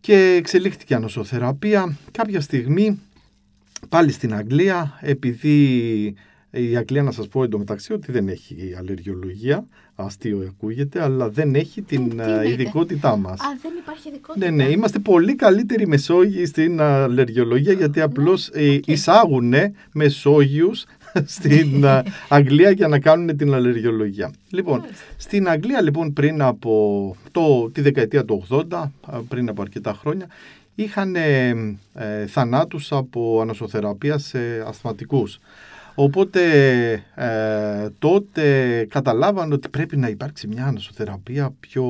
Και 0.00 0.34
εξελίχθηκε 0.38 0.92
η 0.92 0.96
ανοσοθεραπεία. 0.96 1.96
Κάποια 2.10 2.40
στιγμή 2.40 3.00
πάλι 3.88 4.12
στην 4.12 4.34
Αγγλία 4.34 4.98
επειδή 5.00 6.14
η 6.54 6.76
Αγγλία, 6.76 7.02
να 7.02 7.10
σας 7.10 7.28
πω 7.28 7.44
εντωμεταξύ, 7.44 7.92
ότι 7.92 8.12
δεν 8.12 8.28
έχει 8.28 8.74
αλλεργιολογία. 8.78 9.66
Αστείο 9.94 10.44
ακούγεται, 10.48 11.02
αλλά 11.02 11.30
δεν 11.30 11.54
έχει 11.54 11.82
την 11.82 12.20
ε, 12.20 12.48
ειδικότητά 12.48 13.16
μας. 13.16 13.40
Α, 13.40 13.44
δεν 13.62 13.72
υπάρχει 13.82 14.08
ειδικότητα. 14.08 14.50
Ναι, 14.50 14.64
ναι. 14.64 14.70
Είμαστε 14.70 14.98
πολύ 14.98 15.34
καλύτεροι 15.34 15.86
μεσόγειοι 15.86 16.46
στην 16.46 16.80
αλλεργιολογία, 16.80 17.72
γιατί 17.72 18.00
απλώς 18.00 18.50
ναι, 18.54 18.78
εισάγουν 18.84 19.54
μεσόγειους 19.92 20.84
στην 21.24 21.84
ε, 21.84 22.02
Αγγλία 22.28 22.70
για 22.70 22.88
να 22.88 22.98
κάνουν 22.98 23.36
την 23.36 23.54
αλλεργιολογία. 23.54 24.30
Λοιπόν, 24.50 24.82
στην 25.16 25.48
Αγγλία 25.48 25.82
λοιπόν 25.82 26.12
πριν 26.12 26.42
από 26.42 27.16
το, 27.32 27.70
τη 27.70 27.80
δεκαετία 27.80 28.24
του 28.24 28.46
80, 28.70 28.90
ε, 29.12 29.16
πριν 29.28 29.48
από 29.48 29.62
αρκετά 29.62 29.92
χρόνια, 29.92 30.26
είχαν 30.74 31.14
ε, 31.14 32.26
θανάτους 32.26 32.92
από 32.92 33.40
ανοσοθεραπεία 33.40 34.18
σε 34.18 34.38
ασθματικούς. 34.66 35.40
Οπότε 35.94 36.42
ε, 37.14 37.88
τότε 37.98 38.86
καταλάβαν 38.90 39.52
ότι 39.52 39.68
πρέπει 39.68 39.96
να 39.96 40.08
υπάρξει 40.08 40.46
μια 40.46 40.66
ανοσοθεραπεία 40.66 41.54
πιο 41.60 41.84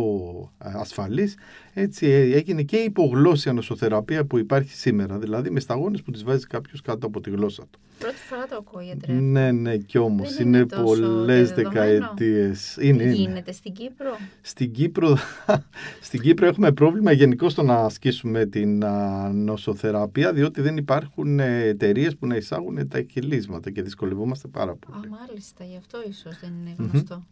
ε, 0.65 0.71
ασφαλής. 0.75 1.35
Έτσι 1.75 2.07
ε, 2.07 2.37
έγινε 2.37 2.63
και 2.63 2.77
η 2.77 2.85
υπογλώσσια 2.85 3.51
ανοσοθεραπεία 3.51 4.25
που 4.25 4.39
υπάρχει 4.39 4.77
σήμερα, 4.77 5.19
δηλαδή 5.19 5.51
με 5.51 5.61
σταγόνες 5.61 6.03
που 6.03 6.11
τις 6.11 6.25
βάζεις 6.25 6.47
κάποιος 6.47 6.81
κάτω 6.81 7.07
από 7.07 7.21
τη 7.21 7.31
γλώσσα 7.31 7.63
του. 7.71 7.79
Πρώτη 7.99 8.17
φορά 8.17 8.47
το 8.47 8.57
ακούω 8.57 8.81
γιατρέ. 8.81 9.13
Ναι, 9.13 9.53
ναι, 9.53 9.77
κι 9.77 9.99
όμως 9.99 10.39
είναι, 10.39 10.57
είναι 10.57 10.67
πολλές 10.67 11.53
δεκαετίες. 11.53 12.77
Είναι, 12.81 13.05
γίνεται 13.05 13.53
στην 13.53 13.73
Κύπρο; 13.73 14.17
Στην 14.41 14.73
Κύπρο, 14.73 15.17
στην 16.01 16.21
Κύπρο 16.21 16.47
έχουμε 16.47 16.73
πρόβλημα 16.73 17.13
γενικώ 17.13 17.49
στο 17.49 17.63
να 17.63 17.75
ασκήσουμε 17.75 18.47
την 18.47 18.85
νοσοθεραπεία, 19.33 20.33
διότι 20.33 20.61
δεν 20.61 20.77
υπάρχουν 20.77 21.41
εταιρείες 21.41 22.17
που 22.17 22.27
να 22.27 22.37
εισάγουν 22.37 22.89
τα 22.89 22.99
εκκυλίσματα 22.99 23.71
και 23.71 23.83
δυσκολευόμαστε 23.83 24.49
πάρα 24.49 24.75
πολύ. 24.75 25.07
Α, 25.07 25.19
μάλιστα, 25.27 25.65
γι' 25.65 25.77
αυτό 25.77 25.99
ίσως 26.09 26.39
δεν 26.41 26.53
είναι 26.61 26.75
γνωστο 26.79 27.23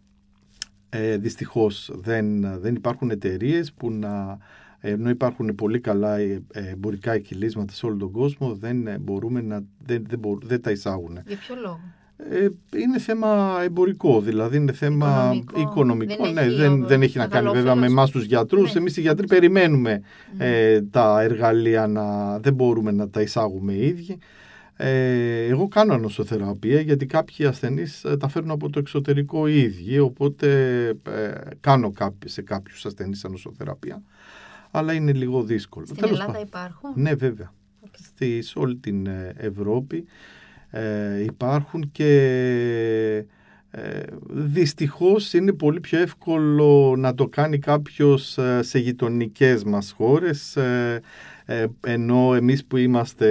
ε, 0.90 1.16
δυστυχώς 1.16 1.90
δεν, 1.94 2.61
δεν 2.61 2.74
υπάρχουν 2.74 3.11
εταιρείες 3.11 3.72
που 3.72 3.90
να 3.90 4.38
ενώ 4.81 5.09
υπάρχουν 5.09 5.55
πολύ 5.55 5.81
καλά 5.81 6.18
ε, 6.18 6.42
εμπορικά 6.53 7.12
εκκυλίσματα 7.12 7.72
σε 7.72 7.87
όλο 7.87 7.96
τον 7.96 8.11
κόσμο 8.11 8.55
δεν 8.55 9.00
μπορούμε 9.00 9.40
να 9.40 9.62
δεν, 9.87 10.07
δεν, 10.09 10.20
δεν 10.42 10.62
τα 10.62 10.70
εισάγουν. 10.70 11.18
Για 11.26 11.37
ποιο 11.37 11.55
λόγο; 11.62 11.81
Ε, 12.31 12.48
είναι 12.79 12.98
θέμα 12.98 13.59
εμπορικό, 13.62 14.20
δηλαδή 14.20 14.57
είναι 14.57 14.72
θέμα 14.72 15.33
οικονομικό. 15.57 16.24
Δεν 16.24 16.33
ναι, 16.33 16.40
έχει, 16.40 16.55
δεν, 16.55 16.87
δεν 16.87 17.03
έχει 17.03 17.18
να 17.18 17.26
κάνει 17.26 17.50
βέβαια 17.50 17.74
με 17.74 17.87
εμάς 17.87 18.11
τους 18.11 18.24
γιατρούς. 18.24 18.74
Ναι. 18.74 18.81
Εμείς 18.81 18.96
οι 18.96 19.00
γιατροί 19.00 19.26
περιμένουμε 19.26 20.03
ναι. 20.37 20.46
ε, 20.46 20.83
τα 20.83 21.20
εργαλεία 21.20 21.87
να 21.87 22.38
δεν 22.38 22.55
μπορούμε 22.55 22.90
να 22.90 23.09
τα 23.09 23.20
εισάγουμε 23.20 23.72
οι 23.72 23.87
ίδιοι. 23.87 24.18
Ε, 24.82 25.46
εγώ 25.46 25.68
κάνω 25.68 25.94
ανοσοθεραπεία 25.94 26.80
γιατί 26.80 27.06
κάποιοι 27.06 27.46
ασθενείς 27.46 28.04
ε, 28.04 28.16
τα 28.16 28.28
φέρνουν 28.28 28.50
από 28.50 28.70
το 28.70 28.78
εξωτερικό 28.78 29.46
οι 29.46 29.58
ίδιοι, 29.58 29.98
οπότε 29.98 30.48
ε, 30.88 31.30
κάνω 31.60 31.92
σε 32.24 32.42
κάποιους 32.42 32.86
ασθενείς 32.86 33.24
ανοσοθεραπεία, 33.24 34.02
αλλά 34.70 34.92
είναι 34.92 35.12
λίγο 35.12 35.42
δύσκολο. 35.42 35.86
Στην 35.86 36.04
Ελλάδα 36.04 36.40
υπάρχουν; 36.40 36.90
Ναι, 36.94 37.14
βέβαια. 37.14 37.52
Okay. 37.84 38.38
σε 38.40 38.58
όλη 38.58 38.76
την 38.76 39.08
Ευρώπη 39.36 40.04
ε, 40.70 41.22
υπάρχουν 41.22 41.90
και 41.92 42.10
ε, 43.72 44.02
δυστυχώς 44.30 45.32
είναι 45.32 45.52
πολύ 45.52 45.80
πιο 45.80 45.98
εύκολο 45.98 46.94
να 46.96 47.14
το 47.14 47.28
κάνει 47.28 47.58
κάποιος 47.58 48.38
ε, 48.38 48.62
σε 48.62 48.78
γειτονικές 48.78 49.64
μας 49.64 49.92
χώρες 49.96 50.56
ε, 50.56 51.00
ε, 51.50 51.66
ενώ 51.86 52.34
εμείς 52.34 52.64
που 52.64 52.76
είμαστε 52.76 53.28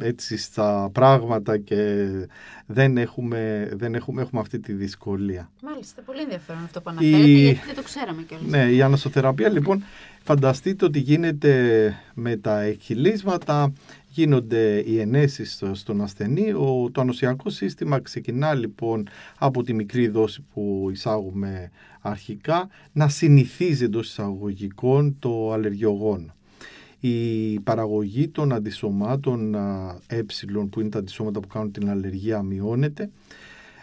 έτσι 0.00 0.36
στα 0.36 0.90
πράγματα 0.92 1.58
και 1.58 2.06
δεν 2.66 2.96
έχουμε, 2.96 3.68
δεν 3.72 3.94
έχουμε, 3.94 4.22
έχουμε 4.22 4.40
αυτή 4.40 4.58
τη 4.58 4.72
δυσκολία. 4.72 5.50
Μάλιστα, 5.62 6.02
πολύ 6.02 6.20
ενδιαφέρον 6.20 6.62
αυτό 6.64 6.80
που 6.80 6.90
αναφέρετε 6.90 7.28
η... 7.28 7.42
γιατί 7.42 7.66
δεν 7.66 7.74
το 7.74 7.82
ξέραμε 7.82 8.22
κιόλας. 8.22 8.46
Ναι, 8.48 8.72
η 8.72 8.82
ανασοθεραπεία 8.82 9.48
λοιπόν 9.48 9.82
φανταστείτε 10.22 10.84
ότι 10.84 10.98
γίνεται 10.98 11.94
με 12.14 12.36
τα 12.36 12.60
εκχυλίσματα 12.60 13.72
γίνονται 14.08 14.78
οι 14.78 15.00
ενέσεις 15.00 15.62
στον 15.72 16.02
ασθενή. 16.02 16.52
Ο, 16.52 16.90
το 16.92 17.00
ανοσιακό 17.00 17.50
σύστημα 17.50 18.00
ξεκινά 18.00 18.54
λοιπόν 18.54 19.08
από 19.38 19.62
τη 19.62 19.72
μικρή 19.72 20.08
δόση 20.08 20.44
που 20.54 20.88
εισάγουμε 20.92 21.70
αρχικά 22.00 22.68
να 22.92 23.08
συνηθίζει 23.08 23.84
εντός 23.84 24.08
εισαγωγικών 24.08 25.16
το 25.18 25.52
αλλεργιογόνο. 25.52 26.34
Η 27.00 27.60
παραγωγή 27.60 28.28
των 28.28 28.52
αντισωμάτων 28.52 29.54
ε 30.06 30.22
που 30.70 30.80
είναι 30.80 30.88
τα 30.88 30.98
αντισώματα 30.98 31.40
που 31.40 31.48
κάνουν 31.48 31.72
την 31.72 31.90
αλλεργία 31.90 32.42
μειώνεται 32.42 33.10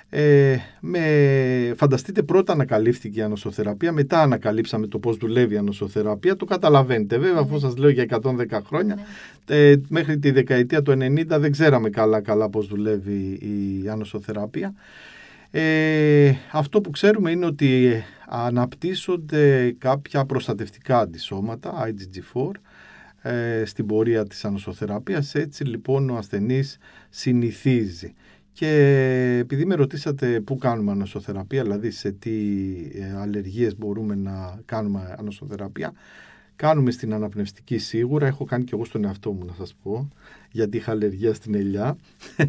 ε, 0.09 0.57
με, 0.79 1.73
φανταστείτε 1.75 2.23
πρώτα 2.23 2.53
ανακαλύφθηκε 2.53 3.19
η 3.19 3.23
ανοσοθεραπεία, 3.23 3.91
μετά 3.91 4.21
ανακαλύψαμε 4.21 4.87
το 4.87 4.99
πώς 4.99 5.17
δουλεύει 5.17 5.53
η 5.53 5.57
ανοσοθεραπεία. 5.57 6.35
Το 6.35 6.45
καταλαβαίνετε 6.45 7.17
βέβαια, 7.17 7.41
αφού 7.41 7.53
ναι. 7.53 7.59
σας 7.59 7.77
λέω 7.77 7.89
για 7.89 8.05
110 8.09 8.59
χρόνια. 8.65 8.95
Ναι. 8.95 9.55
Ε, 9.55 9.81
μέχρι 9.89 10.19
τη 10.19 10.31
δεκαετία 10.31 10.81
του 10.81 10.91
90 10.91 11.25
δεν 11.27 11.51
ξέραμε 11.51 11.89
καλά 11.89 12.21
καλά 12.21 12.49
πώς 12.49 12.67
δουλεύει 12.67 13.39
η 13.41 13.89
ανοσοθεραπεία. 13.89 14.73
Ε, 15.51 16.33
αυτό 16.51 16.81
που 16.81 16.89
ξέρουμε 16.89 17.31
είναι 17.31 17.45
ότι 17.45 18.03
αναπτύσσονται 18.27 19.75
κάποια 19.77 20.25
προστατευτικά 20.25 20.99
αντισώματα, 20.99 21.87
IgG4, 21.87 22.51
ε, 23.21 23.65
στην 23.65 23.85
πορεία 23.85 24.25
της 24.25 24.45
ανοσοθεραπείας. 24.45 25.35
Έτσι 25.35 25.63
λοιπόν 25.63 26.09
ο 26.09 26.15
ασθενής 26.17 26.77
συνηθίζει. 27.09 28.13
Και 28.51 28.67
επειδή 29.39 29.65
με 29.65 29.75
ρωτήσατε 29.75 30.39
πού 30.39 30.57
κάνουμε 30.57 30.91
ανοσοθεραπεία, 30.91 31.63
δηλαδή 31.63 31.91
σε 31.91 32.11
τι 32.11 32.31
ε, 32.93 33.17
αλλεργίες 33.17 33.77
μπορούμε 33.77 34.15
να 34.15 34.59
κάνουμε 34.65 35.15
ανοσοθεραπεία, 35.19 35.93
κάνουμε 36.55 36.91
στην 36.91 37.13
αναπνευστική 37.13 37.77
σίγουρα, 37.77 38.27
έχω 38.27 38.45
κάνει 38.45 38.63
και 38.63 38.71
εγώ 38.73 38.85
στον 38.85 39.05
εαυτό 39.05 39.31
μου 39.31 39.45
να 39.45 39.53
σας 39.53 39.75
πω, 39.83 40.09
γιατί 40.51 40.77
είχα 40.77 40.91
αλλεργία 40.91 41.33
στην 41.33 41.55
ελιά. 41.55 41.97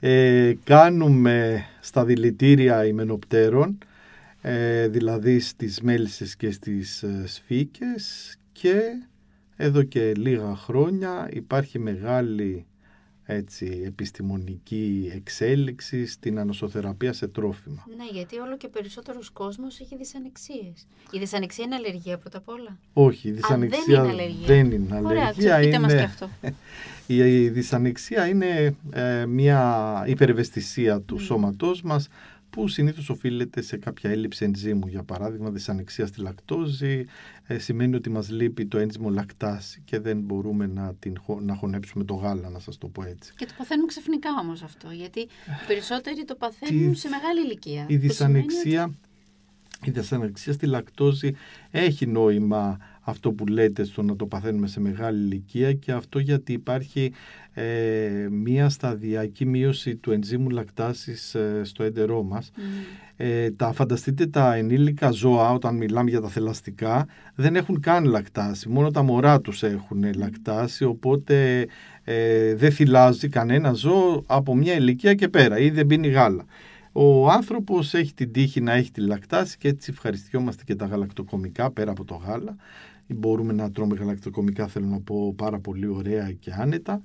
Ε, 0.00 0.54
κάνουμε 0.64 1.64
στα 1.80 2.04
δηλητήρια 2.04 2.86
ημενοπτέρων, 2.86 3.78
ε, 4.40 4.88
δηλαδή 4.88 5.40
στις 5.40 5.80
μέλισσες 5.80 6.36
και 6.36 6.50
στις 6.50 7.02
ε, 7.02 7.22
σφίκες 7.26 8.36
και 8.52 8.80
εδώ 9.60 9.82
και 9.82 10.12
λίγα 10.16 10.56
χρόνια 10.56 11.28
υπάρχει 11.32 11.78
μεγάλη 11.78 12.66
έτσι, 13.30 13.82
επιστημονική 13.86 15.12
εξέλιξη 15.14 16.06
στην 16.06 16.38
ανοσοθεραπεία 16.38 17.12
σε 17.12 17.28
τρόφιμα. 17.28 17.86
Ναι, 17.96 18.04
γιατί 18.12 18.38
όλο 18.38 18.56
και 18.56 18.68
περισσότερος 18.68 19.30
κόσμος 19.30 19.80
έχει 19.80 19.96
δυσανεξίες. 19.96 20.86
Η 21.10 21.18
δυσανεξία 21.18 21.64
είναι 21.64 21.74
αλλεργία 21.74 22.18
πρώτα 22.18 22.38
απ' 22.38 22.48
όλα. 22.48 22.78
Όχι, 22.92 23.28
η 23.28 23.30
δυσανεξία 23.30 23.84
δεν 23.86 24.04
είναι 24.04 24.12
αλλεργία. 24.12 24.46
Δεν 24.46 24.70
είναι 24.70 24.96
αλλεργία. 24.96 25.56
Ωραία, 25.56 25.62
είναι... 25.62 25.78
μας 25.78 25.92
και 25.92 26.00
αυτό. 26.00 26.28
η 27.06 27.48
δυσανεξία 27.48 28.26
είναι 28.26 28.76
ε, 28.90 29.26
μια 29.26 30.04
υπερευαισθησία 30.06 31.00
του 31.00 31.16
mm. 31.16 31.22
σώματός 31.22 31.82
μας 31.82 32.08
που 32.58 32.68
συνήθως 32.68 33.08
οφείλεται 33.08 33.62
σε 33.62 33.76
κάποια 33.76 34.10
έλλειψη 34.10 34.44
ενζήμου. 34.44 34.86
Για 34.86 35.02
παράδειγμα, 35.02 35.50
δυσανεξία 35.50 36.06
στη 36.06 36.20
λακτόζη 36.20 37.04
ε, 37.46 37.58
σημαίνει 37.58 37.94
ότι 37.96 38.10
μας 38.10 38.30
λείπει 38.30 38.66
το 38.66 38.78
ένζυμο 38.78 39.10
λακτάση 39.10 39.82
και 39.84 39.98
δεν 39.98 40.20
μπορούμε 40.20 40.66
να, 40.66 40.94
την, 40.98 41.16
να 41.40 41.54
χωνέψουμε 41.54 42.04
το 42.04 42.14
γάλα, 42.14 42.48
να 42.48 42.58
σας 42.58 42.78
το 42.78 42.88
πω 42.88 43.04
έτσι. 43.04 43.32
Και 43.36 43.46
το 43.46 43.52
παθαίνουν 43.58 43.86
ξαφνικά 43.86 44.30
όμως 44.40 44.62
αυτό, 44.62 44.90
γιατί 44.90 45.20
οι 45.20 45.28
περισσότεροι 45.66 46.24
το 46.24 46.34
παθαίνουν 46.34 46.94
σε 46.94 47.08
μεγάλη 47.08 47.40
ηλικία. 47.40 47.84
Η 47.88 47.96
δυσανεξία, 47.96 48.94
η 49.84 49.90
δυσανεξία 49.90 50.52
στη 50.52 50.66
λακτόζη 50.66 51.34
έχει 51.70 52.06
νόημα 52.06 52.78
αυτό 53.08 53.32
που 53.32 53.46
λέτε 53.46 53.84
στο 53.84 54.02
να 54.02 54.16
το 54.16 54.26
παθαίνουμε 54.26 54.66
σε 54.66 54.80
μεγάλη 54.80 55.18
ηλικία 55.18 55.72
και 55.72 55.92
αυτό 55.92 56.18
γιατί 56.18 56.52
υπάρχει 56.52 57.12
ε, 57.52 58.28
μία 58.30 58.68
σταδιακή 58.68 59.46
μείωση 59.46 59.96
του 59.96 60.12
ενζήμου 60.12 60.50
λακτάσης 60.50 61.34
ε, 61.34 61.60
στο 61.64 61.82
έντερό 61.82 62.22
μας. 62.22 62.50
Mm. 62.56 62.60
Ε, 63.16 63.50
τα, 63.50 63.72
φανταστείτε 63.72 64.26
τα 64.26 64.54
ενήλικα 64.54 65.10
ζώα 65.10 65.52
όταν 65.52 65.76
μιλάμε 65.76 66.10
για 66.10 66.20
τα 66.20 66.28
θελαστικά 66.28 67.06
δεν 67.34 67.56
έχουν 67.56 67.80
καν 67.80 68.04
λακτάση, 68.04 68.68
μόνο 68.68 68.90
τα 68.90 69.02
μωρά 69.02 69.40
τους 69.40 69.62
έχουν 69.62 70.14
λακτάση 70.16 70.84
οπότε 70.84 71.66
ε, 72.04 72.54
δεν 72.54 72.72
θυλάζει 72.72 73.28
κανένα 73.28 73.72
ζώο 73.72 74.24
από 74.26 74.54
μια 74.56 74.74
ηλικία 74.74 75.14
και 75.14 75.28
πέρα 75.28 75.58
ή 75.58 75.70
δεν 75.70 75.86
πίνει 75.86 76.08
γάλα. 76.08 76.44
Ο 76.92 77.30
άνθρωπος 77.30 77.94
έχει 77.94 78.14
την 78.14 78.32
τύχη 78.32 78.60
να 78.60 78.72
έχει 78.72 78.90
τη 78.90 79.00
λακτάση 79.00 79.58
και 79.58 79.68
έτσι 79.68 79.90
ευχαριστιόμαστε 79.92 80.62
και 80.64 80.74
τα 80.74 80.86
γαλακτοκομικά 80.86 81.70
πέρα 81.70 81.90
από 81.90 82.04
το 82.04 82.14
γάλα 82.14 82.56
μπορούμε 83.14 83.52
να 83.52 83.70
τρώμε 83.70 83.96
γαλακτοκομικά 83.96 84.66
θέλω 84.66 84.86
να 84.86 85.00
πω 85.00 85.34
πάρα 85.36 85.58
πολύ 85.58 85.86
ωραία 85.86 86.32
και 86.32 86.52
άνετα 86.56 87.02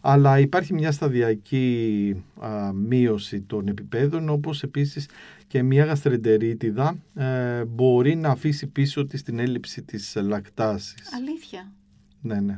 αλλά 0.00 0.38
υπάρχει 0.38 0.74
μια 0.74 0.92
σταδιακή 0.92 2.24
α, 2.40 2.72
μείωση 2.72 3.40
των 3.40 3.68
επιπέδων 3.68 4.28
όπως 4.28 4.62
επίσης 4.62 5.08
και 5.46 5.62
μια 5.62 5.84
γαστρεντερίτιδα 5.84 6.96
ε, 7.14 7.64
μπορεί 7.64 8.14
να 8.14 8.28
αφήσει 8.28 8.66
πίσω 8.66 9.06
της 9.06 9.22
την 9.22 9.38
έλλειψη 9.38 9.82
της 9.82 10.16
λακτάσης. 10.22 11.14
Αλήθεια. 11.14 11.72
Ναι, 12.20 12.40
ναι. 12.40 12.54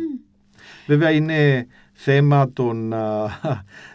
Βέβαια 0.87 1.11
είναι 1.11 1.67
θέμα 1.93 2.53
των 2.53 2.93
α, 2.93 3.31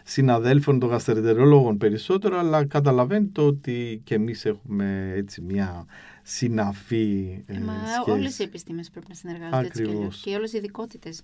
συναδέλφων 0.03 0.79
των 0.79 0.89
γαστρεντερολόγων 0.89 1.77
περισσότερο 1.77 2.37
αλλά 2.37 2.65
καταλαβαίνετε 2.65 3.41
ότι 3.41 4.01
και 4.03 4.15
εμείς 4.15 4.45
έχουμε 4.45 5.13
έτσι 5.15 5.41
μια 5.41 5.85
συναφή 6.23 7.43
ε, 7.47 7.57
Μα 7.59 7.73
σχέση. 7.85 8.11
όλες 8.11 8.39
οι 8.39 8.43
επιστήμες 8.43 8.89
πρέπει 8.89 9.05
να 9.09 9.15
συνεργάζονται 9.15 9.65
έτσι 9.65 9.83
και, 9.83 10.29
και 10.29 10.35
όλες 10.35 10.53
οι 10.53 10.57
ειδικότητες. 10.57 11.21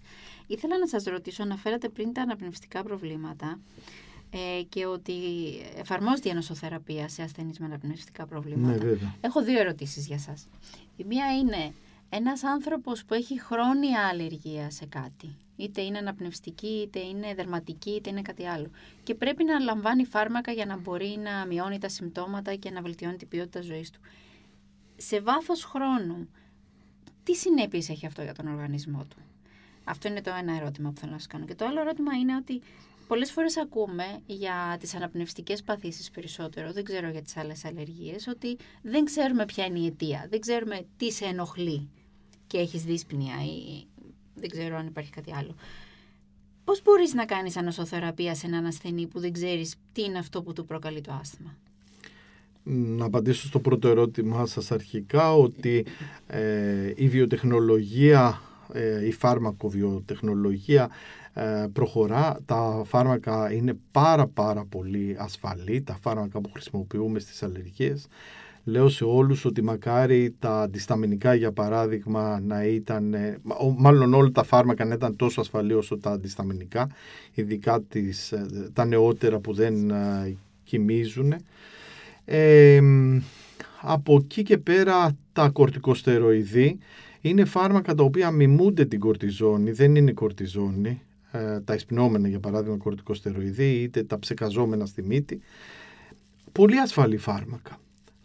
Ήθελα 0.47 0.77
να 0.77 0.87
σας 0.87 1.03
ρωτήσω, 1.03 1.43
αναφέρατε 1.43 1.89
πριν 1.89 2.13
τα 2.13 2.21
αναπνευστικά 2.21 2.83
προβλήματα 2.83 3.59
ε, 4.31 4.61
και 4.69 4.85
ότι 4.85 5.13
εφαρμόζεται 5.77 6.27
η 6.27 6.31
ανοσοθεραπεία 6.31 7.09
σε 7.09 7.21
ασθενείς 7.23 7.59
με 7.59 7.65
αναπνευστικά 7.65 8.25
προβλήματα. 8.25 8.85
Ναι, 8.85 8.97
Έχω 9.21 9.43
δύο 9.43 9.59
ερωτήσεις 9.59 10.07
για 10.07 10.19
σας. 10.19 10.47
Η 10.97 11.03
μία 11.03 11.25
είναι 11.37 11.73
ένας 12.09 12.43
άνθρωπος 12.43 13.05
που 13.05 13.13
έχει 13.13 13.41
χρόνια 13.41 14.07
αλλεργία 14.07 14.69
σε 14.69 14.85
κάτι, 14.85 15.35
είτε 15.55 15.81
είναι 15.81 15.97
αναπνευστική, 15.97 16.67
είτε 16.67 16.99
είναι 16.99 17.33
δερματική, 17.33 17.89
είτε 17.89 18.09
είναι 18.09 18.21
κάτι 18.21 18.45
άλλο 18.45 18.69
και 19.03 19.15
πρέπει 19.15 19.43
να 19.43 19.59
λαμβάνει 19.59 20.05
φάρμακα 20.05 20.51
για 20.51 20.65
να 20.65 20.77
μπορεί 20.77 21.19
να 21.23 21.45
μειώνει 21.45 21.79
τα 21.79 21.89
συμπτώματα 21.89 22.55
και 22.55 22.69
να 22.69 22.81
βελτιώνει 22.81 23.15
την 23.15 23.27
ποιότητα 23.27 23.61
ζωής 23.61 23.89
του 23.89 23.99
σε 25.01 25.21
βάθος 25.21 25.63
χρόνου, 25.63 26.29
τι 27.23 27.35
συνέπειες 27.35 27.89
έχει 27.89 28.05
αυτό 28.05 28.21
για 28.21 28.33
τον 28.33 28.47
οργανισμό 28.47 29.05
του; 29.09 29.17
Αυτό 29.83 30.07
είναι 30.07 30.21
το 30.21 30.31
ένα 30.39 30.55
ερώτημα 30.55 30.91
που 30.91 30.99
θέλω 30.99 31.11
να 31.11 31.17
σας 31.17 31.27
κάνω. 31.27 31.45
Και 31.45 31.55
το 31.55 31.65
άλλο 31.65 31.79
ερώτημα 31.79 32.13
είναι 32.13 32.35
ότι 32.35 32.61
πολλές 33.07 33.31
φορές 33.31 33.57
ακούμε 33.57 34.21
για 34.25 34.77
τις 34.79 34.95
αναπνευστικές 34.95 35.63
παθήσεις 35.63 36.11
περισσότερο, 36.11 36.71
δεν 36.71 36.83
ξέρω 36.83 37.09
για 37.09 37.21
τις 37.21 37.37
άλλες 37.37 37.65
αλλεργίες, 37.65 38.27
ότι 38.27 38.57
δεν 38.81 39.05
ξέρουμε 39.05 39.45
ποια 39.45 39.65
είναι 39.65 39.79
η 39.79 39.85
αιτία, 39.85 40.27
δεν 40.29 40.39
ξέρουμε 40.39 40.85
τι 40.97 41.11
σε 41.11 41.25
ενοχλεί 41.25 41.89
και 42.47 42.57
έχεις 42.57 42.83
δύσπνοια 42.83 43.43
ή 43.43 43.87
δεν 44.35 44.49
ξέρω 44.49 44.77
αν 44.77 44.87
υπάρχει 44.87 45.11
κάτι 45.11 45.33
άλλο. 45.33 45.55
Πώς 46.63 46.81
μπορείς 46.83 47.13
να 47.13 47.25
κάνεις 47.25 47.57
ανοσοθεραπεία 47.57 48.35
σε 48.35 48.47
έναν 48.47 48.65
ασθενή 48.65 49.07
που 49.07 49.19
δεν 49.19 49.31
ξέρεις 49.31 49.75
τι 49.91 50.03
είναι 50.03 50.17
αυτό 50.17 50.43
που 50.43 50.53
του 50.53 50.65
προκαλεί 50.65 51.01
το 51.01 51.11
άσθημα; 51.11 51.57
Να 52.69 53.05
απαντήσω 53.05 53.47
στο 53.47 53.59
πρώτο 53.59 53.87
ερώτημά 53.87 54.45
σας 54.45 54.71
αρχικά 54.71 55.33
ότι 55.33 55.85
ε, 56.27 56.93
η 56.95 57.07
βιοτεχνολογία, 57.07 58.41
ε, 58.73 59.05
η 59.05 59.11
φάρμακο-βιοτεχνολογία 59.11 60.89
ε, 61.33 61.65
προχωρά. 61.73 62.39
Τα 62.45 62.81
φάρμακα 62.85 63.51
είναι 63.53 63.77
πάρα 63.91 64.27
πάρα 64.27 64.65
πολύ 64.69 65.15
ασφαλή, 65.19 65.81
τα 65.81 65.97
φάρμακα 66.01 66.41
που 66.41 66.49
χρησιμοποιούμε 66.53 67.19
στις 67.19 67.43
αλλεργίες. 67.43 68.07
Λέω 68.63 68.89
σε 68.89 69.03
όλους 69.03 69.45
ότι 69.45 69.61
μακάρι 69.61 70.35
τα 70.39 70.61
αντισταμινικά 70.61 71.33
για 71.33 71.51
παράδειγμα 71.51 72.39
να 72.39 72.63
ήταν, 72.63 73.15
μάλλον 73.77 74.13
όλα 74.13 74.31
τα 74.31 74.43
φάρμακα 74.43 74.85
να 74.85 74.93
ήταν 74.93 75.15
τόσο 75.15 75.41
ασφαλή 75.41 75.73
όσο 75.73 75.97
τα 75.97 76.11
αντισταμινικά, 76.11 76.89
ειδικά 77.33 77.81
τις, 77.81 78.33
τα 78.73 78.85
νεότερα 78.85 79.39
που 79.39 79.53
δεν 79.53 79.91
κοιμίζουν. 80.63 81.33
Ε, 82.31 82.81
από 83.81 84.15
εκεί 84.15 84.43
και 84.43 84.57
πέρα 84.57 85.17
τα 85.33 85.49
κορτικοστεροειδή 85.49 86.77
είναι 87.21 87.45
φάρμακα 87.45 87.95
τα 87.95 88.03
οποία 88.03 88.31
μιμούνται 88.31 88.85
την 88.85 88.99
κορτιζόνη, 88.99 89.71
δεν 89.71 89.95
είναι 89.95 90.11
κορτιζόνη, 90.11 91.01
ε, 91.31 91.59
τα 91.59 91.73
εισπνόμενα 91.73 92.27
για 92.27 92.39
παράδειγμα 92.39 92.77
κορτικοστεροειδή 92.77 93.81
είτε 93.81 94.03
τα 94.03 94.19
ψεκαζόμενα 94.19 94.85
στη 94.85 95.03
μύτη. 95.03 95.41
Πολύ 96.51 96.79
ασφαλή 96.79 97.17
φάρμακα. 97.17 97.79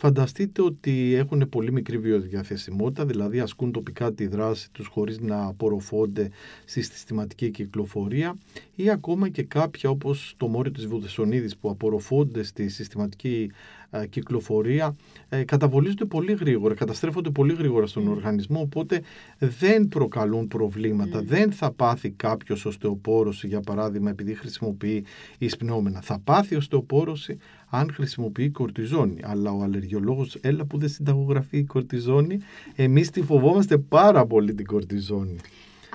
Φανταστείτε 0.04 0.62
ότι 0.62 1.14
έχουν 1.14 1.48
πολύ 1.48 1.72
μικρή 1.72 1.98
βιοδιαθεσιμότητα, 1.98 3.06
δηλαδή 3.06 3.40
ασκούν 3.40 3.72
τοπικά 3.72 4.12
τη 4.12 4.26
δράση 4.26 4.70
τους 4.72 4.86
χωρίς 4.86 5.20
να 5.20 5.46
απορροφώνται 5.46 6.30
στη 6.64 6.82
συστηματική 6.82 7.50
κυκλοφορία 7.50 8.38
ή 8.74 8.90
ακόμα 8.90 9.28
και 9.28 9.42
κάποια 9.42 9.90
όπως 9.90 10.34
το 10.36 10.48
μόριο 10.48 10.72
της 10.72 10.86
βουδεσονίδης 10.86 11.56
που 11.56 11.70
απορροφώνται 11.70 12.42
στη 12.42 12.68
συστηματική 12.68 13.50
ε, 13.90 14.06
κυκλοφορία 14.06 14.96
ε, 15.28 15.44
καταβολίζονται 15.44 16.04
πολύ 16.04 16.32
γρήγορα, 16.32 16.74
καταστρέφονται 16.74 17.30
πολύ 17.30 17.54
γρήγορα 17.54 17.86
στον 17.86 18.08
οργανισμό, 18.08 18.60
οπότε 18.60 19.02
δεν 19.38 19.88
προκαλούν 19.88 20.48
προβλήματα. 20.48 21.22
Δεν 21.22 21.52
θα 21.52 21.70
πάθει 21.70 22.10
κάποιος 22.10 22.64
οστεοπόρωση, 22.64 23.46
για 23.46 23.60
παράδειγμα, 23.60 24.10
επειδή 24.10 24.34
χρησιμοποιεί 24.34 25.04
εισπνόμενα. 25.38 26.00
Θα 26.00 26.20
πάθει 26.24 26.56
οστεοπόρωση 26.56 27.38
αν 27.74 27.92
χρησιμοποιεί 27.92 28.50
κορτιζόνη. 28.50 29.20
Αλλά 29.24 29.50
ο 29.50 29.62
αλλεργιολόγος, 29.62 30.34
έλα 30.40 30.64
που 30.64 30.78
δεν 30.78 30.88
συνταγογραφεί 30.88 31.58
η 31.58 31.64
κορτιζόνη, 31.64 32.38
εμείς 32.74 33.10
τη 33.10 33.22
φοβόμαστε 33.22 33.78
πάρα 33.78 34.26
πολύ 34.26 34.54
την 34.54 34.66
κορτιζόνη. 34.66 35.36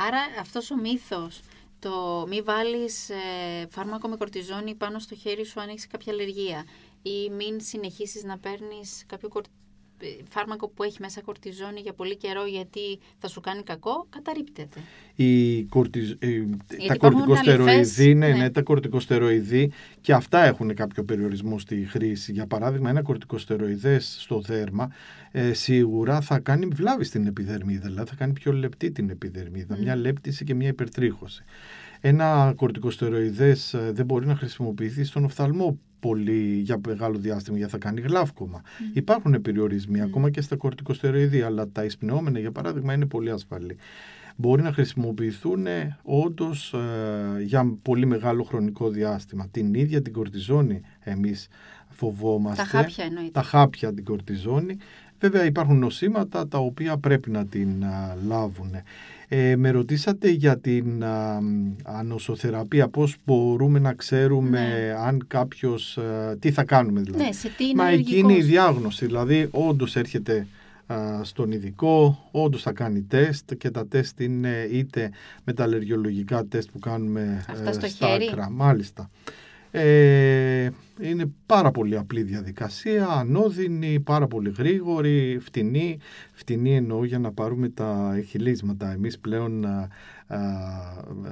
Άρα 0.07 0.17
αυτός 0.39 0.71
ο 0.71 0.75
μύθος 0.77 1.41
το 1.79 2.25
μη 2.27 2.41
βάλεις 2.41 3.09
ε, 3.09 3.15
φάρμακο 3.69 4.07
με 4.07 4.15
κορτιζόνη 4.15 4.75
πάνω 4.75 4.99
στο 4.99 5.15
χέρι 5.15 5.45
σου 5.45 5.61
αν 5.61 5.69
έχεις 5.69 5.87
κάποια 5.87 6.13
αλλεργία 6.13 6.65
ή 7.01 7.29
μην 7.29 7.61
συνεχίσεις 7.61 8.23
να 8.23 8.37
παίρνεις 8.37 9.03
κάποιο 9.07 9.29
φάρμακο 10.29 10.67
που 10.67 10.83
έχει 10.83 10.97
μέσα 10.99 11.21
κορτιζόνη 11.21 11.79
για 11.79 11.93
πολύ 11.93 12.17
καιρό 12.17 12.45
γιατί 12.45 12.99
θα 13.17 13.27
σου 13.27 13.41
κάνει 13.41 13.63
κακό, 13.63 14.07
καταρρύπτεται. 14.09 14.79
Η 15.15 15.63
κορτιζ... 15.63 16.11
τα 16.87 16.97
κορτικοστεροειδή, 16.97 18.13
ναι, 18.15 18.27
ναι. 18.27 18.37
ναι, 18.37 18.49
τα 18.49 18.61
κορτικοστεροειδή 18.61 19.71
και 20.01 20.13
αυτά 20.13 20.43
έχουν 20.43 20.73
κάποιο 20.73 21.03
περιορισμό 21.03 21.59
στη 21.59 21.85
χρήση. 21.89 22.31
Για 22.31 22.47
παράδειγμα, 22.47 22.89
ένα 22.89 23.01
κορτικοστεροειδές 23.01 24.17
στο 24.19 24.39
δέρμα 24.39 24.91
ε, 25.31 25.53
σίγουρα 25.53 26.21
θα 26.21 26.39
κάνει 26.39 26.65
βλάβη 26.65 27.03
στην 27.03 27.27
επιδερμίδα, 27.27 27.87
δηλαδή 27.87 28.09
θα 28.09 28.15
κάνει 28.15 28.33
πιο 28.33 28.51
λεπτή 28.51 28.91
την 28.91 29.09
επιδερμίδα, 29.09 29.77
μια 29.77 29.95
λέπτιση 29.95 30.43
και 30.43 30.53
μια 30.53 30.67
υπερτρίχωση. 30.67 31.43
Ένα 32.01 32.53
κορτικοστεροειδές 32.55 33.73
ε, 33.73 33.91
δεν 33.93 34.05
μπορεί 34.05 34.25
να 34.25 34.35
χρησιμοποιηθεί 34.35 35.03
στον 35.03 35.23
οφθαλμό 35.23 35.79
πολύ 35.99 36.59
για 36.63 36.79
μεγάλο 36.87 37.17
διάστημα 37.17 37.57
γιατί 37.57 37.71
θα 37.71 37.77
κάνει 37.77 38.01
γλάφκομα. 38.01 38.61
Υπάρχουν 38.93 39.41
περιορισμοί 39.41 40.01
ακόμα 40.01 40.29
και 40.29 40.41
στα 40.41 40.55
κορτικοστεροειδή, 40.55 41.41
αλλά 41.41 41.69
τα 41.71 41.83
εισπνεώμενα 41.83 42.39
για 42.39 42.51
παράδειγμα 42.51 42.93
είναι 42.93 43.05
πολύ 43.05 43.31
ασφαλή. 43.31 43.77
Μπορεί 44.35 44.61
να 44.61 44.73
χρησιμοποιηθούν 44.73 45.67
ε, 45.67 45.97
όντως 46.03 46.73
ε, 46.73 47.41
για 47.41 47.77
πολύ 47.81 48.05
μεγάλο 48.05 48.43
χρονικό 48.43 48.89
διάστημα. 48.89 49.47
Την 49.51 49.73
ίδια 49.73 50.01
την 50.01 50.13
κορτιζόνη 50.13 50.81
εμείς 50.99 51.47
φοβόμαστε. 51.89 52.61
Τα 52.61 52.67
χάπια 52.67 53.03
εννοείται. 53.05 53.31
Τα 53.31 53.41
χάπια 53.41 53.93
την 53.93 54.03
κορτιζόνη. 54.03 54.77
Βέβαια 55.19 55.45
υπάρχουν 55.45 55.79
νοσήματα 55.79 56.47
τα 56.47 56.57
οποία 56.57 56.97
πρέπει 56.97 57.29
να 57.29 57.45
την 57.45 57.69
λάβουν. 58.27 58.71
Ε, 59.31 59.55
με 59.55 59.69
ρωτήσατε 59.69 60.29
για 60.29 60.57
την 60.57 61.03
α, 61.03 61.41
ανοσοθεραπεία, 61.83 62.87
πώς 62.87 63.15
μπορούμε 63.25 63.79
να 63.79 63.93
ξέρουμε 63.93 64.59
ναι. 64.59 64.93
αν 64.97 65.23
κάποιος, 65.27 65.99
τι 66.39 66.51
θα 66.51 66.63
κάνουμε 66.63 67.01
δηλαδή; 67.01 67.23
Ναι, 67.23 67.31
σε 67.31 67.49
τι 67.57 67.63
είναι 67.63 67.83
Μα 67.83 67.89
εκεί 67.89 68.17
είναι 68.17 68.33
η 68.33 68.41
διάγνωση, 68.41 69.05
δηλαδή 69.05 69.47
όντως 69.51 69.95
έρχεται 69.95 70.47
στον 71.21 71.51
ειδικό, 71.51 72.27
όντως 72.31 72.61
θα 72.61 72.71
κάνει 72.71 73.01
τεστ 73.01 73.53
και 73.53 73.69
τα 73.69 73.87
τεστ 73.87 74.19
είναι 74.19 74.67
είτε 74.71 75.11
με 75.43 75.53
τα 75.53 75.63
αλλεργιολογικά 75.63 76.45
τεστ 76.45 76.69
που 76.71 76.79
κάνουμε 76.79 77.45
Αυτά 77.49 77.73
στο 77.73 77.87
στα 77.87 78.07
χέρι. 78.07 78.27
άκρα, 78.31 78.49
μάλιστα. 78.49 79.09
Ε, 79.71 80.69
είναι 81.01 81.31
πάρα 81.45 81.71
πολύ 81.71 81.97
απλή 81.97 82.21
διαδικασία, 82.21 83.07
ανώδυνη, 83.07 83.99
πάρα 83.99 84.27
πολύ 84.27 84.53
γρήγορη, 84.57 85.37
φτηνή. 85.41 85.97
Φτηνή 86.31 86.75
εννοώ 86.75 87.05
για 87.05 87.19
να 87.19 87.31
πάρουμε 87.31 87.69
τα 87.69 88.13
εχιλίσματα. 88.15 88.91
Εμείς 88.91 89.19
πλέον 89.19 89.65
α, 89.65 89.87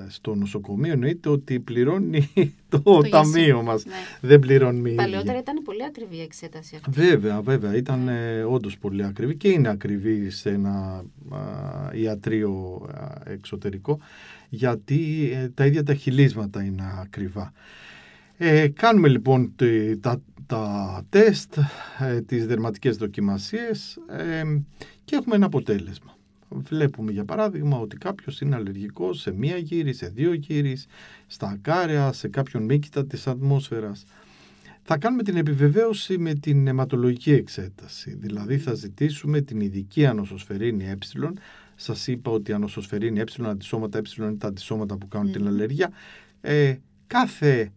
στο 0.07 0.35
νοσοκομείο 0.35 0.91
εννοείται 0.91 1.29
ότι 1.29 1.59
πληρώνει 1.59 2.31
το, 2.69 2.81
το 2.81 3.01
ταμείο 3.09 3.61
μας. 3.61 3.85
Ναι. 3.85 3.93
Δεν 4.21 4.39
πληρώνει 4.39 4.93
Παλαιότερα 4.93 5.37
ήταν 5.37 5.61
πολύ 5.63 5.83
ακριβή 5.83 6.15
η 6.15 6.21
εξέταση 6.21 6.75
αυτή. 6.75 6.89
Βέβαια, 6.89 7.41
βέβαια. 7.41 7.75
Ήταν 7.75 8.03
ναι. 8.03 8.43
όντως 8.43 8.77
πολύ 8.77 9.03
ακριβή 9.03 9.35
και 9.35 9.49
είναι 9.49 9.69
ακριβή 9.69 10.29
σε 10.29 10.49
ένα 10.49 11.03
α, 11.29 11.39
ιατρείο 11.93 12.81
εξωτερικό 13.23 13.99
γιατί 14.49 15.31
ε, 15.33 15.49
τα 15.49 15.65
ίδια 15.65 15.83
τα 15.83 15.93
χιλίσματα 15.93 16.63
είναι 16.63 16.83
ακριβά. 17.01 17.53
Ε, 18.39 18.67
κάνουμε 18.67 19.07
λοιπόν 19.07 19.55
τα, 19.99 20.21
τα 20.45 21.05
τεστ, 21.09 21.57
ε, 21.99 22.21
τις 22.21 22.47
δερματικές 22.47 22.97
δοκιμασίες 22.97 23.99
ε, 24.09 24.43
και 25.03 25.15
έχουμε 25.15 25.35
ένα 25.35 25.45
αποτέλεσμα. 25.45 26.17
Βλέπουμε 26.49 27.11
για 27.11 27.25
παράδειγμα 27.25 27.77
ότι 27.79 27.97
κάποιος 27.97 28.41
είναι 28.41 28.55
αλλεργικός 28.55 29.21
σε 29.21 29.31
μία 29.31 29.57
γύρι, 29.57 29.93
σε 29.93 30.07
δύο 30.07 30.33
γύρις, 30.33 30.85
στα 31.27 31.47
ακάρια, 31.47 32.11
σε 32.11 32.27
κάποιον 32.27 32.63
μήκητα 32.63 33.05
της 33.05 33.27
ατμόσφαιρας. 33.27 34.03
Θα 34.83 34.97
κάνουμε 34.97 35.23
την 35.23 35.37
επιβεβαίωση 35.37 36.17
με 36.17 36.33
την 36.33 36.67
αιματολογική 36.67 37.31
εξέταση, 37.31 38.15
δηλαδή 38.15 38.57
θα 38.57 38.73
ζητήσουμε 38.73 39.41
την 39.41 39.59
ειδική 39.59 40.05
ανοσοσφαιρίνη 40.05 40.89
ε. 40.89 41.33
Σας 41.75 42.07
είπα 42.07 42.31
ότι 42.31 42.53
ανοσοσφαιρίνη 42.53 43.19
ε, 43.19 43.49
αντισώματα 43.49 43.97
ε 43.97 44.01
είναι 44.17 44.35
τα 44.35 44.47
αντισώματα 44.47 44.97
που 44.97 45.07
κάνουν 45.07 45.31
την 45.31 45.47
αλλεργία. 45.47 45.91
Ε, 46.41 46.75
κάθε 47.07 47.71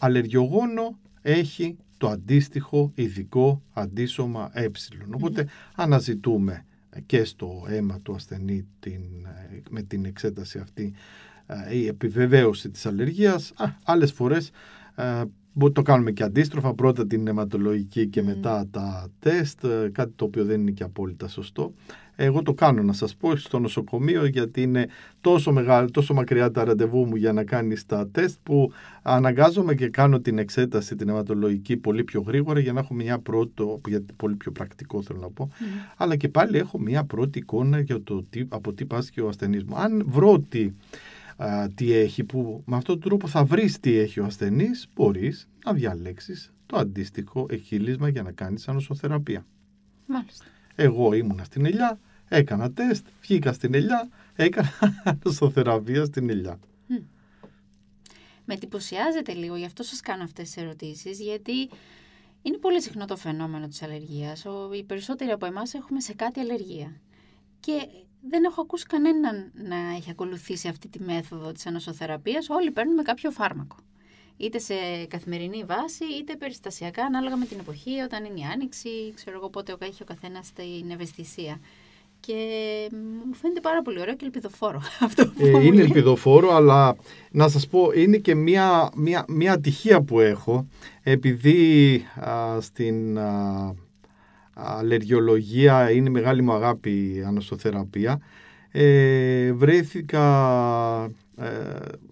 αλλεργιογόνο 0.00 0.98
έχει 1.22 1.76
το 1.98 2.08
αντίστοιχο 2.08 2.92
ειδικό 2.94 3.62
αντίσωμα 3.72 4.50
ε. 4.52 4.68
οποτε 5.14 5.46
αναζητούμε 5.74 6.64
και 7.06 7.24
στο 7.24 7.64
αίμα 7.68 8.00
του 8.00 8.14
ασθενή 8.14 8.66
την, 8.80 9.00
με 9.70 9.82
την 9.82 10.04
εξέταση 10.04 10.58
αυτή 10.58 10.94
ε, 11.46 11.76
η 11.76 11.86
επιβεβαίωση 11.86 12.70
της 12.70 12.86
αλλεργίας. 12.86 13.52
Α, 13.56 13.66
άλλες 13.84 14.12
φορές 14.12 14.50
ε, 14.94 15.22
το 15.72 15.82
κάνουμε 15.82 16.10
και 16.10 16.22
αντίστροφα, 16.22 16.74
πρώτα 16.74 17.06
την 17.06 17.26
αιματολογική 17.26 18.06
και 18.06 18.22
μετά 18.22 18.66
τα 18.70 19.08
τεστ, 19.18 19.64
ε, 19.64 19.90
κάτι 19.92 20.12
το 20.16 20.24
οποίο 20.24 20.44
δεν 20.44 20.60
είναι 20.60 20.70
και 20.70 20.82
απόλυτα 20.82 21.28
σωστό. 21.28 21.74
Εγώ 22.20 22.42
το 22.42 22.54
κάνω 22.54 22.82
να 22.82 22.92
σας 22.92 23.16
πω 23.16 23.36
στο 23.36 23.58
νοσοκομείο 23.58 24.24
γιατί 24.26 24.62
είναι 24.62 24.88
τόσο, 25.20 25.52
μεγάλο, 25.52 25.90
τόσο 25.90 26.14
μακριά 26.14 26.50
τα 26.50 26.64
ραντεβού 26.64 27.06
μου 27.06 27.16
για 27.16 27.32
να 27.32 27.44
κάνεις 27.44 27.86
τα 27.86 28.08
τεστ 28.08 28.38
που 28.42 28.72
αναγκάζομαι 29.02 29.74
και 29.74 29.88
κάνω 29.88 30.20
την 30.20 30.38
εξέταση 30.38 30.94
την 30.96 31.08
αιματολογική 31.08 31.76
πολύ 31.76 32.04
πιο 32.04 32.20
γρήγορα 32.20 32.60
για 32.60 32.72
να 32.72 32.80
έχω 32.80 32.94
μια 32.94 33.18
πρώτη, 33.18 33.62
γιατί 33.88 34.12
πολύ 34.12 34.34
πιο 34.34 34.52
πρακτικό 34.52 35.02
θέλω 35.02 35.18
να 35.18 35.30
πω, 35.30 35.50
αλλά 35.96 36.16
και 36.16 36.28
πάλι 36.28 36.58
έχω 36.58 36.78
μια 36.78 37.04
πρώτη 37.04 37.38
εικόνα 37.38 37.80
για 37.80 38.02
το 38.02 38.24
τι, 38.30 38.44
από 38.48 38.72
τι 38.72 38.84
πάσχει 38.84 39.20
ο 39.20 39.28
ασθενής 39.28 39.64
μου. 39.64 39.76
Αν 39.76 40.04
βρω 40.06 40.32
ότι 40.32 40.74
τι 41.74 41.92
έχει, 41.92 42.24
που 42.24 42.62
με 42.66 42.76
αυτόν 42.76 43.00
τον 43.00 43.08
τρόπο 43.08 43.28
θα 43.28 43.44
βρεις 43.44 43.80
τι 43.80 43.96
έχει 43.96 44.20
ο 44.20 44.24
ασθενής, 44.24 44.88
μπορείς 44.94 45.48
να 45.64 45.72
διαλέξεις 45.72 46.52
το 46.66 46.76
αντίστοιχο 46.76 47.46
εχείλισμα 47.50 48.08
για 48.08 48.22
να 48.22 48.32
κάνεις 48.32 48.68
ανοσοθεραπεία. 48.68 49.46
Μάλιστα. 50.06 50.44
Εγώ 50.74 51.12
ήμουνα 51.12 51.44
στην 51.44 51.66
ελιά, 51.66 51.98
έκανα 52.28 52.72
τεστ, 52.72 53.06
βγήκα 53.20 53.52
στην 53.52 53.74
ελιά, 53.74 54.08
έκανα 54.34 54.72
ανοσοθεραπεία 55.24 56.04
στην 56.04 56.30
ελιά. 56.30 56.58
Με 58.50 58.54
εντυπωσιάζεται 58.54 59.32
λίγο, 59.32 59.56
γι' 59.56 59.64
αυτό 59.64 59.82
σας 59.82 60.00
κάνω 60.00 60.22
αυτές 60.22 60.50
τις 60.50 60.62
ερωτήσεις, 60.62 61.20
γιατί 61.20 61.68
είναι 62.42 62.56
πολύ 62.56 62.82
συχνό 62.82 63.04
το 63.04 63.16
φαινόμενο 63.16 63.68
της 63.68 63.82
αλλεργίας. 63.82 64.44
Οι 64.74 64.84
περισσότεροι 64.84 65.30
από 65.30 65.46
εμάς 65.46 65.74
έχουμε 65.74 66.00
σε 66.00 66.14
κάτι 66.14 66.40
αλλεργία. 66.40 67.00
Και 67.60 67.88
δεν 68.28 68.44
έχω 68.44 68.60
ακούσει 68.60 68.86
κανέναν 68.86 69.52
να 69.54 69.76
έχει 69.76 70.10
ακολουθήσει 70.10 70.68
αυτή 70.68 70.88
τη 70.88 71.02
μέθοδο 71.02 71.52
της 71.52 71.66
ανοσοθεραπείας. 71.66 72.48
Όλοι 72.48 72.70
παίρνουν 72.70 72.94
με 72.94 73.02
κάποιο 73.02 73.30
φάρμακο. 73.30 73.76
είτε 74.36 74.58
σε 74.58 74.74
καθημερινή 75.08 75.64
βάση, 75.64 76.04
είτε 76.04 76.36
περιστασιακά, 76.36 77.04
ανάλογα 77.04 77.36
με 77.36 77.46
την 77.46 77.58
εποχή, 77.58 78.00
όταν 78.00 78.24
είναι 78.24 78.40
η 78.40 78.42
άνοιξη, 78.42 79.12
ξέρω 79.14 79.36
εγώ 79.36 79.50
πότε 79.50 79.76
έχει 79.78 80.02
ο 80.02 80.04
καθένας 80.04 80.52
την 80.52 80.90
ευαισθησία. 80.90 81.60
Και 82.20 82.34
μου 83.26 83.34
φαίνεται 83.34 83.60
πάρα 83.60 83.82
πολύ 83.82 84.00
ωραίο 84.00 84.14
και 84.16 84.24
ελπιδοφόρο 84.24 84.80
αυτό 85.06 85.26
που 85.26 85.46
Ε, 85.46 85.50
μου 85.50 85.60
είναι 85.60 85.74
λέει. 85.74 85.84
ελπιδοφόρο, 85.84 86.54
αλλά 86.54 86.96
να 87.30 87.48
σας 87.48 87.66
πω, 87.66 87.90
είναι 87.94 88.16
και 88.16 88.34
μια, 88.34 88.90
μια, 88.96 89.24
μια 89.28 89.52
ατυχία 89.52 90.02
που 90.02 90.20
έχω, 90.20 90.68
επειδή 91.02 92.02
α, 92.20 92.60
στην 92.60 93.18
α, 93.18 93.74
αλλεργιολογία 94.54 95.90
είναι 95.90 96.08
η 96.08 96.12
μεγάλη 96.12 96.42
μου 96.42 96.52
αγάπη 96.52 96.90
η 96.90 97.22
ανοσοθεραπεία, 97.26 98.20
ε, 98.70 99.52
βρέθηκα 99.52 100.24
ε, 101.36 101.48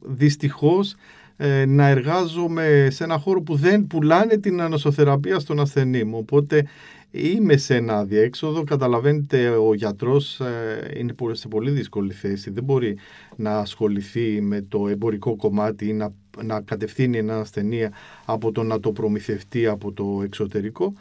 δυστυχώς 0.00 0.94
ε, 1.36 1.64
να 1.66 1.86
εργάζομαι 1.88 2.88
σε 2.90 3.04
ένα 3.04 3.18
χώρο 3.18 3.42
που 3.42 3.56
δεν 3.56 3.86
πουλάνε 3.86 4.36
την 4.36 4.60
ανοσοθεραπεία 4.60 5.38
στον 5.38 5.60
ασθενή 5.60 6.04
μου. 6.04 6.18
Οπότε 6.18 6.66
είμαι 7.10 7.56
σε 7.56 7.74
ένα 7.74 8.04
διέξοδο, 8.04 8.64
καταλαβαίνετε 8.64 9.48
ο 9.48 9.74
γιατρός 9.74 10.40
ε, 10.40 10.92
είναι 10.96 11.12
πο- 11.12 11.34
σε 11.34 11.48
πολύ 11.48 11.70
δύσκολη 11.70 12.12
θέση, 12.12 12.50
δεν 12.50 12.64
μπορεί 12.64 12.98
να 13.36 13.58
ασχοληθεί 13.58 14.40
με 14.40 14.60
το 14.60 14.88
εμπορικό 14.88 15.36
κομμάτι 15.36 15.88
ή 15.88 15.92
να, 15.92 16.14
να 16.42 16.60
κατευθύνει 16.60 17.18
ένα 17.18 17.38
ασθενή 17.40 17.88
από 18.24 18.52
το 18.52 18.62
να 18.62 18.80
το 18.80 18.92
προμηθευτεί 18.92 19.66
από 19.66 19.92
το 19.92 20.20
εξωτερικό 20.24 20.92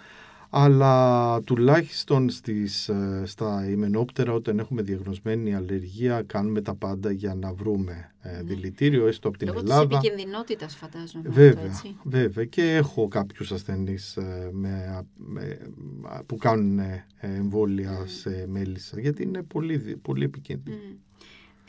αλλά 0.50 1.42
τουλάχιστον 1.42 2.30
στις, 2.30 2.90
ε, 2.90 3.24
στα 3.26 3.70
ημενόπτερα 3.70 4.34
όταν 4.34 4.60
έχουμε 4.60 4.82
διαγνωσμένη 4.82 5.56
αλλεργία 5.56 6.22
κάνουμε 6.22 6.62
τα 6.62 6.76
πάντα 6.76 7.12
για 7.12 7.36
να 7.36 7.54
βρούμε 7.54 8.12
ε, 8.22 8.42
δηλητήριο 8.44 9.08
έστω 9.08 9.28
από 9.28 9.38
την 9.38 9.48
Λόγω 9.48 9.62
της 9.62 9.70
Ελλάδα. 9.72 9.98
επικινδυνότητας 9.98 10.76
φαντάζομαι. 10.76 11.24
αυτό, 11.30 11.42
Βέβαια, 11.42 11.64
έτσι. 11.66 11.96
βέβαια. 12.04 12.46
Και 12.46 12.76
έχω 12.76 13.08
κάποιους 13.08 13.52
ασθενείς 13.52 14.18
ε, 14.18 14.50
με, 14.52 15.06
με- 15.16 15.60
α, 16.04 16.24
που 16.24 16.36
κάνουν 16.38 16.80
ε, 16.80 17.06
εμβόλια 17.20 18.04
σε 18.06 18.46
μέλισσα, 18.50 19.00
γιατί 19.00 19.24
είναι 19.24 19.44
πολύ, 19.44 19.78
δι- 19.78 19.96
πολύ 19.98 20.24
επικίνδυνο. 20.24 20.76
Μμ. 20.76 20.94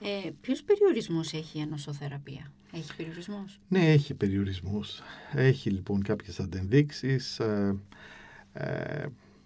Ε, 0.03 0.31
ποιους 0.41 0.63
περιορισμούς 0.63 1.33
έχει 1.33 1.59
η 1.59 1.63
ανοσοθεραπεία. 1.63 2.53
Έχει 2.73 2.97
περιορισμούς. 2.97 3.59
Ναι, 3.69 3.93
έχει 3.93 4.15
περιορισμούς. 4.15 5.01
Έχει 5.35 5.71
λοιπόν 5.71 6.03
κάποιες 6.03 6.41
αντενδείξεις. 6.41 7.39
Ε, 7.39 7.45
ε, 7.45 7.75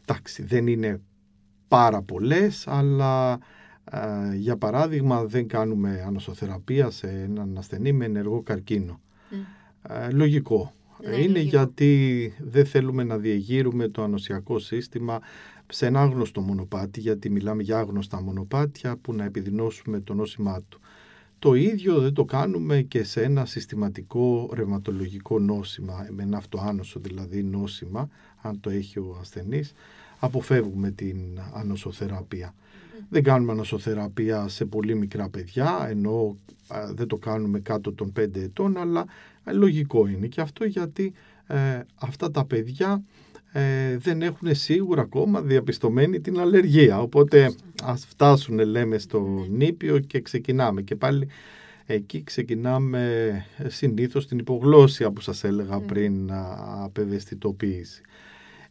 εντάξει, 0.04 0.42
δεν 0.42 0.66
είναι 0.66 1.00
πάρα 1.68 2.02
πολλές, 2.02 2.66
αλλά 2.68 3.38
ε, 3.84 4.34
για 4.34 4.56
παράδειγμα 4.56 5.24
δεν 5.24 5.48
κάνουμε 5.48 6.04
ανοσοθεραπεία 6.06 6.90
σε 6.90 7.08
έναν 7.08 7.58
ασθενή 7.58 7.92
με 7.92 8.04
ενεργό 8.04 8.42
καρκίνο. 8.42 9.00
Μμ. 9.30 9.36
Ε, 9.92 10.10
λογικό. 10.10 10.74
Ναι, 11.02 11.16
είναι 11.16 11.26
λογικό. 11.26 11.48
γιατί 11.48 12.34
δεν 12.38 12.66
θέλουμε 12.66 13.04
να 13.04 13.18
διεγείρουμε 13.18 13.88
το 13.88 14.02
ανοσιακό 14.02 14.58
σύστημα 14.58 15.20
σε 15.68 15.86
ένα 15.86 16.00
άγνωστο 16.00 16.40
μονοπάτι, 16.40 17.00
γιατί 17.00 17.30
μιλάμε 17.30 17.62
για 17.62 17.78
άγνωστα 17.78 18.22
μονοπάτια 18.22 18.96
που 18.96 19.14
να 19.14 19.24
επιδεινώσουμε 19.24 20.00
το 20.00 20.14
νόσημά 20.14 20.62
του. 20.68 20.80
Το 21.38 21.54
ίδιο 21.54 22.00
δεν 22.00 22.12
το 22.12 22.24
κάνουμε 22.24 22.82
και 22.82 23.04
σε 23.04 23.22
ένα 23.22 23.44
συστηματικό 23.44 24.50
ρευματολογικό 24.54 25.38
νόσημα, 25.38 26.06
με 26.10 26.22
ένα 26.22 26.36
αυτοάνωσο 26.36 27.00
δηλαδή 27.00 27.42
νόσημα, 27.42 28.08
αν 28.42 28.60
το 28.60 28.70
έχει 28.70 28.98
ο 28.98 29.16
ασθενής, 29.20 29.72
αποφεύγουμε 30.18 30.90
την 30.90 31.16
ανοσοθεραπεία. 31.54 32.54
Δεν 33.08 33.22
κάνουμε 33.22 33.52
ανοσοθεραπεία 33.52 34.48
σε 34.48 34.64
πολύ 34.64 34.94
μικρά 34.94 35.28
παιδιά, 35.28 35.86
ενώ 35.88 36.36
α, 36.68 36.92
δεν 36.94 37.06
το 37.06 37.16
κάνουμε 37.16 37.60
κάτω 37.60 37.92
των 37.92 38.12
5 38.20 38.36
ετών, 38.36 38.76
αλλά 38.76 39.00
α, 39.44 39.52
λογικό 39.52 40.06
είναι 40.06 40.26
και 40.26 40.40
αυτό 40.40 40.64
γιατί 40.64 41.12
ε, 41.46 41.80
αυτά 41.94 42.30
τα 42.30 42.44
παιδιά 42.44 43.02
ε, 43.52 43.96
δεν 43.96 44.22
έχουν 44.22 44.54
σίγουρα 44.54 45.00
ακόμα 45.02 45.42
διαπιστωμένη 45.42 46.20
την 46.20 46.38
αλλεργία. 46.38 47.00
Οπότε 47.00 47.54
ας 47.82 48.04
φτάσουν 48.06 48.58
λέμε 48.58 48.98
στο 48.98 49.46
νήπιο 49.50 49.98
και 49.98 50.20
ξεκινάμε. 50.20 50.82
Και 50.82 50.96
πάλι 50.96 51.28
εκεί 51.86 52.22
ξεκινάμε 52.22 53.28
ε, 53.56 53.68
συνήθως 53.68 54.26
την 54.26 54.38
υπογλώσσια 54.38 55.10
που 55.10 55.20
σας 55.20 55.44
έλεγα 55.44 55.80
πριν, 55.80 56.32
α, 56.32 56.56
απευαισθητοποίηση. 56.84 58.02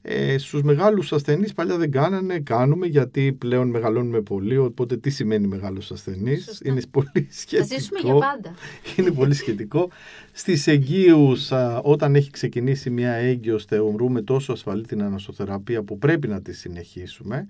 Ε, 0.01 0.37
στους 0.37 0.61
μεγάλους 0.61 1.13
ασθενείς 1.13 1.53
παλιά 1.53 1.77
δεν 1.77 1.91
κάνανε, 1.91 2.39
κάνουμε 2.39 2.85
γιατί 2.87 3.33
πλέον 3.33 3.69
μεγαλώνουμε 3.69 4.21
πολύ, 4.21 4.57
οπότε 4.57 4.97
τι 4.97 5.09
σημαίνει 5.09 5.47
μεγάλος 5.47 5.91
ασθενής, 5.91 6.43
Σωστά. 6.43 6.69
είναι 6.69 6.81
πολύ 6.91 7.09
Θα 7.13 7.25
σχετικό. 7.41 7.67
ζήσουμε 7.77 7.99
για 7.99 8.13
πάντα. 8.13 8.53
Είναι 8.97 9.11
πολύ 9.11 9.33
σχετικό. 9.33 9.89
Στις 10.31 10.67
εγγύους, 10.67 11.51
α, 11.51 11.79
όταν 11.83 12.15
έχει 12.15 12.31
ξεκινήσει 12.31 12.89
μια 12.89 13.11
έγκυος, 13.11 13.65
θεωρούμε 13.65 14.21
τόσο 14.21 14.51
ασφαλή 14.51 14.85
την 14.85 15.03
ανοσοθεραπεία 15.03 15.83
που 15.83 15.97
πρέπει 15.97 16.27
να 16.27 16.41
τη 16.41 16.53
συνεχίσουμε. 16.53 17.47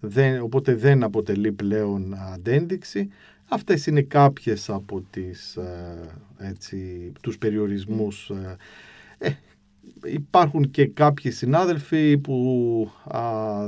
Δεν, 0.00 0.40
οπότε 0.42 0.74
δεν 0.74 1.02
αποτελεί 1.02 1.52
πλέον 1.52 2.14
αντένδειξη. 2.34 3.08
Αυτές 3.48 3.86
είναι 3.86 4.02
κάποιες 4.02 4.70
από 4.70 5.04
τις, 5.10 5.56
α, 5.56 5.64
έτσι, 6.38 7.12
τους 7.20 7.38
περιορισμούς. 7.38 8.30
α. 8.30 8.56
Ε, 9.18 9.38
υπάρχουν 10.04 10.70
και 10.70 10.86
κάποιοι 10.86 11.30
συνάδελφοι 11.30 12.18
που 12.18 12.90
α, 13.04 13.20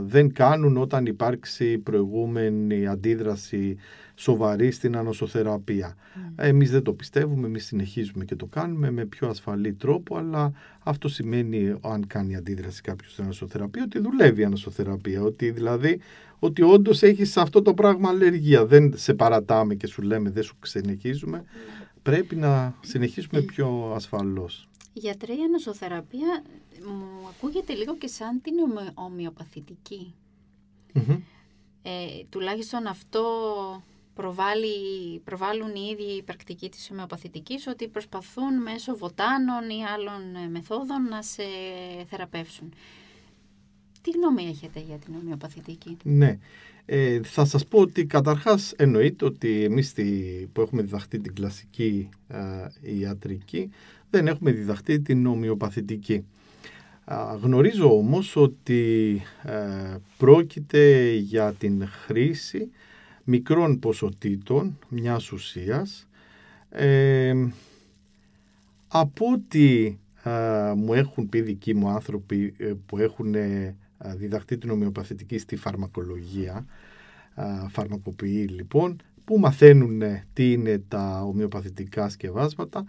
δεν 0.02 0.32
κάνουν 0.32 0.76
όταν 0.76 1.06
υπάρξει 1.06 1.78
προηγούμενη 1.78 2.86
αντίδραση 2.86 3.76
σοβαρή 4.14 4.70
στην 4.70 4.96
ανοσοθεραπεία. 4.96 5.96
Εμείς 6.36 6.70
δεν 6.70 6.82
το 6.82 6.92
πιστεύουμε, 6.92 7.46
εμείς 7.46 7.64
συνεχίζουμε 7.64 8.24
και 8.24 8.36
το 8.36 8.46
κάνουμε 8.46 8.90
με 8.90 9.04
πιο 9.04 9.28
ασφαλή 9.28 9.72
τρόπο, 9.72 10.16
αλλά 10.16 10.52
αυτό 10.82 11.08
σημαίνει, 11.08 11.74
αν 11.80 12.06
κάνει 12.06 12.36
αντίδραση 12.36 12.82
κάποιος 12.82 13.12
στην 13.12 13.24
ανοσοθεραπεία, 13.24 13.82
ότι 13.82 13.98
δουλεύει 13.98 14.40
η 14.40 14.44
ανοσοθεραπεία. 14.44 15.22
Ότι 15.22 15.50
δηλαδή, 15.50 16.00
ότι 16.38 16.62
όντως 16.62 17.02
έχεις 17.02 17.36
αυτό 17.36 17.62
το 17.62 17.74
πράγμα 17.74 18.08
αλλεργία. 18.08 18.66
Δεν 18.66 18.92
σε 18.96 19.14
παρατάμε 19.14 19.74
και 19.74 19.86
σου 19.86 20.02
λέμε 20.02 20.30
δεν 20.30 20.42
σου 20.42 20.56
συνεχίζουμε. 20.62 21.44
Πρέπει 22.02 22.36
να 22.36 22.74
συνεχίσουμε 22.80 23.40
πιο 23.40 23.92
ασφαλώς. 23.94 24.68
Γιατρέ, 24.92 25.32
η 25.32 25.42
ανοσοθεραπεία 25.42 26.42
μου 26.86 27.28
ακούγεται 27.28 27.72
λίγο 27.74 27.96
και 27.96 28.06
σαν 28.06 28.40
την 28.42 28.58
ομοι- 28.58 28.90
ομοιοπαθητική. 28.94 30.14
Μμμ. 30.92 31.20
Ε, 31.82 31.90
τουλάχιστον 32.28 32.86
αυτό 32.86 33.22
προβάλλει, 34.14 35.18
προβάλλουν 35.24 35.74
οι 35.74 35.88
ίδιοι 35.92 36.16
οι 36.16 36.22
πρακτικοί 36.22 36.68
της 36.68 36.90
ομοιοπαθητικής 36.90 37.66
ότι 37.66 37.88
προσπαθούν 37.88 38.62
μέσω 38.62 38.96
βοτάνων 38.96 39.70
ή 39.70 39.84
άλλων 39.84 40.34
ε, 40.44 40.48
μεθόδων 40.48 41.02
να 41.02 41.22
σε 41.22 41.42
θεραπεύσουν. 42.08 42.72
Τι 44.02 44.10
γνώμη 44.10 44.44
έχετε 44.48 44.80
για 44.80 44.96
την 44.96 45.14
ομοιοπαθητική; 45.14 45.96
Ναι. 46.04 46.38
Ε, 46.86 47.22
θα 47.22 47.44
σας 47.44 47.66
πω 47.66 47.78
ότι 47.78 48.06
καταρχάς 48.06 48.72
εννοείται 48.72 49.24
ότι 49.24 49.64
εμείς 49.64 49.88
στη- 49.88 50.48
που 50.52 50.60
έχουμε 50.60 50.82
διδαχτεί 50.82 51.18
την 51.20 51.34
κλασική 51.34 52.08
ε, 52.28 52.66
ιατρική 52.98 53.70
δεν 54.12 54.26
έχουμε 54.26 54.50
διδαχτεί 54.50 55.00
την 55.00 55.26
ομοιοπαθητική. 55.26 56.24
Α, 57.04 57.36
γνωρίζω 57.42 57.96
όμως 57.96 58.36
ότι 58.36 59.20
ε, 59.42 59.96
πρόκειται 60.16 61.12
για 61.12 61.52
την 61.52 61.86
χρήση 61.88 62.70
μικρών 63.24 63.78
ποσοτήτων 63.78 64.78
μιας 64.88 65.32
ουσίας 65.32 66.08
ε, 66.70 67.32
από 68.88 69.26
ό,τι 69.32 69.96
ε, 70.22 70.72
μου 70.76 70.94
έχουν 70.94 71.28
πει 71.28 71.40
δικοί 71.40 71.74
μου 71.74 71.88
άνθρωποι 71.88 72.54
ε, 72.58 72.72
που 72.86 72.98
έχουν 72.98 73.34
ε, 73.34 73.76
διδαχτεί 74.16 74.58
την 74.58 74.70
ομοιοπαθητική 74.70 75.38
στη 75.38 75.56
φαρμακολογία, 75.56 76.66
α, 77.34 77.68
φαρμακοποιοί 77.68 78.48
λοιπόν, 78.50 78.96
που 79.24 79.38
μαθαίνουν 79.38 80.02
ε, 80.02 80.26
τι 80.32 80.52
είναι 80.52 80.82
τα 80.88 81.22
ομοιοπαθητικά 81.22 82.08
σκευάσματα. 82.08 82.84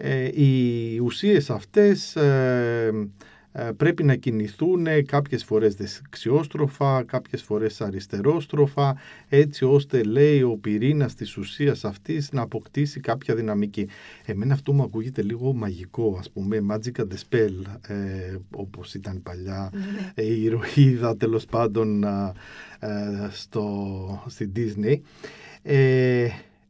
Ε, 0.00 0.42
οι 0.42 0.98
ουσίες 0.98 1.50
αυτές 1.50 2.16
ε, 2.16 3.08
ε, 3.52 3.70
πρέπει 3.76 4.04
να 4.04 4.14
κινηθούν 4.14 4.86
κάποιες 5.06 5.44
φορές 5.44 5.74
δεξιόστροφα, 5.74 7.02
κάποιες 7.02 7.42
φορές 7.42 7.80
αριστερόστροφα, 7.80 8.96
έτσι 9.28 9.64
ώστε 9.64 10.02
λέει 10.02 10.42
ο 10.42 10.56
πυρήνας 10.60 11.14
της 11.14 11.36
ουσίας 11.36 11.84
αυτής 11.84 12.32
να 12.32 12.42
αποκτήσει 12.42 13.00
κάποια 13.00 13.34
δυναμική. 13.34 13.88
Εμένα 14.24 14.54
αυτό 14.54 14.72
μου 14.72 14.82
ακούγεται 14.82 15.22
λίγο 15.22 15.52
μαγικό, 15.52 16.16
ας 16.18 16.30
πούμε, 16.30 16.66
magic 16.70 17.00
and 17.00 17.06
the 17.06 17.18
spell, 17.28 17.78
ε, 17.88 18.36
όπως 18.50 18.94
ήταν 18.94 19.22
παλιά 19.22 19.72
ε, 20.14 20.24
η 20.24 20.42
ηρωίδα 20.42 21.16
τέλος 21.16 21.44
πάντων 21.44 22.04
α, 22.04 22.32
ε, 22.78 23.28
στο, 23.30 24.24
στη 24.26 24.52
Disney. 24.56 25.00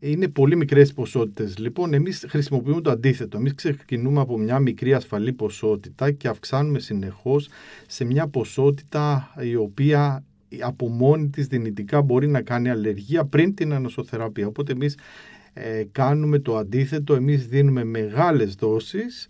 Ε, 0.01 0.11
είναι 0.11 0.29
πολύ 0.29 0.57
μικρές 0.57 0.93
ποσότητες. 0.93 1.59
Λοιπόν, 1.59 1.95
εμείς 1.95 2.25
χρησιμοποιούμε 2.29 2.81
το 2.81 2.91
αντίθετο. 2.91 3.37
Εμείς 3.37 3.55
ξεκινούμε 3.55 4.21
από 4.21 4.39
μια 4.39 4.59
μικρή 4.59 4.95
ασφαλή 4.95 5.33
ποσότητα 5.33 6.11
και 6.11 6.29
αυξάνουμε 6.29 6.79
συνεχώς 6.79 7.49
σε 7.87 8.05
μια 8.05 8.29
ποσότητα 8.29 9.35
η 9.41 9.55
οποία 9.55 10.25
από 10.61 10.89
μόνη 10.89 11.29
της 11.29 11.47
δυνητικά 11.47 12.03
μπορεί 12.03 12.29
να 12.29 12.43
κάνει 12.43 12.71
αλλεργία 12.71 13.25
πριν 13.25 13.55
την 13.55 13.73
ανοσοθεραπεία. 13.73 14.47
Οπότε 14.47 14.73
εμείς 14.73 14.99
ε, 15.53 15.85
κάνουμε 15.93 16.39
το 16.39 16.57
αντίθετο, 16.57 17.15
εμείς 17.15 17.47
δίνουμε 17.47 17.85
μεγάλες 17.85 18.55
δόσεις 18.55 19.29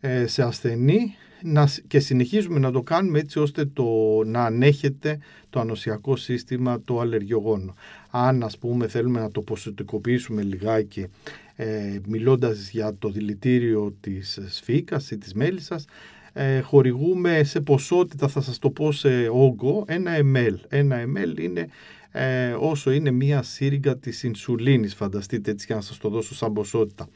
ε, 0.00 0.26
σε 0.26 0.42
ασθενή 0.42 1.14
να, 1.42 1.68
και 1.86 1.98
συνεχίζουμε 1.98 2.58
να 2.58 2.70
το 2.70 2.82
κάνουμε 2.82 3.18
έτσι 3.18 3.38
ώστε 3.38 3.64
το, 3.64 3.84
να 4.24 4.44
ανέχεται 4.44 5.18
το 5.50 5.60
ανοσιακό 5.60 6.16
σύστημα 6.16 6.82
το 6.84 7.00
αλλεργιογόνο. 7.00 7.74
Αν 8.26 8.42
ας 8.42 8.58
πούμε 8.58 8.88
θέλουμε 8.88 9.20
να 9.20 9.30
το 9.30 9.42
ποσοτικοποιήσουμε 9.42 10.42
λιγάκι 10.42 11.06
ε, 11.56 12.00
μιλώντας 12.06 12.70
για 12.70 12.94
το 12.98 13.10
δηλητήριο 13.10 13.96
της 14.00 14.38
σφίκας 14.48 15.10
ή 15.10 15.18
της 15.18 15.34
μέλισσας 15.34 15.84
ε, 16.32 16.60
χορηγούμε 16.60 17.42
σε 17.44 17.60
ποσότητα, 17.60 18.28
θα 18.28 18.40
σας 18.40 18.58
το 18.58 18.70
πω 18.70 18.92
σε 18.92 19.28
όγκο, 19.28 19.84
ένα 19.86 20.12
ml. 20.34 20.54
Ένα 20.68 21.04
ml 21.16 21.38
είναι 21.40 21.68
ε, 22.10 22.52
όσο 22.58 22.90
είναι 22.90 23.10
μία 23.10 23.42
σύριγγα 23.42 23.96
της 23.96 24.22
ινσουλίνης, 24.22 24.94
φανταστείτε 24.94 25.50
έτσι 25.50 25.66
για 25.66 25.74
να 25.76 25.80
σας 25.80 25.98
το 25.98 26.08
δώσω 26.08 26.34
σαν 26.34 26.52
ποσότητα. 26.52 27.08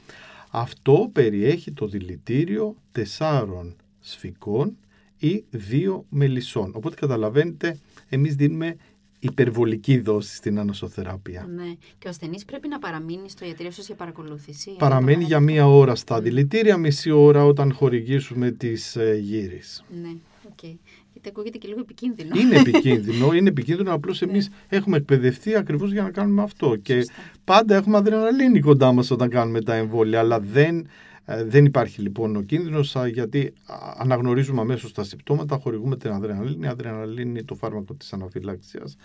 Αυτό 0.51 1.11
περιέχει 1.13 1.73
το 1.73 1.87
δηλητήριο 1.87 2.77
τεσσάρων 2.93 3.77
σφικών 4.01 4.77
ή 5.19 5.45
δύο 5.51 6.05
μελισσών. 6.09 6.73
Οπότε 6.75 6.95
καταλαβαίνετε, 6.95 7.79
εμείς 8.09 8.35
δίνουμε 8.35 8.77
υπερβολική 9.23 9.99
δόση 9.99 10.35
στην 10.35 10.59
ανοσοθεραπεία. 10.59 11.47
Ναι. 11.55 11.73
Και 11.99 12.07
ο 12.07 12.09
ασθενής 12.09 12.45
πρέπει 12.45 12.69
να 12.69 12.79
παραμείνει 12.79 13.31
στο 13.31 13.45
ιατρείο 13.47 13.71
σας 13.71 13.87
για 13.87 13.95
παρακολούθηση. 13.95 14.71
Παραμένει 14.79 15.25
για 15.25 15.41
μία 15.41 15.69
ώρα 15.69 15.95
στα 15.95 16.21
δηλητήρια, 16.21 16.77
μισή 16.77 17.11
ώρα 17.11 17.45
όταν 17.45 17.73
χορηγήσουμε 17.73 18.51
τις 18.51 18.97
ε, 18.97 19.19
γύρεις. 19.23 19.85
Ναι, 20.03 20.09
ok. 20.47 20.59
Okay. 20.63 20.75
Γιατί 21.13 21.29
ακούγεται 21.29 21.59
και 21.59 21.69
λίγο 21.69 21.81
επικίνδυνο. 21.81 22.41
Είναι 22.41 22.57
επικίνδυνο, 22.67 23.33
είναι 23.33 23.49
επικίνδυνο, 23.49 23.93
απλώς 23.93 24.23
εμείς 24.23 24.51
έχουμε 24.69 24.97
εκπαιδευτεί 24.97 25.55
ακριβώς 25.55 25.93
για 25.93 26.03
να 26.03 26.11
κάνουμε 26.11 26.43
αυτό. 26.43 26.77
Και 26.77 27.07
πάντα 27.45 27.75
έχουμε 27.75 27.97
αδρεναλίνη 27.97 28.61
κοντά 28.61 28.93
μας 28.93 29.11
όταν 29.11 29.29
κάνουμε 29.29 29.61
τα 29.63 29.75
εμβόλια, 29.75 30.19
αλλά 30.19 30.41
δεν 30.41 30.79
ε, 30.79 30.87
δεν 31.25 31.65
υπάρχει 31.65 32.01
λοιπόν 32.01 32.37
ο 32.37 32.43
κίνδυνος 32.43 32.97
γιατί 33.13 33.53
αναγνωρίζουμε 33.97 34.61
αμέσως 34.61 34.93
τα 34.93 35.05
συμπτώματα, 35.05 35.59
χορηγούμε 35.59 35.97
την 35.97 36.11
αδρεναλίνη. 36.11 36.65
Η 36.65 36.69
αδρεναλίνη 36.69 37.31
είναι 37.31 37.43
το 37.43 37.55
φάρμακο 37.55 37.95
της 37.95 38.13
αναφυλάξιας. 38.13 38.97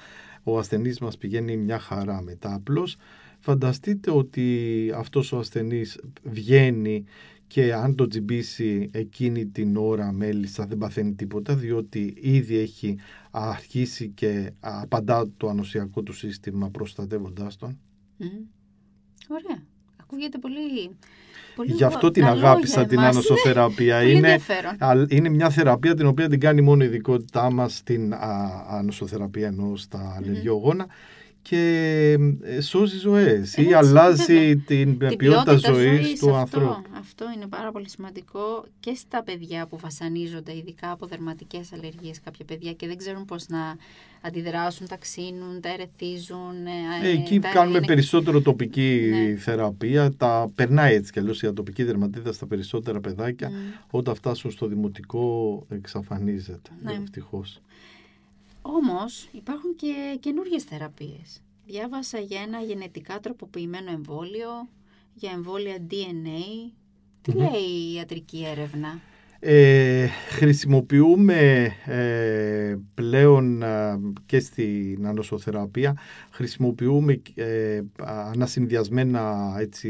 Ο 0.43 0.57
ασθενής 0.57 0.99
μας 0.99 1.18
πηγαίνει 1.18 1.57
μια 1.57 1.80
χαρά 1.80 2.22
μετά. 2.22 2.53
Απλώς 2.53 2.95
φανταστείτε 3.39 4.11
ότι 4.11 4.91
αυτός 4.95 5.32
ο 5.32 5.38
ασθενής 5.38 5.99
βγαίνει 6.24 7.03
και 7.47 7.74
αν 7.74 7.95
το 7.95 8.07
τζιμπήσει 8.07 8.89
εκείνη 8.91 9.45
την 9.45 9.78
ώρα 9.78 10.11
μέλισσα 10.11 10.65
δεν 10.65 10.78
παθαίνει 10.78 11.13
τίποτα 11.13 11.55
διότι 11.55 12.13
ήδη 12.20 12.57
έχει 12.57 12.97
αρχίσει 13.32 14.09
και 14.09 14.51
απαντά 14.59 15.30
το 15.38 15.49
ανοσιακό 15.49 16.03
του 16.03 16.13
σύστημα 16.13 16.70
προστατεύοντάς 16.70 17.55
τον. 17.55 17.80
Ωραία. 19.28 19.63
Ακούγεται 20.10 20.38
πολύ 20.38 20.95
Πολύ 21.55 21.72
Γι' 21.72 21.84
αυτό 21.84 22.12
την 22.12 22.26
αγάπησα 22.26 22.86
την 22.86 22.99
ανοσοθεραπεία. 22.99 24.03
είναι, 24.12 24.39
είναι 25.08 25.30
μια 25.30 25.49
θεραπεία 25.49 25.95
την 25.95 26.05
οποία 26.05 26.30
την 26.30 26.39
κάνει 26.39 26.62
μόνο 26.62 26.84
η 26.84 26.88
ειδικότητά 26.88 27.51
μας 27.51 27.76
στην 27.76 28.14
ανοσοθεραπεία 28.70 29.47
ενώ 29.47 29.76
στα 29.76 30.16
αλλεργιογόνα 30.18 30.88
και 31.49 32.17
ε, 32.41 32.61
σώζει 32.61 32.97
ζωές 32.97 33.57
ή 33.57 33.73
αλλάζει 33.73 34.57
την, 34.57 34.97
την 34.97 35.17
ποιότητα 35.17 35.55
ζωής 35.55 36.19
του 36.19 36.35
ανθρώπου. 36.35 36.81
Αυτό 36.99 37.25
είναι 37.35 37.47
πάρα 37.47 37.71
πολύ 37.71 37.89
σημαντικό 37.89 38.65
και 38.79 38.93
στα 38.95 39.23
παιδιά 39.23 39.67
που 39.67 39.77
βασανίζονται, 39.77 40.57
ειδικά 40.57 40.91
από 40.91 41.05
δερματικές 41.05 41.73
αλλεργίες, 41.73 42.19
κάποια 42.21 42.45
παιδιά 42.45 42.73
και 42.73 42.87
δεν 42.87 42.97
ξέρουν 42.97 43.25
πώς 43.25 43.47
να 43.47 43.75
αντιδράσουν, 44.21 44.87
ταξίνουν, 44.87 45.61
τα 45.61 45.69
ερεθίζουν. 45.69 46.65
Ε, 47.03 47.09
Εκεί 47.09 47.39
τα 47.39 47.49
κάνουμε 47.49 47.79
περισσότερο 47.79 48.41
τοπική 48.41 49.09
ναι. 49.11 49.35
θεραπεία. 49.35 50.11
Τα 50.17 50.51
περνάει 50.55 50.95
έτσι 50.95 51.11
κι 51.11 51.19
αλλιώς 51.19 51.41
η 51.41 51.47
ατοπική 51.47 51.83
δερματίδα 51.83 52.33
στα 52.33 52.45
περισσότερα 52.47 52.99
παιδάκια. 52.99 53.49
Mm. 53.49 53.85
Όταν 53.89 54.15
φτάσουν 54.15 54.51
στο 54.51 54.67
δημοτικό, 54.67 55.65
εξαφανίζεται. 55.69 56.69
Ναι. 56.83 56.93
Ευτυχώς. 56.93 57.61
Όμως 58.76 59.28
υπάρχουν 59.32 59.76
και 59.76 60.18
καινούργιες 60.20 60.63
θεραπείες. 60.63 61.41
Διάβασα 61.65 62.20
για 62.20 62.41
ένα 62.41 62.59
γενετικά 62.59 63.20
τροποποιημένο 63.20 63.91
εμβόλιο, 63.91 64.49
για 65.13 65.32
εμβόλια 65.32 65.76
DNA. 65.91 66.72
Τι 67.22 67.32
λέει 67.32 67.91
η 67.91 67.93
ιατρική 67.93 68.45
έρευνα; 68.51 68.99
Ε, 69.39 70.07
χρησιμοποιούμε 70.30 71.72
ε, 71.86 72.76
πλέον 72.93 73.63
και 74.26 74.39
στην 74.39 75.07
ανοσοθεραπεία 75.07 75.97
χρησιμοποιούμε 76.30 77.22
ε, 77.36 77.82
ανασυνδυασμένα 78.34 79.55
έτσι, 79.59 79.89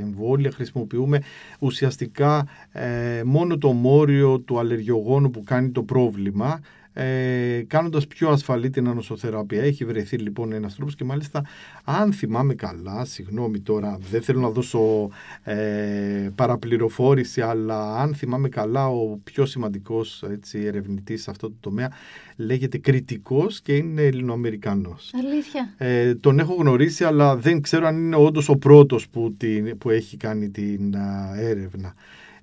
εμβόλια 0.00 0.50
χρησιμοποιούμε 0.50 1.22
ουσιαστικά 1.58 2.46
ε, 2.72 3.22
μόνο 3.24 3.58
το 3.58 3.72
μόριο 3.72 4.40
του 4.40 4.58
αλλεργιογόνου 4.58 5.30
που 5.30 5.42
κάνει 5.44 5.70
το 5.70 5.82
πρόβλημα 5.82 6.60
ε, 6.98 7.62
κάνοντας 7.66 8.06
πιο 8.06 8.28
ασφαλή 8.28 8.70
την 8.70 8.88
ανοσοθεραπεία. 8.88 9.62
Έχει 9.62 9.84
βρεθεί 9.84 10.16
λοιπόν 10.16 10.52
ένας 10.52 10.74
τρόπος 10.74 10.94
και 10.94 11.04
μάλιστα 11.04 11.44
αν 11.84 12.12
θυμάμαι 12.12 12.54
καλά, 12.54 13.04
συγγνώμη 13.04 13.60
τώρα 13.60 13.98
δεν 14.10 14.22
θέλω 14.22 14.40
να 14.40 14.50
δώσω 14.50 15.10
ε, 15.42 16.28
παραπληροφόρηση 16.34 17.40
αλλά 17.40 17.96
αν 17.96 18.14
θυμάμαι 18.14 18.48
καλά 18.48 18.88
ο 18.88 19.18
πιο 19.24 19.46
σημαντικός 19.46 20.24
έτσι, 20.30 20.58
ερευνητής 20.58 21.22
σε 21.22 21.30
αυτό 21.30 21.48
το 21.48 21.56
τομέα 21.60 21.92
λέγεται 22.36 22.78
κριτικός 22.78 23.60
και 23.60 23.76
είναι 23.76 24.02
Ελληνοαμερικανός. 24.02 25.10
Αλήθεια. 25.24 25.74
Ε, 25.76 26.14
τον 26.14 26.38
έχω 26.38 26.54
γνωρίσει 26.54 27.04
αλλά 27.04 27.36
δεν 27.36 27.60
ξέρω 27.60 27.86
αν 27.86 27.96
είναι 27.96 28.16
όντως 28.16 28.48
ο 28.48 28.56
πρώτος 28.56 29.08
που, 29.08 29.34
την, 29.36 29.78
που 29.78 29.90
έχει 29.90 30.16
κάνει 30.16 30.50
την 30.50 30.94
έρευνα. 31.36 31.94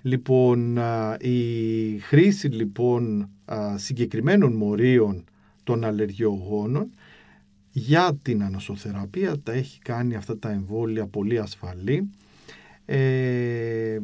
Λοιπόν, 0.06 0.78
η 1.20 1.98
χρήση 1.98 2.48
λοιπόν 2.48 3.28
συγκεκριμένων 3.76 4.52
μορίων 4.52 5.24
των 5.64 5.84
αλλεργιογόνων 5.84 6.90
για 7.70 8.18
την 8.22 8.42
ανοσοθεραπεία 8.42 9.40
τα 9.42 9.52
έχει 9.52 9.78
κάνει 9.78 10.14
αυτά 10.14 10.38
τα 10.38 10.50
εμβόλια 10.50 11.06
πολύ 11.06 11.38
ασφαλή. 11.38 12.10
Ε, 12.86 13.98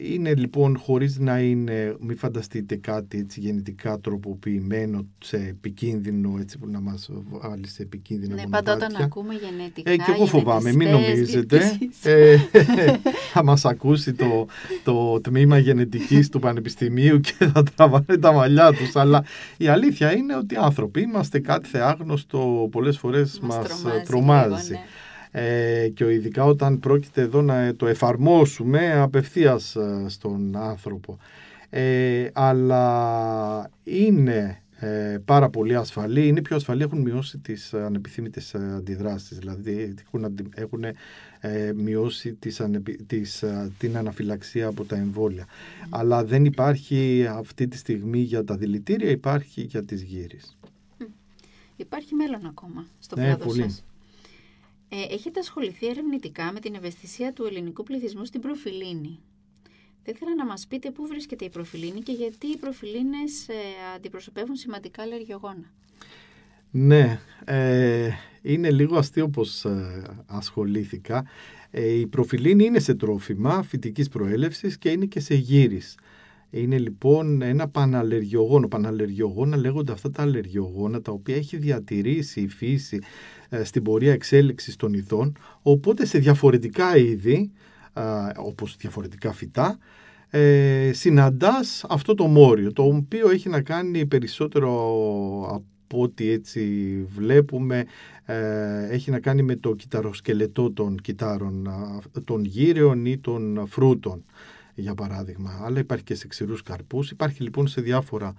είναι 0.00 0.34
λοιπόν 0.34 0.78
χωρίς 0.78 1.18
να 1.18 1.38
είναι, 1.40 1.96
μην 2.00 2.16
φανταστείτε 2.16 2.76
κάτι 2.76 3.18
έτσι 3.18 3.40
γενετικά 3.40 4.00
τροποποιημένο 4.00 5.06
σε 5.18 5.36
επικίνδυνο, 5.36 6.36
έτσι 6.40 6.58
που 6.58 6.68
να 6.68 6.80
μας 6.80 7.10
βάλει 7.28 7.66
σε 7.66 7.82
επικίνδυνα 7.82 8.34
Ναι, 8.34 8.46
πάντα 8.50 8.72
όταν 8.72 8.96
ακούμε 8.96 9.34
γενετικά, 9.34 9.90
ε, 9.90 9.96
και 9.96 10.12
εγώ 10.14 10.26
φοβάμαι, 10.26 10.72
μην 10.72 10.90
νομίζετε. 10.90 11.78
Ε, 12.02 12.36
θα 13.32 13.44
μας 13.44 13.64
ακούσει 13.64 14.12
το, 14.14 14.46
το 14.84 15.20
τμήμα 15.20 15.58
γενετικής 15.58 16.28
του 16.28 16.38
Πανεπιστημίου 16.38 17.20
και 17.20 17.32
θα 17.38 17.62
τραβάνε 17.62 18.18
τα 18.20 18.32
μαλλιά 18.32 18.72
τους. 18.72 18.96
Αλλά 18.96 19.24
η 19.56 19.68
αλήθεια 19.68 20.16
είναι 20.16 20.36
ότι 20.36 20.56
άνθρωποι 20.56 21.00
είμαστε 21.00 21.38
κάτι 21.40 21.68
θεάγνωστο 21.68 22.68
πολλές 22.70 22.98
φορές 22.98 23.40
μας, 23.40 23.56
μας 23.56 24.02
τρομάζει. 24.04 24.72
ναι. 24.72 24.78
Ε, 25.30 25.88
και 25.88 26.12
ειδικά 26.12 26.44
όταν 26.44 26.78
πρόκειται 26.78 27.20
εδώ 27.20 27.42
να 27.42 27.74
το 27.74 27.86
εφαρμόσουμε 27.86 28.92
απευθείας 28.92 29.76
ε, 29.76 30.04
στον 30.08 30.56
άνθρωπο. 30.56 31.18
Ε, 31.70 32.28
αλλά 32.32 33.70
είναι 33.84 34.62
πάρα 35.24 35.48
πολύ 35.48 35.74
ασφαλή, 35.74 36.26
είναι 36.26 36.42
πιο 36.42 36.56
ασφαλή, 36.56 36.82
έχουν 36.82 37.00
μειώσει 37.00 37.38
τις 37.38 37.74
ανεπιθύμητες 37.74 38.54
αντιδράσεις, 38.54 39.38
δηλαδή 39.38 39.94
έχουν, 40.04 40.36
έχουν 40.54 40.84
μειώσει 41.74 42.32
τις, 42.32 42.62
τις, 43.06 43.44
την 43.78 43.96
αναφυλαξία 43.96 44.66
από 44.66 44.84
τα 44.84 44.96
εμβόλια. 44.96 45.46
Αλλά 45.88 46.24
δεν 46.24 46.44
υπάρχει 46.44 47.26
αυτή 47.30 47.68
τη 47.68 47.76
στιγμή 47.76 48.18
για 48.18 48.44
τα 48.44 48.56
δηλητήρια, 48.56 49.10
υπάρχει 49.10 49.60
για 49.60 49.84
τις 49.84 50.02
γύρεις. 50.02 50.58
Υπάρχει 51.76 52.14
μέλλον 52.14 52.46
ακόμα 52.46 52.86
στο 52.98 53.16
ναι, 53.16 53.24
κλάδο 53.24 53.44
πολύ. 53.44 53.62
σας. 53.62 53.84
Ε, 54.88 55.14
έχετε 55.14 55.40
ασχοληθεί 55.40 55.86
ερευνητικά 55.86 56.52
με 56.52 56.60
την 56.60 56.74
ευαισθησία 56.74 57.32
του 57.32 57.44
ελληνικού 57.44 57.82
πληθυσμού 57.82 58.24
στην 58.24 58.40
προφιλίνη. 58.40 59.20
Θα 60.02 60.12
ήθελα 60.14 60.34
να 60.34 60.46
μας 60.46 60.66
πείτε 60.66 60.90
πού 60.90 61.06
βρίσκεται 61.06 61.44
η 61.44 61.50
προφιλίνη 61.50 62.00
και 62.00 62.12
γιατί 62.12 62.46
οι 62.46 62.56
προφιλίνες 62.56 63.48
ε, 63.48 63.54
αντιπροσωπεύουν 63.96 64.56
σημαντικά 64.56 65.02
αλλεργιογόνα. 65.02 65.72
Ναι, 66.70 67.20
ε, 67.44 68.10
είναι 68.42 68.70
λίγο 68.70 68.96
αστείο 68.96 69.28
πως 69.28 69.64
ε, 69.64 70.02
ασχολήθηκα. 70.26 71.26
Ε, 71.70 71.86
η 71.92 72.06
προφιλίνη 72.06 72.64
είναι 72.64 72.78
σε 72.78 72.94
τρόφιμα 72.94 73.62
φυτικής 73.62 74.08
προέλευσης 74.08 74.78
και 74.78 74.90
είναι 74.90 75.06
και 75.06 75.20
σε 75.20 75.34
γύρις. 75.34 75.98
Είναι 76.50 76.78
λοιπόν 76.78 77.42
ένα 77.42 77.68
παναλλεργιογόνο. 77.68 78.68
Παναλλεργιογόνα 78.68 79.56
λέγονται 79.56 79.92
αυτά 79.92 80.10
τα 80.10 80.22
αλλεργιογόνα 80.22 81.02
τα 81.02 81.12
οποία 81.12 81.36
έχει 81.36 81.56
διατηρήσει 81.56 82.40
η 82.40 82.48
φύση 82.48 82.98
ε, 83.48 83.64
στην 83.64 83.82
πορεία 83.82 84.12
εξέλιξης 84.12 84.76
των 84.76 84.92
ειδών, 84.92 85.36
οπότε 85.62 86.06
σε 86.06 86.18
διαφορετικά 86.18 86.96
είδη, 86.96 87.50
όπως 88.36 88.76
διαφορετικά 88.76 89.32
φυτά, 89.32 89.78
ε, 90.30 90.90
συναντάς 90.92 91.84
αυτό 91.88 92.14
το 92.14 92.26
μόριο, 92.26 92.72
το 92.72 92.82
οποίο 92.82 93.30
έχει 93.30 93.48
να 93.48 93.60
κάνει 93.60 94.06
περισσότερο 94.06 94.70
από 95.54 96.02
ό,τι 96.02 96.30
έτσι 96.30 96.62
βλέπουμε 97.08 97.84
ε, 98.24 98.88
έχει 98.90 99.10
να 99.10 99.20
κάνει 99.20 99.42
με 99.42 99.56
το 99.56 99.74
κυταροσκελετό 99.74 100.72
των 100.72 100.96
κυτάρων, 100.96 101.68
των 102.24 102.44
γύρεων 102.44 103.06
ή 103.06 103.18
των 103.18 103.66
φρούτων 103.66 104.24
για 104.80 104.94
παράδειγμα. 104.94 105.60
Αλλά 105.64 105.78
υπάρχει 105.78 106.04
και 106.04 106.14
σε 106.14 106.26
ξηρούς 106.26 106.62
καρπούς. 106.62 107.10
Υπάρχει 107.10 107.42
λοιπόν 107.42 107.66
σε 107.66 107.80
διάφορα 107.80 108.34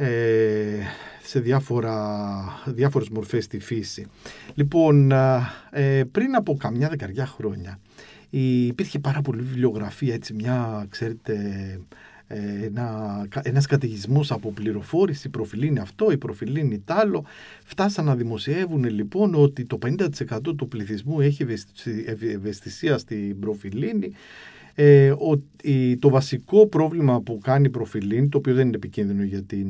ε, 0.00 0.80
σε 1.22 1.40
διάφορα, 1.40 2.38
διάφορες 2.66 3.08
μορφές 3.08 3.44
στη 3.44 3.58
φύση. 3.58 4.06
Λοιπόν, 4.54 5.12
ε, 5.70 6.04
πριν 6.12 6.34
από 6.34 6.56
καμιά 6.56 6.88
δεκαριά 6.88 7.26
χρόνια 7.26 7.78
υπήρχε 8.30 8.98
πάρα 8.98 9.20
πολύ 9.20 9.42
βιβλιογραφία, 9.42 10.14
έτσι 10.14 10.34
μια, 10.34 10.86
ξέρετε, 10.88 11.34
ε, 12.26 12.64
ένα, 12.64 13.26
ένας 13.42 13.66
καταιγισμός 13.66 14.30
από 14.30 14.52
πληροφόρηση, 14.52 15.26
η 15.26 15.30
προφιλίνη 15.30 15.78
αυτό, 15.78 16.10
η 16.10 16.16
προφιλίνη 16.16 16.78
τ' 16.78 16.90
άλλο. 16.90 17.24
Φτάσαν 17.64 18.04
να 18.04 18.16
δημοσιεύουν 18.16 18.84
λοιπόν 18.84 19.34
ότι 19.34 19.64
το 19.64 19.78
50% 19.82 20.56
του 20.56 20.68
πληθυσμού 20.68 21.20
έχει 21.20 21.46
ευαισθησία 22.34 22.98
στην 22.98 23.38
προφιλίνη 23.38 24.12
ε, 24.80 25.14
ότι 25.18 25.96
το 26.00 26.08
βασικό 26.08 26.66
πρόβλημα 26.66 27.20
που 27.20 27.38
κάνει 27.42 27.70
προφιλήν, 27.70 28.28
το 28.28 28.38
οποίο 28.38 28.54
δεν 28.54 28.66
είναι 28.66 28.76
επικίνδυνο 28.76 29.22
για 29.22 29.42
την 29.42 29.68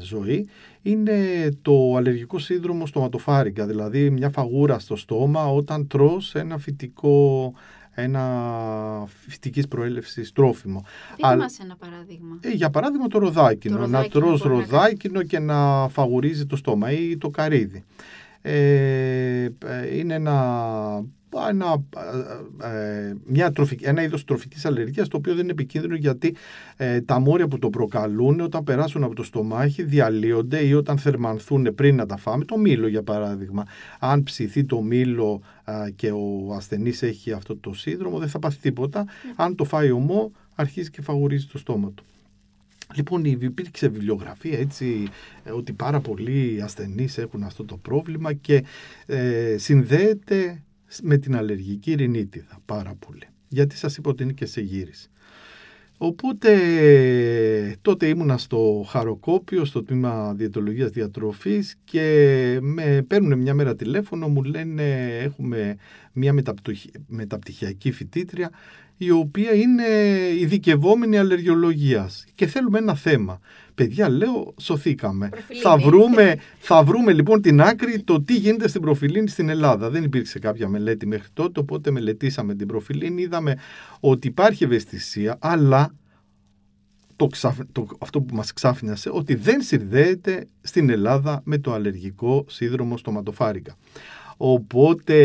ζωή, 0.00 0.48
είναι 0.82 1.14
το 1.62 1.94
αλλεργικό 1.96 2.38
σύνδρομο 2.38 2.86
στοματοφάρικα, 2.86 3.66
δηλαδή 3.66 4.10
μια 4.10 4.30
φαγούρα 4.30 4.78
στο 4.78 4.96
στόμα 4.96 5.46
όταν 5.46 5.86
τρως 5.86 6.34
ένα 6.34 6.58
φυτικό 6.58 7.52
ένα 7.90 8.22
φυτικής 9.06 9.68
προέλευσης 9.68 10.32
τρόφιμο. 10.32 10.84
Δείτε 11.16 11.36
μας 11.36 11.58
ένα 11.58 11.76
παράδειγμα. 11.76 12.38
Ε, 12.40 12.50
για 12.50 12.70
παράδειγμα 12.70 13.06
το 13.06 13.18
ροδάκινο, 13.18 13.86
να 13.86 14.08
τρως 14.08 14.42
ροδάκινο 14.42 15.22
και 15.22 15.38
να 15.38 15.88
φαγουρίζει 15.88 16.46
το 16.46 16.56
στόμα 16.56 16.92
ή 16.92 17.16
το 17.16 17.30
καρύδι. 17.30 17.84
Ε, 18.42 19.44
ε 19.44 19.96
είναι 19.96 20.14
ένα 20.14 20.36
ένα, 21.48 21.84
ε, 22.62 23.14
μια 23.24 23.52
τροφική, 23.52 23.84
ένα 23.84 24.02
είδος 24.02 24.24
τροφικής 24.24 24.64
αλλεργίας 24.64 25.08
το 25.08 25.16
οποίο 25.16 25.32
δεν 25.32 25.42
είναι 25.42 25.52
επικίνδυνο 25.52 25.94
γιατί 25.94 26.36
ε, 26.76 27.00
τα 27.00 27.18
μόρια 27.18 27.48
που 27.48 27.58
το 27.58 27.70
προκαλούν 27.70 28.40
όταν 28.40 28.64
περάσουν 28.64 29.04
από 29.04 29.14
το 29.14 29.22
στομάχι 29.22 29.82
διαλύονται 29.82 30.66
ή 30.66 30.74
όταν 30.74 30.98
θερμανθούν 30.98 31.74
πριν 31.74 31.96
να 31.96 32.06
τα 32.06 32.16
φάμε. 32.16 32.44
Το 32.44 32.58
μήλο 32.58 32.88
για 32.88 33.02
παράδειγμα. 33.02 33.64
Αν 33.98 34.22
ψηθεί 34.22 34.64
το 34.64 34.80
μήλο 34.80 35.40
και 35.96 36.10
ο 36.10 36.54
ασθενής 36.54 37.02
έχει 37.02 37.32
αυτό 37.32 37.56
το 37.56 37.72
σύνδρομο 37.74 38.18
δεν 38.18 38.28
θα 38.28 38.38
πάθει 38.38 38.58
τίποτα. 38.58 39.06
Αν 39.36 39.54
το 39.54 39.64
φάει 39.64 39.90
ομό 39.90 40.32
αρχίζει 40.54 40.90
και 40.90 41.02
φαγουρίζει 41.02 41.46
το 41.46 41.58
στόμα 41.58 41.92
του. 41.94 42.04
Λοιπόν, 42.94 43.24
υπήρξε 43.24 43.88
βιβλιογραφία 43.88 44.58
έτσι 44.58 45.08
ε, 45.44 45.50
ότι 45.50 45.72
πάρα 45.72 46.00
πολλοί 46.00 46.60
ασθενείς 46.62 47.18
έχουν 47.18 47.42
αυτό 47.42 47.64
το 47.64 47.76
πρόβλημα 47.76 48.32
και 48.32 48.64
ε, 49.06 49.56
συνδέεται 49.58 50.62
με 51.02 51.16
την 51.16 51.36
αλλεργική 51.36 51.94
ρινίτιδα 51.94 52.58
πάρα 52.64 52.94
πολύ. 52.94 53.26
Γιατί 53.48 53.76
σας 53.76 53.96
είπα 53.96 54.10
ότι 54.10 54.22
είναι 54.22 54.32
και 54.32 54.46
σε 54.46 54.60
γύριση. 54.60 55.10
Οπότε 56.00 56.58
τότε 57.82 58.06
ήμουνα 58.06 58.38
στο 58.38 58.86
χαροκόπιο, 58.88 59.64
στο 59.64 59.82
τμήμα 59.82 60.34
διαιτολογίας 60.34 60.90
διατροφής 60.90 61.76
και 61.84 62.58
με 62.60 63.04
παίρνουν 63.06 63.38
μια 63.38 63.54
μέρα 63.54 63.76
τηλέφωνο, 63.76 64.28
μου 64.28 64.42
λένε 64.42 65.16
έχουμε 65.18 65.76
μια 66.12 66.34
μεταπτυχιακή 67.06 67.92
φοιτήτρια 67.92 68.50
η 68.98 69.10
οποία 69.10 69.54
είναι 69.54 69.84
ειδικευόμενη 70.38 71.18
αλλεργιολογίας 71.18 72.24
και 72.34 72.46
θέλουμε 72.46 72.78
ένα 72.78 72.94
θέμα. 72.94 73.40
Παιδιά, 73.74 74.08
λέω, 74.08 74.54
σωθήκαμε. 74.60 75.30
Θα 75.62 75.76
βρούμε, 75.76 76.36
θα 76.58 76.84
βρούμε 76.84 77.12
λοιπόν 77.12 77.40
την 77.42 77.60
άκρη 77.60 78.02
το 78.02 78.22
τι 78.22 78.34
γίνεται 78.34 78.68
στην 78.68 78.80
προφιλίνη 78.80 79.28
στην 79.28 79.48
Ελλάδα. 79.48 79.90
Δεν 79.90 80.04
υπήρξε 80.04 80.38
κάποια 80.38 80.68
μελέτη 80.68 81.06
μέχρι 81.06 81.28
τότε, 81.32 81.60
οπότε 81.60 81.90
μελετήσαμε 81.90 82.54
την 82.54 82.66
προφιλίνη, 82.66 83.22
είδαμε 83.22 83.58
ότι 84.00 84.26
υπάρχει 84.26 84.64
ευαισθησία, 84.64 85.36
αλλά 85.40 85.94
το, 87.16 87.28
το, 87.72 87.86
αυτό 87.98 88.20
που 88.20 88.34
μας 88.34 88.52
ξάφνιασε, 88.52 89.10
ότι 89.12 89.34
δεν 89.34 89.62
συνδέεται 89.62 90.48
στην 90.60 90.90
Ελλάδα 90.90 91.40
με 91.44 91.58
το 91.58 91.72
αλλεργικό 91.72 92.44
σύνδρομο 92.48 92.96
στοματοφάρικα. 92.96 93.76
Οπότε 94.40 95.16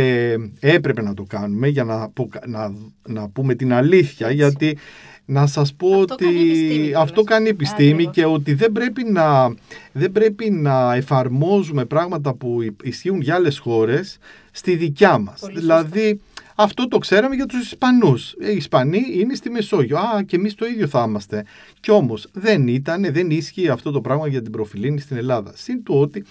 έπρεπε 0.59 1.01
να 1.01 1.14
το 1.14 1.24
κάνουμε 1.24 1.68
για 1.68 1.84
να, 1.84 2.11
να, 2.47 2.74
να 3.07 3.30
πούμε 3.30 3.55
την 3.55 3.74
αλήθεια, 3.74 4.32
γιατί 4.32 4.78
να 5.26 5.47
σας 5.47 5.74
πω 5.74 5.88
αυτό 5.88 6.14
ότι 6.14 6.26
κάνει 6.26 6.93
αυτό 6.93 7.24
κάνει 7.24 7.49
επιστήμη 7.49 8.07
και 8.07 8.26
ότι 8.26 8.53
δεν 8.53 8.72
πρέπει, 8.72 9.03
να, 9.03 9.53
δεν 9.91 10.11
πρέπει 10.11 10.49
να 10.49 10.95
εφαρμόζουμε 10.95 11.86
πράγματα 11.86 12.34
που 12.34 12.59
ισχύουν 12.84 13.22
για 13.22 13.36
άλλες 13.36 13.57
χώρες 13.57 14.18
στη 14.51 14.76
δικιά 14.76 15.18
μας. 15.18 15.41
δηλαδή 15.53 16.20
αυτό 16.56 16.88
το 16.88 16.97
ξέραμε 16.97 17.36
για 17.36 17.45
τους 17.45 17.62
Ισπανούς. 17.62 18.32
Οι 18.32 18.56
Ισπανοί 18.56 19.01
είναι 19.12 19.36
στη 19.36 19.49
Μεσόγειο. 19.49 19.97
Α, 19.97 20.24
και 20.24 20.36
εμείς 20.36 20.56
το 20.56 20.66
ίδιο 20.66 20.88
θα 20.88 21.04
είμαστε. 21.08 21.45
Κι 21.80 21.91
όμως 21.91 22.28
δεν 22.34 22.68
ήταν, 22.68 23.06
δεν 23.12 23.30
ίσχυε 23.30 23.70
αυτό 23.70 23.91
το 23.91 24.01
πράγμα 24.01 24.28
για 24.28 24.41
την 24.41 24.51
προφιλίνη 24.51 24.99
στην 24.99 25.18
Ελλάδα. 25.18 25.51
Συν 25.56 25.84
του 25.84 25.95
ότι 25.99 26.24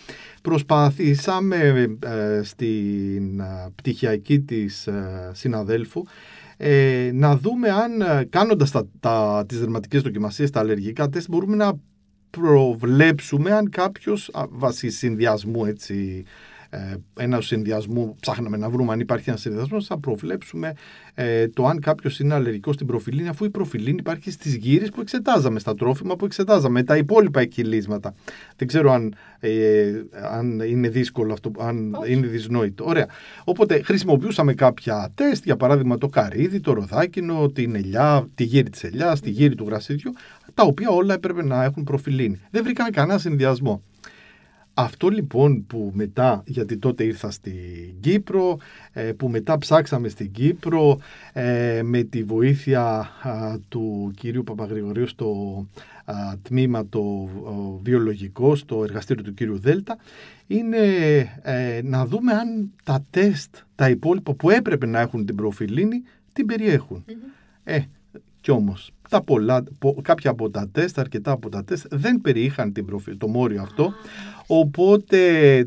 προσπαθήσαμε 0.43 1.57
ε, 2.05 2.43
στην 2.43 3.41
ε, 3.41 3.73
πτυχιακή 3.75 4.41
της 4.41 4.87
ε, 4.87 5.31
συναδέλφου 5.35 6.03
ε, 6.65 7.11
να 7.15 7.37
δούμε 7.37 7.69
αν 7.69 8.01
ε, 8.01 8.25
κάνοντας 8.31 8.71
τα, 8.71 8.87
τα, 9.01 9.45
τις 9.49 9.59
δερματικές 9.59 10.03
δοκιμασίες, 10.03 10.51
τα 10.51 10.61
αλλεργικά 10.61 11.09
τεστ, 11.09 11.29
μπορούμε 11.31 11.57
να 11.57 11.73
προβλέψουμε 12.31 13.53
αν 13.53 13.71
κάποιος 13.71 14.31
βάσει 14.51 14.91
συνδυασμού 14.91 15.65
έτσι, 15.65 16.25
ε, 16.25 16.52
ένα 17.19 17.41
συνδυασμό, 17.41 18.17
ψάχναμε 18.21 18.57
να 18.57 18.71
βρούμε 18.71 18.93
αν 18.93 19.01
υπάρχει 19.01 19.29
ένα 19.29 19.39
συνδυασμός, 19.39 19.87
θα 19.87 19.99
προβλέψουμε 19.99 20.73
ε, 21.15 21.49
το 21.49 21.67
αν 21.67 21.81
κάποιος 21.81 22.21
είναι 22.21 22.35
αλλεργικός 22.35 22.75
στην 22.75 22.87
προφιλίνη, 22.87 23.29
αφού 23.29 23.45
η 23.45 23.51
προφιλίνη 23.51 23.97
υπάρχει 23.99 24.31
στις 24.31 24.55
γύρες 24.55 24.89
που 24.89 25.01
εξετάζαμε, 25.01 25.59
στα 25.59 25.75
τρόφιμα 25.75 26.17
που 26.17 26.25
εξετάζαμε, 26.25 26.83
τα 26.83 26.97
υπόλοιπα 26.97 27.41
εκκυλίσματα. 27.41 28.15
Δεν 28.57 28.69
ξέρω 28.69 28.93
αν, 28.93 29.15
ε, 29.41 29.93
αν 30.33 30.61
είναι 30.61 30.89
δύσκολο 30.89 31.33
αυτό, 31.33 31.51
αν 31.59 31.97
είναι 32.07 32.27
δυσνόητο. 32.27 32.85
Ωραία. 32.85 33.07
Οπότε 33.45 33.83
χρησιμοποιούσαμε 33.83 34.55
κάποια 34.55 35.11
τεστ, 35.15 35.45
για 35.45 35.57
παράδειγμα 35.57 35.99
το 35.99 36.09
καρύδι, 36.09 36.61
το 36.61 36.73
ροδάκινο, 36.73 37.49
την 37.49 37.75
ελιά, 37.75 38.29
τη 38.35 38.45
γύρι 38.45 38.71
της 38.71 38.85
ελιάς, 38.85 39.21
τη 39.21 39.31
γύρι 39.31 39.55
του 39.55 39.65
γρασίδιου, 39.69 40.13
τα 40.55 40.63
οποία 40.63 40.89
όλα 40.89 41.15
έπρεπε 41.15 41.45
να 41.45 41.65
έχουν 41.65 41.85
προφιλίνη. 41.85 42.41
Δεν 42.51 42.63
βρήκαμε 42.63 42.91
κανένα 42.91 43.19
συνδυασμό. 43.19 43.83
Αυτό 44.75 45.09
λοιπόν 45.09 45.67
που 45.67 45.91
μετά, 45.95 46.43
γιατί 46.47 46.77
τότε 46.77 47.05
ήρθα 47.05 47.31
στην 47.31 48.01
Κύπρο, 48.01 48.59
ε, 48.93 49.13
που 49.13 49.29
μετά 49.29 49.59
ψάξαμε 49.59 50.09
στην 50.09 50.33
Κύπρο 50.33 50.99
ε, 51.33 51.81
με 51.85 52.03
τη 52.03 52.23
βοήθεια 52.23 53.11
του 53.69 54.13
κυρίου 54.17 54.45
Παπαγρηγορίου 54.45 55.07
στο 55.07 55.67
τμήμα 56.43 56.87
το 56.87 57.29
βιολογικό, 57.83 58.57
στο 58.57 58.85
εργαστήριο 58.85 59.23
του 59.23 59.35
κύριου 59.35 59.59
Δέλτα, 59.59 59.97
είναι 60.47 60.79
ε, 61.43 61.81
να 61.85 62.07
δούμε 62.07 62.33
αν 62.33 62.73
τα 62.85 63.05
τεστ, 63.11 63.57
τα 63.75 63.89
υπόλοιπα 63.89 64.35
που 64.35 64.51
έπρεπε 64.51 64.87
να 64.87 65.01
έχουν 65.01 65.27
την 65.27 65.35
προφιλίνη, 65.35 66.03
την 66.33 66.47
περιεχουν 66.47 67.05
Ε, 67.65 67.81
κι 68.41 68.51
όμως 68.51 68.93
τα 69.13 69.23
πολλά, 69.23 69.63
κάποια 70.03 70.31
από 70.31 70.51
τα 70.51 70.69
τεστ, 70.73 70.99
αρκετά 70.99 71.31
από 71.31 71.49
τα 71.49 71.65
τεστ 71.65 71.87
δεν 71.91 72.21
περιείχαν 72.21 72.73
την 72.73 72.85
προφη, 72.85 73.17
το 73.17 73.29
μόριο 73.29 73.63
αυτό. 73.63 73.93
Οπότε 74.47 75.19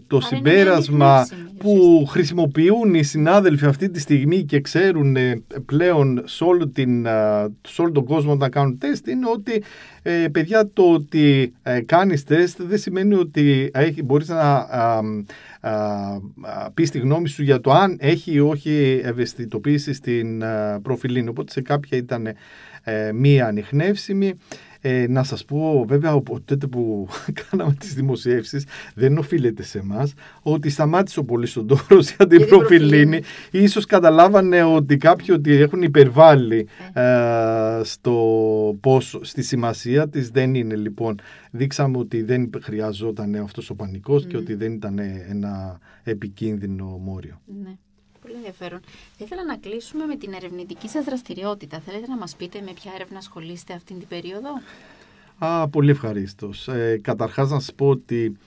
το 0.07 0.21
συμπέρασμα 0.21 1.27
που 1.57 2.05
χρησιμοποιούν 2.09 2.93
οι 2.93 3.03
συνάδελφοι 3.03 3.65
αυτή 3.65 3.89
τη 3.89 3.99
στιγμή 3.99 4.43
και 4.43 4.61
ξέρουν 4.61 5.15
ε, 5.15 5.43
πλέον 5.65 6.21
σε 6.25 6.43
όλο, 6.43 6.67
την, 6.67 7.05
σε 7.67 7.81
όλο 7.81 7.91
τον 7.91 8.05
κόσμο 8.05 8.35
να 8.35 8.49
κάνουν 8.49 8.77
τεστ 8.77 9.07
είναι 9.07 9.27
ότι 9.33 9.63
ε, 10.01 10.27
παιδιά 10.31 10.69
το 10.73 10.91
ότι 10.91 11.53
ε, 11.63 11.81
κάνεις 11.81 12.23
τεστ 12.23 12.61
δεν 12.61 12.77
σημαίνει 12.77 13.13
ότι 13.13 13.69
έχει, 13.73 14.03
μπορείς 14.03 14.27
να 14.27 14.41
α, 14.41 15.01
α, 15.59 15.71
πεις 16.73 16.89
τη 16.89 16.99
γνώμη 16.99 17.27
σου 17.27 17.43
για 17.43 17.61
το 17.61 17.71
αν 17.71 17.97
έχει 17.99 18.31
ή 18.31 18.39
όχι 18.39 19.01
ευαισθητοποίηση 19.03 19.93
στην 19.93 20.43
προφιλίνη. 20.81 21.29
Οπότε 21.29 21.51
σε 21.51 21.61
κάποια 21.61 21.97
ήταν 21.97 22.27
ε, 22.85 23.11
μία 23.11 23.47
ανοιχνεύσιμη. 23.47 24.33
Ε, 24.87 25.05
να 25.09 25.23
σας 25.23 25.45
πω 25.45 25.85
βέβαια 25.87 26.11
από 26.11 26.41
τότε 26.45 26.67
που 26.67 27.07
κάναμε 27.49 27.73
τις 27.79 27.93
δημοσιεύσεις 27.93 28.65
δεν 28.95 29.17
οφείλεται 29.17 29.63
σε 29.63 29.77
εμάς 29.77 30.13
ότι 30.41 30.69
σταμάτησε 30.69 31.19
ο 31.19 31.23
Πολυσοντόρος 31.23 32.15
για 32.15 32.27
την 32.27 32.45
προφιλίνη. 32.45 33.21
Ίσως 33.51 33.85
καταλάβανε 33.85 34.63
ότι 34.63 34.97
κάποιοι 34.97 35.27
ότι 35.31 35.51
έχουν 35.51 35.81
υπερβάλει 35.81 36.67
ε. 36.93 37.01
ε, 37.01 37.83
στο 37.83 38.13
πόσο, 38.81 39.23
στη 39.23 39.43
σημασία 39.43 40.09
της 40.09 40.29
δεν 40.29 40.55
είναι 40.55 40.75
λοιπόν. 40.75 41.15
Δείξαμε 41.51 41.97
ότι 41.97 42.21
δεν 42.21 42.49
χρειαζόταν 42.61 43.35
αυτός 43.35 43.69
ο 43.69 43.75
πανικός 43.75 44.25
και 44.25 44.37
ότι 44.37 44.53
δεν 44.53 44.73
ήταν 44.73 44.99
ένα 45.29 45.79
επικίνδυνο 46.03 46.85
μόριο. 46.85 47.41
Ναι 47.63 47.77
πολύ 48.25 48.37
ενδιαφέρον. 48.37 48.79
Θα 49.17 49.23
ήθελα 49.25 49.43
να 49.45 49.57
κλείσουμε 49.57 50.05
με 50.05 50.15
την 50.15 50.33
ερευνητική 50.33 50.89
σας 50.89 51.05
δραστηριότητα. 51.05 51.79
Θέλετε 51.79 52.07
να 52.07 52.17
μας 52.17 52.35
πείτε 52.35 52.61
με 52.65 52.71
ποια 52.73 52.91
έρευνα 52.95 53.17
ασχολείστε 53.17 53.73
αυτή 53.73 53.93
την 53.93 54.07
περίοδο; 54.07 54.49
Α, 55.37 55.67
πολύ 55.69 55.89
ευχαρίστως. 55.91 56.67
Ε, 56.67 56.99
καταρχάς 57.03 57.49
να 57.49 57.59
σας 57.59 57.73
πω 57.73 57.87
ότι 57.87 58.37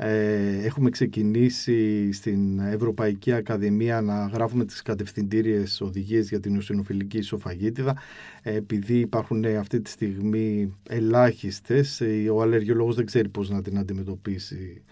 Ε, 0.00 0.64
έχουμε 0.64 0.90
ξεκινήσει 0.90 2.12
στην 2.12 2.58
Ευρωπαϊκή 2.58 3.32
Ακαδημία 3.32 4.00
να 4.00 4.26
γράφουμε 4.26 4.64
τις 4.64 4.82
κατευθυντήριες 4.82 5.80
οδηγίες 5.80 6.28
για 6.28 6.40
την 6.40 6.56
ουσινοφιλική 6.56 7.18
ισοφαγίτιδα. 7.18 7.96
Ε, 8.42 8.54
επειδή 8.54 8.98
υπάρχουν 8.98 9.44
αυτή 9.44 9.80
τη 9.80 9.90
στιγμή 9.90 10.74
ελάχιστες, 10.88 12.02
ο 12.32 12.42
αλλεργιολόγος 12.42 12.94
δεν 12.94 13.06
ξέρει 13.06 13.28
πώς 13.28 13.50
να 13.50 13.62
την 13.62 13.78
αντιμετωπίσει. 13.78 14.82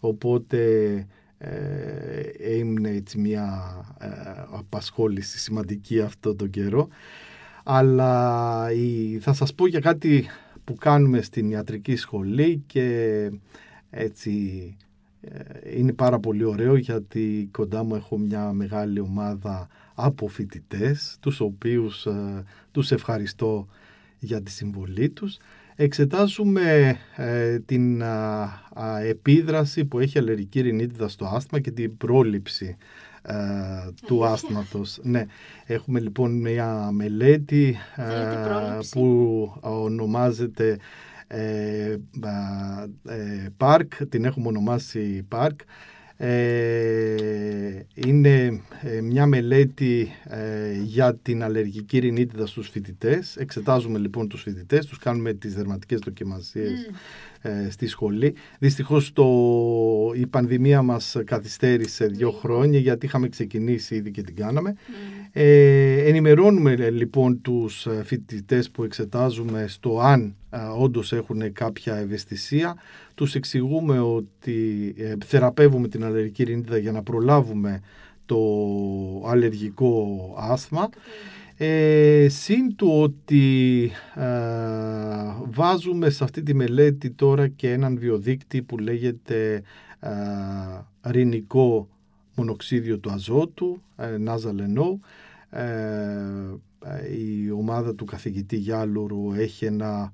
Οπότε 0.00 0.58
ε, 1.38 2.56
είναι 2.58 2.90
έτσι 2.90 3.18
μια 3.18 3.76
ε, 3.98 4.08
απασχόληση 4.50 5.38
σημαντική 5.38 6.00
αυτό 6.00 6.34
τον 6.34 6.50
καιρό. 6.50 6.88
Αλλά 7.64 8.72
η, 8.72 9.18
θα 9.18 9.32
σας 9.32 9.54
πω 9.54 9.66
για 9.66 9.80
κάτι 9.80 10.26
που 10.64 10.74
κάνουμε 10.74 11.22
στην 11.22 11.50
ιατρική 11.50 11.96
σχολή 11.96 12.62
και 12.66 13.30
έτσι 13.90 14.76
ε, 15.20 15.78
είναι 15.78 15.92
πάρα 15.92 16.18
πολύ 16.18 16.44
ωραίο 16.44 16.76
γιατί 16.76 17.48
κοντά 17.52 17.84
μου 17.84 17.94
έχω 17.94 18.18
μια 18.18 18.52
μεγάλη 18.52 19.00
ομάδα 19.00 19.68
από 19.94 20.28
φοιτητές, 20.28 21.16
τους 21.20 21.40
οποίους 21.40 22.06
ε, 22.06 22.44
τους 22.72 22.90
ευχαριστώ 22.90 23.68
για 24.18 24.42
τη 24.42 24.50
συμβολή 24.50 25.10
τους. 25.10 25.38
Εξετάζουμε 25.80 26.96
ε, 27.16 27.58
την 27.58 28.02
επίδραση 29.02 29.84
που 29.84 29.98
έχει 29.98 30.18
αλλεργική 30.18 30.60
ρινίτιδα 30.60 31.08
στο 31.08 31.26
άσθμα 31.26 31.60
και 31.60 31.70
την 31.70 31.96
πρόληψη 31.96 32.76
του 34.06 34.24
άσθματος. 34.24 34.98
Ναι, 35.02 35.26
έχουμε 35.66 36.00
λοιπόν 36.00 36.40
μια 36.40 36.90
μελέτη 36.92 37.76
που 38.90 39.52
ονομάζεται 39.60 40.78
ε, 41.26 41.96
ε, 43.08 43.46
Park, 43.58 43.86
την 44.08 44.24
έχουμε 44.24 44.48
ονομάσει 44.48 45.26
Park. 45.32 45.56
Ε, 46.20 47.82
είναι 47.94 48.60
μια 49.02 49.26
μελέτη 49.26 50.12
για 50.84 51.14
την 51.14 51.42
αλλεργική 51.42 51.98
ρινίτιδα 51.98 52.46
στους 52.46 52.68
φοιτητές. 52.68 53.36
Εξετάζουμε 53.36 53.98
λοιπόν 53.98 54.28
τους 54.28 54.42
φοιτητές, 54.42 54.86
τους 54.86 54.98
κάνουμε 54.98 55.32
τις 55.32 55.54
δερματικές 55.54 56.00
δοκιμασίες 56.00 56.80
ε, 56.82 56.90
στη 57.70 57.86
σχολή. 57.86 58.34
Δυστυχώς 58.58 59.12
το, 59.12 59.26
η 60.14 60.26
πανδημία 60.26 60.82
μας 60.82 61.16
καθυστέρησε 61.24 62.06
δύο 62.06 62.30
χρόνια 62.30 62.78
γιατί 62.78 63.06
είχαμε 63.06 63.28
ξεκινήσει 63.28 63.94
ήδη 63.94 64.10
και 64.10 64.22
την 64.22 64.36
κάναμε. 64.36 64.74
Ε, 65.32 66.08
ενημερώνουμε 66.08 66.72
ε, 66.72 66.90
λοιπόν 66.90 67.40
τους 67.40 67.86
ε, 67.86 68.02
φοιτητές 68.04 68.70
που 68.70 68.84
εξετάζουμε 68.84 69.64
στο 69.68 70.00
αν 70.00 70.34
ε, 70.50 70.58
όντως 70.78 71.12
έχουν 71.12 71.52
κάποια 71.52 71.96
ευαισθησία. 71.96 72.76
Τους 73.14 73.34
εξηγούμε 73.34 74.00
ότι 74.00 74.94
ε, 74.98 75.14
θεραπεύουμε 75.24 75.88
την 75.88 76.04
αλλεργική 76.04 76.44
ρινίδα 76.44 76.78
για 76.78 76.92
να 76.92 77.02
προλάβουμε 77.02 77.80
το 78.26 78.38
αλλεργικό 79.26 80.18
άσθμα. 80.38 80.88
Ε, 81.60 82.26
συν 82.28 82.76
του 82.76 83.00
ότι 83.00 83.90
βάζουμε 85.50 86.10
σε 86.10 86.24
αυτή 86.24 86.42
τη 86.42 86.54
μελέτη 86.54 87.10
τώρα 87.10 87.48
και 87.48 87.72
έναν 87.72 87.98
βιοδείκτη 87.98 88.62
που 88.62 88.78
λέγεται 88.78 89.62
ε, 90.00 90.10
ρινικό 91.10 91.88
μονοξίδιο 92.34 92.98
του 92.98 93.10
αζότου, 93.10 93.82
ε, 93.96 94.16
NO. 94.74 94.98
η 97.16 97.50
ομάδα 97.50 97.94
του 97.94 98.04
καθηγητή 98.04 98.56
Γιάλουρου 98.56 99.32
έχει 99.32 99.64
ένα 99.64 100.12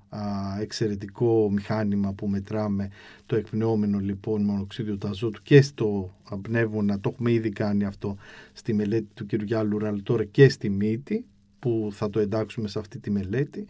εξαιρετικό 0.61 1.51
μηχάνημα 1.51 2.13
που 2.13 2.27
μετράμε 2.29 2.91
το 3.27 3.37
εκπνεόμενο 3.37 3.99
λοιπόν 3.99 4.43
μονοξίδιο 4.43 4.97
του 4.97 5.09
αζότου 5.09 5.43
και 5.43 5.63
στο 5.63 6.15
πνεύμονα, 6.43 7.01
το 7.01 7.11
έχουμε 7.13 7.33
ήδη 7.33 7.51
κάνει 7.51 7.85
αυτό 7.85 8.17
στη 8.53 8.75
μελέτη 8.75 9.09
του 9.15 9.27
κ. 9.27 9.35
Γιάλουρου 9.35 9.87
αλλά 9.87 10.03
τώρα 10.03 10.25
και 10.25 10.49
στη 10.49 10.71
μύτη 10.71 11.25
που 11.65 11.89
θα 11.93 12.11
το 12.11 12.21
εντάξουμε 12.21 12.69
σε 12.69 12.79
αυτή 12.79 12.99
τη 12.99 13.11
μελέτη. 13.11 13.67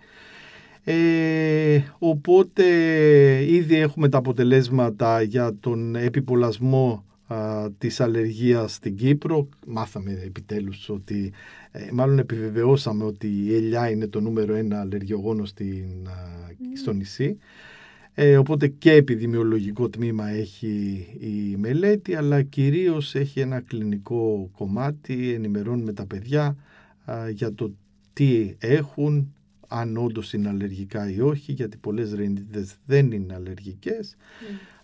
Ε, 0.85 1.81
οπότε 1.99 2.65
ήδη 3.47 3.77
έχουμε 3.77 4.09
τα 4.09 4.19
αποτελέσματα 4.19 5.23
για 5.23 5.57
τον 5.61 5.95
επιπολασμό 5.97 7.05
α, 7.27 7.71
της 7.79 8.01
αλλεργίας 8.01 8.75
στην 8.75 8.97
Κύπρο. 8.97 9.49
Μάθαμε 9.67 10.21
επιτέλους 10.25 10.89
ότι, 10.89 11.33
ε, 11.71 11.89
μάλλον 11.93 12.19
επιβεβαιώσαμε 12.19 13.05
ότι 13.05 13.27
η 13.27 13.55
ελιά 13.55 13.91
είναι 13.91 14.07
το 14.07 14.21
νούμερο 14.21 14.55
ένα 14.55 14.81
αλλεργιογόνο 14.81 15.45
στην, 15.45 15.87
στο 16.75 16.93
νησί. 16.93 17.39
Ε, 18.15 18.37
οπότε 18.37 18.67
και 18.67 18.93
επιδημιολογικό 18.93 19.89
τμήμα 19.89 20.29
έχει 20.29 21.07
η 21.21 21.57
μελέτη, 21.57 22.15
αλλά 22.15 22.43
κυρίως 22.43 23.15
έχει 23.15 23.41
ένα 23.41 23.61
κλινικό 23.61 24.51
κομμάτι, 24.57 25.33
ενημερώνουμε 25.33 25.93
τα 25.93 26.07
παιδιά 26.07 26.57
για 27.33 27.55
το 27.55 27.73
τι 28.15 28.55
έχουν, 28.59 29.35
αν 29.69 29.97
όντως 29.97 30.33
είναι 30.33 30.49
αλλεργικά 30.49 31.11
ή 31.11 31.21
όχι, 31.21 31.53
γιατί 31.53 31.77
πολλές 31.77 32.13
ρενίτιδες 32.13 32.77
δεν 32.87 33.13
είναι 33.13 33.35
αλλεργικές. 33.35 34.17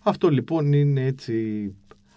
Αυτό 0.01 0.29
λοιπόν 0.29 0.73
είναι 0.73 1.05
έτσι 1.05 1.35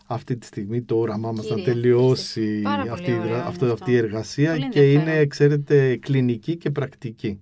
αυτή 0.07 0.37
τη 0.37 0.47
στιγμή 0.47 0.83
το 0.83 0.99
όραμά 0.99 1.33
μας 1.33 1.49
να 1.49 1.63
τελειώσει 1.63 2.63
αυτή, 2.91 3.13
αυτό, 3.47 3.73
αυτή 3.73 3.91
η 3.91 3.97
εργασία 3.97 4.59
και 4.59 4.93
είναι, 4.93 5.27
ξέρετε, 5.27 5.97
κλινική 5.97 6.57
και 6.57 6.71
πρακτική. 6.71 7.41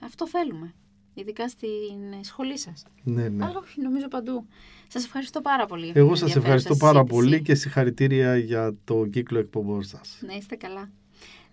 Αυτό 0.00 0.28
θέλουμε. 0.28 0.74
Ειδικά 1.14 1.48
στην 1.48 2.24
σχολή 2.24 2.58
σας. 2.58 2.84
Ναι, 3.02 3.28
ναι. 3.28 3.44
Αλλά 3.44 3.58
όχι, 3.58 3.80
νομίζω 3.80 4.08
παντού. 4.08 4.46
Σας 4.88 5.04
ευχαριστώ 5.04 5.40
πάρα 5.40 5.66
πολύ. 5.66 5.92
Εγώ 5.94 6.14
σας 6.14 6.36
ευχαριστώ 6.36 6.76
πάρα 6.76 7.04
πολύ 7.04 7.42
και 7.42 7.54
συγχαρητήρια 7.54 8.36
για 8.36 8.76
το 8.84 9.06
κύκλο 9.06 9.38
εκπομπών 9.38 9.82
σας. 9.82 10.18
Να 10.26 10.34
είστε 10.34 10.56
καλά. 10.56 10.90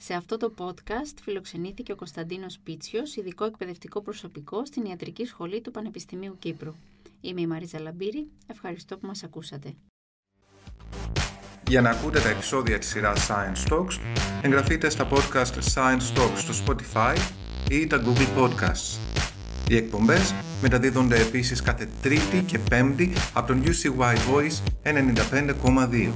Σε 0.01 0.13
αυτό 0.13 0.37
το 0.37 0.53
podcast 0.57 1.17
φιλοξενήθηκε 1.21 1.91
ο 1.91 1.95
Κωνσταντίνος 1.95 2.59
Πίτσιος, 2.63 3.15
ειδικό 3.15 3.45
εκπαιδευτικό 3.45 4.01
προσωπικό 4.01 4.65
στην 4.65 4.85
Ιατρική 4.85 5.25
Σχολή 5.25 5.61
του 5.61 5.71
Πανεπιστημίου 5.71 6.35
Κύπρου. 6.39 6.73
Είμαι 7.21 7.41
η 7.41 7.47
Μαρίζα 7.47 7.79
Λαμπύρη. 7.79 8.27
Ευχαριστώ 8.47 8.97
που 8.97 9.07
μας 9.07 9.23
ακούσατε. 9.23 9.73
Για 11.67 11.81
να 11.81 11.89
ακούτε 11.89 12.19
τα 12.19 12.29
επεισόδια 12.29 12.79
της 12.79 12.89
σειράς 12.89 13.27
Science 13.29 13.73
Talks, 13.73 13.99
εγγραφείτε 14.41 14.89
στα 14.89 15.07
podcast 15.09 15.73
Science 15.73 16.17
Talks 16.17 16.37
στο 16.37 16.53
Spotify 16.65 17.15
ή 17.69 17.87
τα 17.87 18.03
Google 18.05 18.43
Podcasts. 18.43 18.97
Οι 19.69 19.75
εκπομπές 19.75 20.33
μεταδίδονται 20.61 21.21
επίσης 21.21 21.61
κάθε 21.61 21.89
Τρίτη 22.01 22.43
και 22.45 22.59
Πέμπτη 22.59 23.13
από 23.33 23.47
τον 23.47 23.63
UCY 23.63 24.15
Voice 24.15 24.63
95,2. 24.83 26.11